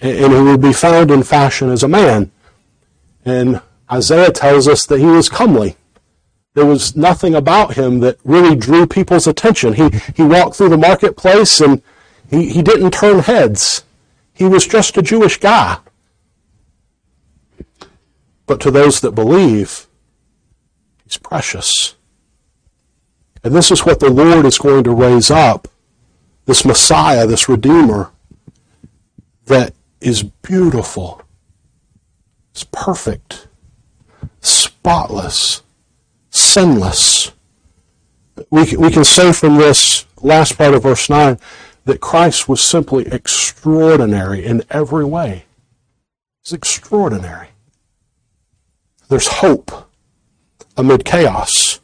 and 0.00 0.32
he 0.32 0.40
would 0.40 0.60
be 0.60 0.72
found 0.72 1.10
in 1.10 1.22
fashion 1.22 1.70
as 1.70 1.82
a 1.82 1.88
man. 1.88 2.30
And 3.24 3.60
Isaiah 3.90 4.32
tells 4.32 4.68
us 4.68 4.86
that 4.86 5.00
he 5.00 5.06
was 5.06 5.28
comely. 5.28 5.76
There 6.54 6.66
was 6.66 6.94
nothing 6.94 7.34
about 7.34 7.74
him 7.74 8.00
that 8.00 8.18
really 8.24 8.54
drew 8.54 8.86
people's 8.86 9.26
attention. 9.26 9.72
He, 9.72 9.88
he 10.14 10.22
walked 10.22 10.56
through 10.56 10.68
the 10.68 10.76
marketplace 10.76 11.60
and 11.60 11.82
he, 12.30 12.48
he 12.48 12.62
didn't 12.62 12.92
turn 12.92 13.20
heads. 13.20 13.84
He 14.34 14.44
was 14.44 14.66
just 14.66 14.96
a 14.98 15.02
Jewish 15.02 15.38
guy. 15.38 15.78
But 18.46 18.60
to 18.60 18.70
those 18.70 19.00
that 19.00 19.12
believe, 19.12 19.86
he's 21.04 21.16
precious. 21.16 21.94
And 23.44 23.54
this 23.54 23.70
is 23.70 23.84
what 23.84 24.00
the 24.00 24.10
Lord 24.10 24.44
is 24.44 24.58
going 24.58 24.84
to 24.84 24.94
raise 24.94 25.30
up 25.30 25.68
this 26.44 26.64
Messiah, 26.64 27.26
this 27.26 27.48
Redeemer, 27.48 28.10
that 29.46 29.74
is 30.00 30.22
beautiful, 30.22 31.22
it's 32.50 32.64
perfect, 32.64 33.48
spotless, 34.40 35.61
sinless. 36.32 37.30
We, 38.50 38.76
we 38.76 38.90
can 38.90 39.04
say 39.04 39.32
from 39.32 39.56
this 39.56 40.06
last 40.20 40.58
part 40.58 40.74
of 40.74 40.82
verse 40.82 41.08
9 41.08 41.38
that 41.84 42.00
Christ 42.00 42.48
was 42.48 42.60
simply 42.60 43.06
extraordinary 43.06 44.44
in 44.44 44.62
every 44.70 45.04
way. 45.04 45.44
He's 46.42 46.52
extraordinary. 46.52 47.48
There's 49.08 49.28
hope 49.28 49.88
amid 50.76 51.04
chaos 51.04 51.80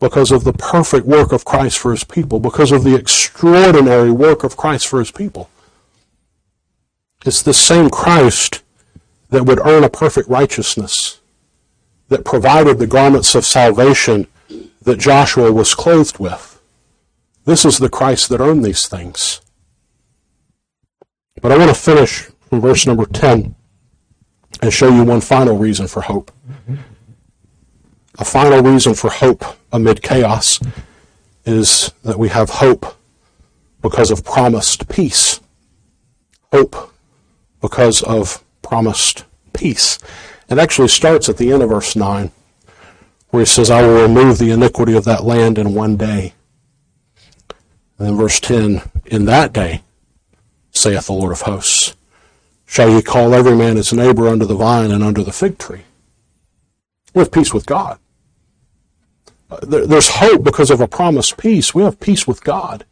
because 0.00 0.30
of 0.30 0.44
the 0.44 0.52
perfect 0.52 1.06
work 1.06 1.32
of 1.32 1.44
Christ 1.44 1.78
for 1.78 1.90
his 1.90 2.04
people, 2.04 2.40
because 2.40 2.72
of 2.72 2.82
the 2.82 2.94
extraordinary 2.94 4.10
work 4.10 4.44
of 4.44 4.56
Christ 4.56 4.86
for 4.86 4.98
his 4.98 5.10
people. 5.10 5.50
It's 7.24 7.42
the 7.42 7.54
same 7.54 7.90
Christ 7.90 8.62
that 9.30 9.44
would 9.44 9.60
earn 9.60 9.84
a 9.84 9.90
perfect 9.90 10.28
righteousness, 10.28 11.20
that 12.08 12.24
provided 12.24 12.78
the 12.78 12.86
garments 12.86 13.34
of 13.34 13.44
salvation 13.44 14.26
that 14.82 14.98
Joshua 14.98 15.52
was 15.52 15.74
clothed 15.74 16.18
with. 16.18 16.60
This 17.44 17.64
is 17.64 17.78
the 17.78 17.88
Christ 17.88 18.28
that 18.28 18.40
earned 18.40 18.64
these 18.64 18.86
things. 18.86 19.40
But 21.42 21.52
I 21.52 21.58
want 21.58 21.68
to 21.68 21.74
finish 21.74 22.22
from 22.48 22.60
verse 22.60 22.86
number 22.86 23.06
10 23.06 23.54
and 24.62 24.72
show 24.72 24.88
you 24.88 25.04
one 25.04 25.20
final 25.20 25.56
reason 25.56 25.86
for 25.86 26.02
hope. 26.02 26.30
A 28.18 28.24
final 28.24 28.62
reason 28.62 28.94
for 28.94 29.10
hope 29.10 29.44
amid 29.72 30.02
chaos 30.02 30.58
is 31.44 31.92
that 32.02 32.18
we 32.18 32.30
have 32.30 32.48
hope 32.50 32.96
because 33.82 34.10
of 34.10 34.24
promised 34.24 34.88
peace. 34.88 35.40
Hope 36.52 36.92
because 37.60 38.02
of 38.02 38.42
promised 38.62 39.24
peace. 39.52 39.98
It 40.48 40.58
actually 40.58 40.88
starts 40.88 41.28
at 41.28 41.36
the 41.36 41.52
end 41.52 41.62
of 41.62 41.70
verse 41.70 41.96
9, 41.96 42.30
where 43.30 43.40
he 43.40 43.46
says, 43.46 43.70
I 43.70 43.82
will 43.82 44.02
remove 44.02 44.38
the 44.38 44.50
iniquity 44.50 44.96
of 44.96 45.04
that 45.04 45.24
land 45.24 45.58
in 45.58 45.74
one 45.74 45.96
day. 45.96 46.34
And 47.98 48.08
then 48.08 48.16
verse 48.16 48.38
10, 48.40 48.82
in 49.06 49.24
that 49.24 49.52
day, 49.52 49.82
saith 50.70 51.06
the 51.06 51.12
Lord 51.12 51.32
of 51.32 51.42
hosts, 51.42 51.96
shall 52.66 52.90
ye 52.90 53.02
call 53.02 53.34
every 53.34 53.56
man 53.56 53.76
his 53.76 53.92
neighbor 53.92 54.28
under 54.28 54.44
the 54.44 54.54
vine 54.54 54.90
and 54.90 55.02
under 55.02 55.22
the 55.22 55.32
fig 55.32 55.58
tree. 55.58 55.82
With 57.14 57.32
peace 57.32 57.54
with 57.54 57.66
God 57.66 57.98
there's 59.62 60.08
hope 60.08 60.42
because 60.42 60.70
of 60.70 60.80
a 60.80 60.88
promised 60.88 61.36
peace. 61.36 61.74
We 61.74 61.82
have 61.82 62.00
peace 62.00 62.26
with 62.26 62.42
God. 62.42 62.84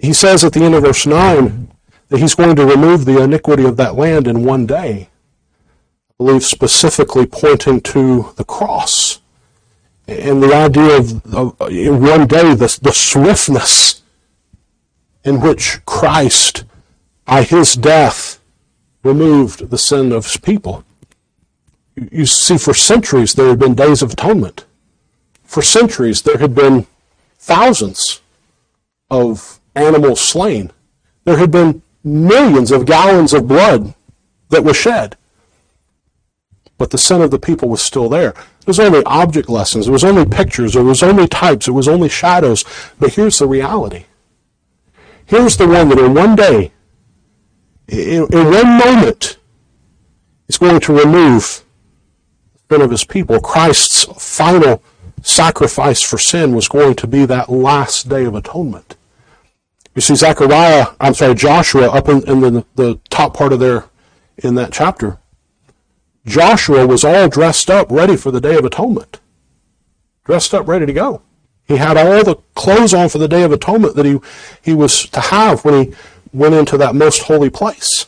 He 0.00 0.12
says 0.12 0.44
at 0.44 0.52
the 0.52 0.62
end 0.62 0.74
of 0.74 0.82
verse 0.82 1.06
9 1.06 1.70
that 2.08 2.18
he's 2.18 2.34
going 2.34 2.56
to 2.56 2.66
remove 2.66 3.04
the 3.04 3.22
iniquity 3.22 3.64
of 3.64 3.76
that 3.76 3.94
land 3.94 4.26
in 4.26 4.44
one 4.44 4.66
day. 4.66 5.08
Believe 6.20 6.44
specifically 6.44 7.24
pointing 7.24 7.80
to 7.80 8.32
the 8.36 8.44
cross 8.44 9.20
and 10.06 10.42
the 10.42 10.54
idea 10.54 10.98
of, 10.98 11.34
of 11.34 11.58
one 11.58 12.26
day 12.26 12.52
the, 12.54 12.78
the 12.82 12.92
swiftness 12.92 14.02
in 15.24 15.40
which 15.40 15.84
Christ, 15.86 16.64
by 17.24 17.42
his 17.42 17.74
death, 17.74 18.38
removed 19.02 19.70
the 19.70 19.78
sin 19.78 20.12
of 20.12 20.26
his 20.26 20.36
people. 20.36 20.84
You 21.96 22.26
see, 22.26 22.58
for 22.58 22.74
centuries 22.74 23.32
there 23.32 23.48
have 23.48 23.58
been 23.58 23.74
days 23.74 24.02
of 24.02 24.12
atonement 24.12 24.66
for 25.50 25.62
centuries 25.62 26.22
there 26.22 26.38
had 26.38 26.54
been 26.54 26.86
thousands 27.36 28.20
of 29.10 29.58
animals 29.74 30.20
slain. 30.20 30.70
There 31.24 31.38
had 31.38 31.50
been 31.50 31.82
millions 32.04 32.70
of 32.70 32.86
gallons 32.86 33.34
of 33.34 33.48
blood 33.48 33.92
that 34.50 34.62
was 34.62 34.76
shed. 34.76 35.16
But 36.80 36.92
the 36.92 36.96
sin 36.96 37.20
of 37.20 37.30
the 37.30 37.38
people 37.38 37.68
was 37.68 37.82
still 37.82 38.08
there. 38.08 38.30
It 38.30 38.66
was 38.66 38.80
only 38.80 39.04
object 39.04 39.50
lessons. 39.50 39.86
It 39.86 39.90
was 39.90 40.02
only 40.02 40.24
pictures. 40.24 40.74
It 40.74 40.80
was 40.80 41.02
only 41.02 41.28
types. 41.28 41.68
It 41.68 41.72
was 41.72 41.86
only 41.86 42.08
shadows. 42.08 42.64
But 42.98 43.12
here's 43.12 43.38
the 43.38 43.46
reality. 43.46 44.06
Here's 45.26 45.58
the 45.58 45.68
one 45.68 45.90
that 45.90 45.98
in 45.98 46.14
one 46.14 46.36
day, 46.36 46.72
in, 47.86 48.26
in 48.32 48.44
one 48.46 48.78
moment, 48.78 49.36
is 50.48 50.56
going 50.56 50.80
to 50.80 50.94
remove 50.94 51.62
the 52.54 52.76
sin 52.76 52.80
of 52.80 52.90
his 52.90 53.04
people. 53.04 53.40
Christ's 53.40 54.04
final 54.18 54.82
sacrifice 55.20 56.00
for 56.00 56.16
sin 56.16 56.54
was 56.54 56.66
going 56.66 56.94
to 56.94 57.06
be 57.06 57.26
that 57.26 57.50
last 57.50 58.08
day 58.08 58.24
of 58.24 58.34
atonement. 58.34 58.96
You 59.94 60.00
see, 60.00 60.14
Zechariah, 60.14 60.86
I'm 60.98 61.12
sorry, 61.12 61.34
Joshua, 61.34 61.90
up 61.90 62.08
in, 62.08 62.26
in 62.26 62.40
the, 62.40 62.64
the 62.76 62.98
top 63.10 63.34
part 63.34 63.52
of 63.52 63.60
there 63.60 63.84
in 64.38 64.54
that 64.54 64.72
chapter, 64.72 65.19
Joshua 66.26 66.86
was 66.86 67.04
all 67.04 67.28
dressed 67.28 67.70
up, 67.70 67.90
ready 67.90 68.16
for 68.16 68.30
the 68.30 68.40
day 68.40 68.56
of 68.56 68.64
atonement. 68.64 69.20
Dressed 70.24 70.54
up, 70.54 70.68
ready 70.68 70.86
to 70.86 70.92
go. 70.92 71.22
He 71.66 71.76
had 71.76 71.96
all 71.96 72.24
the 72.24 72.36
clothes 72.54 72.92
on 72.92 73.08
for 73.08 73.18
the 73.18 73.28
day 73.28 73.42
of 73.42 73.52
atonement 73.52 73.94
that 73.96 74.04
he, 74.04 74.18
he 74.60 74.74
was 74.74 75.06
to 75.10 75.20
have 75.20 75.64
when 75.64 75.84
he 75.84 75.94
went 76.32 76.54
into 76.54 76.76
that 76.76 76.94
most 76.94 77.22
holy 77.22 77.50
place. 77.50 78.06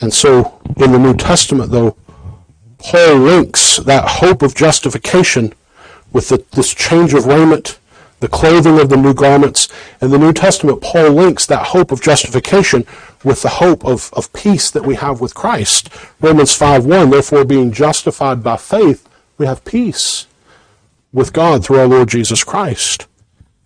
And 0.00 0.12
so, 0.12 0.60
in 0.76 0.92
the 0.92 0.98
New 0.98 1.14
Testament, 1.14 1.70
though, 1.72 1.96
Paul 2.78 3.16
links 3.16 3.78
that 3.78 4.08
hope 4.08 4.42
of 4.42 4.54
justification 4.54 5.52
with 6.12 6.28
the, 6.28 6.44
this 6.52 6.72
change 6.72 7.14
of 7.14 7.26
raiment, 7.26 7.78
the 8.20 8.28
clothing 8.28 8.78
of 8.78 8.88
the 8.88 8.96
new 8.96 9.14
garments. 9.14 9.68
In 10.00 10.10
the 10.10 10.18
New 10.18 10.32
Testament, 10.32 10.80
Paul 10.80 11.10
links 11.10 11.46
that 11.46 11.68
hope 11.68 11.92
of 11.92 12.02
justification 12.02 12.84
with 13.24 13.42
the 13.42 13.48
hope 13.48 13.84
of, 13.84 14.10
of 14.12 14.32
peace 14.32 14.70
that 14.70 14.84
we 14.84 14.96
have 14.96 15.20
with 15.20 15.34
Christ. 15.34 15.88
Romans 16.20 16.56
5.1, 16.56 17.10
therefore 17.10 17.44
being 17.44 17.72
justified 17.72 18.42
by 18.42 18.56
faith, 18.56 19.08
we 19.36 19.46
have 19.46 19.64
peace 19.64 20.26
with 21.12 21.32
God 21.32 21.64
through 21.64 21.78
our 21.78 21.86
Lord 21.86 22.08
Jesus 22.08 22.44
Christ. 22.44 23.06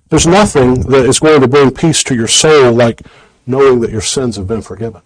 There's 0.09 0.27
nothing 0.27 0.83
that 0.91 1.07
is 1.07 1.21
going 1.21 1.41
to 1.41 1.49
bring 1.49 1.71
peace 1.71 2.03
to 2.05 2.15
your 2.15 2.29
soul 2.29 2.73
like 2.73 3.03
knowing 3.47 3.81
that 3.81 3.91
your 3.91 4.03
sins 4.03 4.37
have 4.37 4.47
been 4.47 4.63
forgiven. 4.63 5.01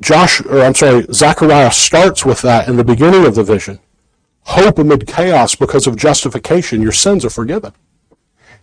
Josh, 0.00 0.40
or 0.42 0.60
I'm 0.60 0.74
sorry, 0.74 1.04
Zechariah 1.12 1.72
starts 1.72 2.24
with 2.24 2.40
that 2.42 2.68
in 2.68 2.76
the 2.76 2.84
beginning 2.84 3.26
of 3.26 3.34
the 3.34 3.42
vision. 3.42 3.80
Hope 4.44 4.78
amid 4.78 5.06
chaos 5.06 5.54
because 5.54 5.86
of 5.86 5.96
justification. 5.96 6.82
Your 6.82 6.92
sins 6.92 7.24
are 7.24 7.30
forgiven. 7.30 7.72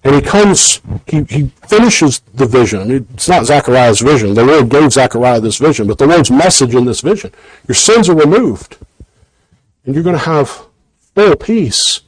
And 0.04 0.16
he 0.16 0.22
comes, 0.22 0.82
he, 1.08 1.24
he 1.24 1.48
finishes 1.68 2.20
the 2.34 2.46
vision. 2.46 3.08
It's 3.14 3.28
not 3.28 3.46
Zechariah's 3.46 4.00
vision. 4.00 4.34
The 4.34 4.46
Lord 4.46 4.70
gave 4.70 4.94
Zechariah 4.94 5.42
this 5.42 5.58
vision, 5.58 5.88
but 5.88 5.98
the 5.98 6.08
Lord's 6.08 6.32
message 6.32 6.74
in 6.74 6.86
this 6.86 7.02
vision. 7.02 7.34
Your 7.68 7.76
sins 7.76 8.08
are 8.08 8.16
removed. 8.16 8.78
And 9.86 9.94
you're 9.94 10.04
going 10.04 10.18
to 10.18 10.24
have 10.24 10.68
full 11.16 11.36
peace. 11.36 12.02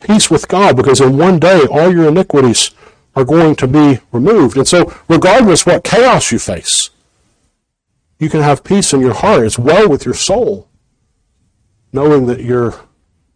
Peace 0.00 0.30
with 0.30 0.48
God, 0.48 0.76
because 0.76 1.00
in 1.00 1.16
one 1.16 1.38
day 1.38 1.64
all 1.70 1.92
your 1.92 2.08
iniquities 2.08 2.72
are 3.14 3.24
going 3.24 3.54
to 3.56 3.66
be 3.66 4.00
removed. 4.12 4.56
And 4.56 4.66
so, 4.66 4.92
regardless 5.08 5.66
what 5.66 5.84
chaos 5.84 6.32
you 6.32 6.38
face, 6.38 6.90
you 8.18 8.28
can 8.28 8.42
have 8.42 8.64
peace 8.64 8.92
in 8.92 9.00
your 9.00 9.14
heart. 9.14 9.44
It's 9.44 9.58
well 9.58 9.88
with 9.88 10.04
your 10.04 10.14
soul, 10.14 10.68
knowing 11.92 12.26
that 12.26 12.40
you're 12.40 12.80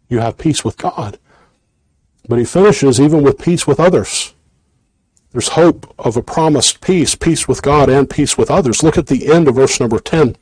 you 0.09 0.19
have 0.19 0.37
peace 0.37 0.63
with 0.63 0.77
God. 0.77 1.17
But 2.27 2.39
he 2.39 2.45
finishes 2.45 3.01
even 3.01 3.23
with 3.23 3.39
peace 3.39 3.67
with 3.67 3.79
others. 3.79 4.33
There's 5.31 5.49
hope 5.49 5.93
of 5.97 6.15
a 6.15 6.21
promised 6.21 6.79
peace, 6.79 7.15
peace 7.15 7.47
with 7.47 7.61
God 7.61 7.89
and 7.89 8.09
peace 8.09 8.37
with 8.37 8.51
others. 8.51 8.83
Look 8.83 8.97
at 8.97 9.07
the 9.07 9.31
end 9.33 9.47
of 9.47 9.55
verse 9.55 9.79
number 9.79 9.99
10. 9.99 10.35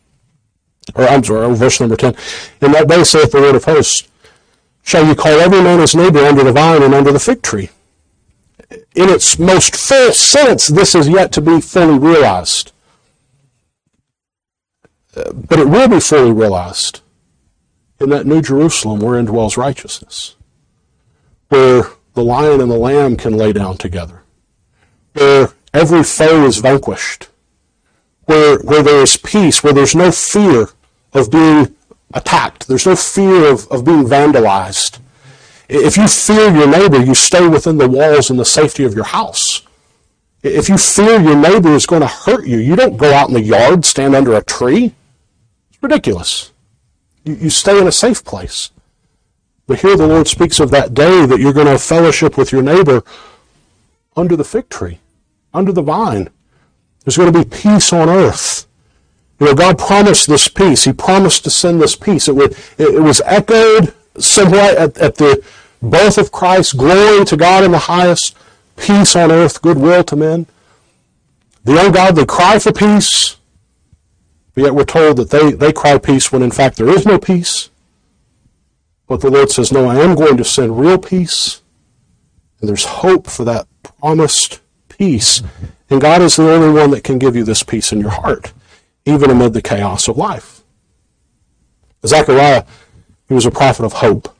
Or 0.96 1.08
I'm 1.08 1.24
sorry, 1.24 1.56
verse 1.56 1.80
number 1.80 1.96
10. 1.96 2.16
In 2.62 2.74
that 2.74 2.88
day 2.88 3.04
saith 3.04 3.32
the 3.32 3.40
Lord 3.40 3.56
of 3.56 3.64
hosts, 3.64 4.08
shall 4.84 5.06
you 5.06 5.16
call 5.16 5.40
every 5.40 5.62
man 5.62 5.80
his 5.80 5.96
neighbor 5.96 6.20
under 6.20 6.44
the 6.44 6.52
vine 6.52 6.84
and 6.84 6.94
under 6.94 7.12
the 7.12 7.20
fig 7.20 7.42
tree. 7.42 7.70
In 8.70 9.10
its 9.10 9.40
most 9.40 9.76
full 9.76 10.12
sense, 10.12 10.68
this 10.68 10.94
is 10.94 11.08
yet 11.08 11.32
to 11.34 11.42
be 11.42 11.62
fully 11.62 11.98
realized. 11.98 12.74
Uh, 15.16 15.32
but 15.34 15.60
it 15.60 15.70
will 15.70 15.88
be 15.88 16.00
fully 16.00 16.32
realized 16.32 17.02
in 18.02 18.10
that 18.10 18.26
New 18.26 18.42
Jerusalem 18.42 19.00
wherein 19.00 19.26
dwells 19.26 19.58
righteousness, 19.58 20.36
where 21.50 21.84
the 22.14 22.24
lion 22.24 22.62
and 22.62 22.72
the 22.72 22.78
lamb 22.78 23.16
can 23.16 23.38
lay 23.38 23.54
down 23.54 23.78
together, 23.78 24.24
where 25.14 25.50
every 25.74 26.04
foe 26.04 26.46
is 26.46 26.58
vanquished, 26.58 27.30
where, 28.26 28.60
where 28.60 28.84
there 28.84 29.02
is 29.02 29.18
peace, 29.18 29.64
where 29.64 29.74
there's 29.74 29.96
no 29.96 30.12
fear 30.12 30.70
of 31.14 31.32
being 31.32 31.76
attacked, 32.14 32.68
there's 32.68 32.86
no 32.86 32.96
fear 32.96 33.52
of, 33.52 33.68
of 33.72 33.86
being 33.86 34.04
vandalized. 34.04 35.00
If 35.70 35.96
you 35.96 36.08
fear 36.08 36.54
your 36.54 36.68
neighbor, 36.68 37.02
you 37.02 37.16
stay 37.16 37.48
within 37.48 37.78
the 37.78 37.88
walls 37.88 38.30
and 38.30 38.38
the 38.38 38.46
safety 38.46 38.84
of 38.84 38.94
your 38.94 39.06
house. 39.06 39.62
If 40.44 40.68
you 40.68 40.78
fear 40.78 41.22
your 41.22 41.38
neighbor 41.38 41.70
is 41.70 41.86
going 41.86 42.02
to 42.02 42.08
hurt 42.08 42.46
you, 42.46 42.58
you 42.58 42.76
don't 42.76 42.98
go 42.98 43.14
out 43.14 43.30
in 43.30 43.36
the 43.36 43.42
yard, 43.42 43.86
stand 43.86 44.16
under 44.16 44.34
a 44.34 44.44
tree. 44.44 44.94
It's 45.70 45.82
ridiculous. 45.82 46.51
You, 47.24 47.36
you 47.36 47.50
stay 47.50 47.80
in 47.80 47.88
a 47.88 47.92
safe 47.92 48.24
place. 48.24 48.72
But 49.68 49.80
here 49.80 49.96
the 49.96 50.08
Lord 50.08 50.28
speaks 50.28 50.60
of 50.60 50.72
that 50.72 50.94
day 50.94 51.26
that 51.26 51.40
you're 51.40 51.54
going 51.54 51.68
to 51.68 51.78
fellowship 51.78 52.38
with 52.38 52.52
your 52.52 52.62
neighbor 52.62 53.04
under 54.16 54.36
the 54.36 54.44
fig 54.44 54.70
tree, 54.70 55.00
under 55.54 55.72
the 55.72 55.82
vine. 55.82 56.30
There's 57.04 57.18
going 57.18 57.32
to 57.32 57.40
be 57.40 57.46
peace 57.46 57.94
on 57.94 58.10
earth. 58.10 58.68
You 59.40 59.48
know, 59.48 59.56
God 59.56 59.80
promised 59.80 60.28
this 60.28 60.48
peace. 60.48 60.84
He 60.84 60.94
promised 60.94 61.44
to 61.46 61.50
send 61.50 61.82
this 61.82 61.96
peace. 61.96 62.28
It, 62.28 62.36
would, 62.36 62.56
it, 62.78 63.02
was 63.02 63.22
echoed 63.26 63.94
somewhat 64.20 64.76
at, 64.76 64.98
at 64.98 65.16
the 65.16 65.44
birth 65.82 66.18
of 66.20 66.32
Christ, 66.32 66.78
glory 66.78 67.26
to 67.26 67.38
God 67.38 67.64
in 67.64 67.72
the 67.72 67.80
highest, 67.80 68.36
peace 68.78 69.16
on 69.16 69.32
earth, 69.32 69.62
goodwill 69.62 70.04
to 70.06 70.16
men. 70.16 70.46
The 71.64 71.84
ungodly 71.86 72.26
cry 72.26 72.60
for 72.60 72.72
peace, 72.72 73.38
but 74.54 74.64
yet 74.64 74.76
we're 74.76 74.84
told 74.84 75.18
that 75.18 75.30
they, 75.30 75.52
they 75.52 75.72
cry 75.72 75.98
peace 75.98 76.32
when 76.32 76.42
in 76.42 76.52
fact 76.52 76.78
there 76.78 76.90
is 76.90 77.06
no 77.06 77.18
peace. 77.18 77.70
But 79.08 79.22
the 79.22 79.30
Lord 79.30 79.50
says, 79.50 79.72
No, 79.72 79.88
I 79.88 79.98
am 79.98 80.16
going 80.16 80.38
to 80.38 80.44
send 80.44 80.80
real 80.80 80.98
peace. 80.98 81.62
And 82.60 82.70
there's 82.70 82.86
hope 82.86 83.28
for 83.28 83.44
that 83.46 83.68
promised 83.84 84.62
peace. 84.88 85.42
And 85.90 86.00
God 86.00 86.22
is 86.22 86.36
the 86.36 86.50
only 86.50 86.70
one 86.70 86.92
that 86.92 87.04
can 87.04 87.20
give 87.20 87.36
you 87.36 87.44
this 87.44 87.64
peace 87.64 87.92
in 87.92 88.00
your 88.00 88.12
heart, 88.12 88.54
even 89.06 89.30
amid 89.30 89.54
the 89.54 89.62
chaos 89.62 90.08
of 90.08 90.18
life. 90.18 90.64
Zechariah, 92.06 92.66
he 93.28 93.34
was 93.34 93.46
a 93.46 93.52
prophet 93.52 93.84
of 93.84 93.94
hope. 93.94 94.34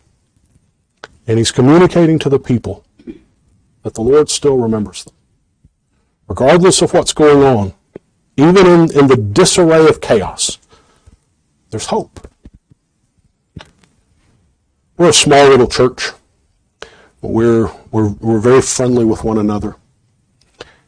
And 1.28 1.38
he's 1.38 1.52
communicating 1.52 2.20
to 2.20 2.30
the 2.30 2.40
people 2.40 2.86
that 3.84 3.94
the 3.94 4.02
Lord 4.02 4.30
still 4.30 4.58
remembers 4.58 5.04
them. 5.04 5.14
Regardless 6.28 6.82
of 6.82 6.94
what's 6.94 7.14
going 7.14 7.44
on, 7.44 7.74
even 8.38 8.66
in, 8.66 8.98
in 8.98 9.08
the 9.08 9.18
disarray 9.18 9.88
of 9.88 10.02
chaos, 10.02 10.58
there's 11.70 11.88
hope. 11.88 12.28
We're 14.98 15.10
a 15.10 15.14
small 15.14 15.50
little 15.50 15.68
church. 15.68 16.12
We're, 17.22 17.72
we're, 17.92 18.10
we're 18.10 18.40
very 18.40 18.62
friendly 18.62 19.06
with 19.06 19.24
one 19.24 19.38
another. 19.38 19.76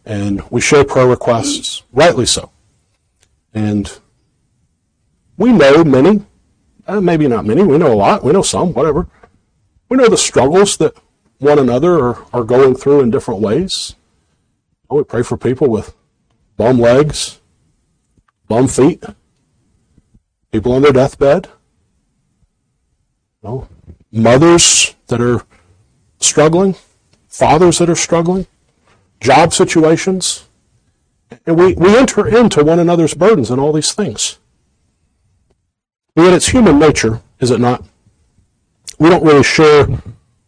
And 0.06 0.44
we 0.50 0.62
share 0.62 0.84
prayer 0.84 1.08
requests, 1.08 1.84
rightly 1.92 2.26
so. 2.26 2.52
And 3.54 3.92
we 5.38 5.52
know 5.52 5.84
many, 5.84 6.26
uh, 6.88 7.02
maybe 7.02 7.28
not 7.28 7.46
many, 7.46 7.64
we 7.64 7.78
know 7.78 7.94
a 7.94 7.96
lot, 7.96 8.24
we 8.24 8.34
know 8.34 8.42
some, 8.42 8.74
whatever. 8.74 9.08
We 9.90 9.98
know 9.98 10.08
the 10.08 10.18
struggles 10.18 10.78
that 10.78 10.96
one 11.40 11.60
another 11.60 12.00
are, 12.00 12.26
are 12.34 12.44
going 12.44 12.76
through 12.76 13.02
in 13.02 13.12
different 13.12 13.42
ways. 13.42 13.96
We 14.90 15.04
pray 15.04 15.24
for 15.24 15.38
people 15.38 15.70
with 15.70 15.96
bum 16.58 16.80
legs, 16.80 17.40
bum 18.48 18.68
feet, 18.68 19.04
people 20.52 20.74
on 20.74 20.82
their 20.82 20.92
deathbed, 20.92 21.48
you 23.42 23.50
know, 23.50 23.68
mothers 24.12 24.96
that 25.08 25.20
are 25.20 25.42
struggling, 26.20 26.76
fathers 27.28 27.80
that 27.80 27.90
are 27.90 27.96
struggling, 27.96 28.48
job 29.20 29.54
situations. 29.54 30.46
And 31.46 31.58
we, 31.58 31.74
we 31.74 31.98
enter 31.98 32.28
into 32.28 32.64
one 32.64 32.80
another's 32.80 33.14
burdens 33.14 33.50
and 33.50 33.60
all 33.60 33.74
these 33.74 33.94
things. 33.94 34.38
And 36.16 36.26
yet 36.26 36.36
it's 36.36 36.50
human 36.50 36.78
nature, 36.78 37.22
is 37.40 37.50
it 37.50 37.60
not? 37.60 37.84
We 39.00 39.10
don't 39.10 39.24
really 39.24 39.44
share 39.44 39.88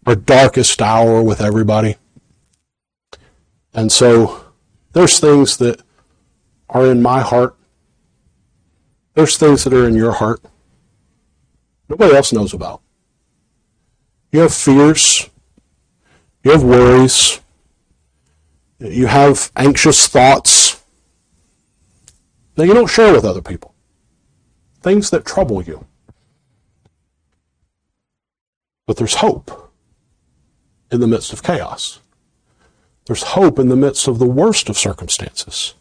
our 0.06 0.16
darkest 0.16 0.82
hour 0.82 1.24
with 1.24 1.42
everybody. 1.42 1.98
And 3.74 3.92
so 3.92 4.46
there's 4.94 5.20
things 5.20 5.58
that 5.58 5.82
are 6.70 6.86
in 6.88 7.02
my 7.02 7.22
heart. 7.22 7.56
There's 9.14 9.38
things 9.38 9.64
that 9.64 9.74
are 9.74 9.88
in 9.88 9.96
your 9.96 10.12
heart. 10.12 10.42
Nobody 11.88 12.16
else 12.16 12.34
knows 12.34 12.54
about. 12.54 12.82
You 14.32 14.42
have 14.42 14.54
fears. 14.54 15.30
You 16.44 16.52
have 16.52 16.64
worries. 16.64 17.40
You 18.80 19.08
have 19.08 19.52
anxious 19.56 20.08
thoughts 20.08 20.84
that 22.56 22.68
you 22.68 22.74
don't 22.74 22.90
share 22.90 23.14
with 23.14 23.26
other 23.26 23.42
people. 23.42 23.74
Things 24.82 25.10
that 25.12 25.26
trouble 25.26 25.64
you. 25.64 25.86
But 28.86 28.98
there's 28.98 29.16
hope 29.16 29.72
in 30.92 31.00
the 31.00 31.08
midst 31.08 31.34
of 31.34 31.42
chaos. 31.42 32.00
There's 33.06 33.24
hope 33.24 33.60
in 33.60 33.70
the 33.70 33.76
midst 33.76 34.08
of 34.08 34.20
the 34.20 34.26
worst 34.26 34.70
of 34.70 34.78
circumstances. 34.78 35.76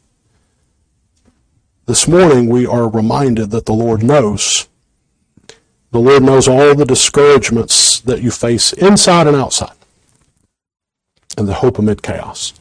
This 1.86 2.08
morning 2.08 2.48
we 2.48 2.64
are 2.64 2.88
reminded 2.88 3.50
that 3.50 3.66
the 3.66 3.74
Lord 3.74 4.02
knows. 4.02 4.68
The 5.90 5.98
Lord 5.98 6.22
knows 6.22 6.48
all 6.48 6.74
the 6.74 6.86
discouragements 6.86 8.00
that 8.00 8.22
you 8.22 8.30
face 8.30 8.72
inside 8.72 9.26
and 9.26 9.36
outside. 9.36 9.76
And 11.36 11.46
the 11.46 11.52
hope 11.52 11.78
amid 11.78 12.02
chaos. 12.02 12.54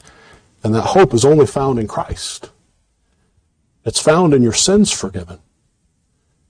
And 0.62 0.76
that 0.76 0.82
hope 0.82 1.14
is 1.14 1.24
only 1.24 1.48
found 1.48 1.80
in 1.80 1.88
Christ. 1.88 2.50
It's 3.86 4.02
found 4.02 4.34
in 4.34 4.44
your 4.44 4.52
sins 4.52 4.92
forgiven. 4.92 5.40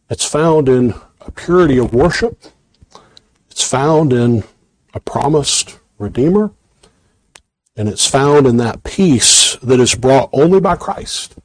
It's 0.10 0.26
found 0.26 0.68
in 0.68 0.96
a 1.22 1.30
purity 1.30 1.78
of 1.78 1.94
worship. 1.94 2.42
It's 3.52 3.64
found 3.64 4.12
in 4.12 4.46
a 4.96 5.00
promised 5.00 5.78
Redeemer. 6.00 6.52
And 7.76 7.88
it's 7.88 8.08
found 8.08 8.48
in 8.48 8.58
that 8.58 8.84
peace 8.84 9.58
that 9.58 9.80
is 9.80 9.94
brought 9.94 10.32
only 10.34 10.60
by 10.60 10.76
Christ, 10.76 11.36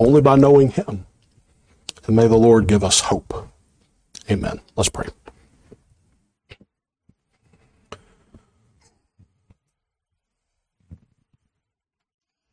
only 0.00 0.22
by 0.22 0.34
knowing 0.34 0.70
Him. 0.70 1.06
And 2.06 2.16
may 2.16 2.26
the 2.26 2.36
Lord 2.36 2.66
give 2.66 2.82
us 2.82 3.00
hope. 3.00 3.48
Amen. 4.30 4.60
Let's 4.74 4.88
pray. 4.88 5.06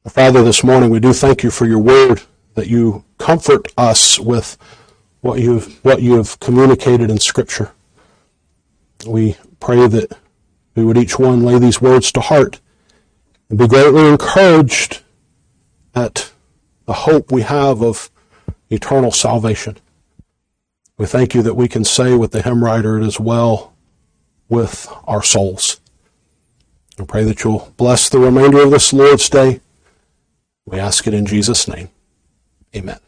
Father, 0.07 0.43
this 0.43 0.63
morning 0.63 0.89
we 0.89 0.99
do 0.99 1.13
thank 1.13 1.43
you 1.43 1.51
for 1.51 1.65
your 1.65 1.79
word, 1.79 2.21
that 2.55 2.67
you 2.67 3.03
comfort 3.17 3.67
us 3.77 4.19
with 4.19 4.57
what 5.21 5.39
you've, 5.39 5.83
what 5.83 6.01
you 6.01 6.15
have 6.15 6.39
communicated 6.39 7.09
in 7.09 7.19
Scripture. 7.19 7.71
We 9.05 9.37
pray 9.59 9.87
that 9.87 10.17
we 10.75 10.83
would 10.83 10.97
each 10.97 11.19
one 11.19 11.43
lay 11.43 11.59
these 11.59 11.81
words 11.81 12.11
to 12.13 12.21
heart 12.21 12.59
and 13.49 13.59
be 13.59 13.67
greatly 13.67 14.07
encouraged 14.07 15.01
at 15.93 16.31
the 16.87 16.93
hope 16.93 17.31
we 17.31 17.43
have 17.43 17.83
of 17.83 18.09
eternal 18.71 19.11
salvation. 19.11 19.77
We 20.97 21.05
thank 21.05 21.35
you 21.35 21.43
that 21.43 21.53
we 21.53 21.67
can 21.67 21.83
say 21.83 22.15
with 22.15 22.31
the 22.31 22.41
hymn 22.41 22.63
writer, 22.63 22.97
it 22.97 23.05
is 23.05 23.19
well 23.19 23.75
with 24.49 24.91
our 25.05 25.21
souls. 25.21 25.79
I 26.99 27.05
pray 27.05 27.23
that 27.25 27.43
you'll 27.43 27.71
bless 27.77 28.09
the 28.09 28.17
remainder 28.17 28.63
of 28.63 28.71
this 28.71 28.91
Lord's 28.91 29.29
Day 29.29 29.61
we 30.67 30.79
ask 30.79 31.07
it 31.07 31.13
in 31.13 31.25
Jesus' 31.25 31.67
name. 31.67 31.89
Amen. 32.75 32.99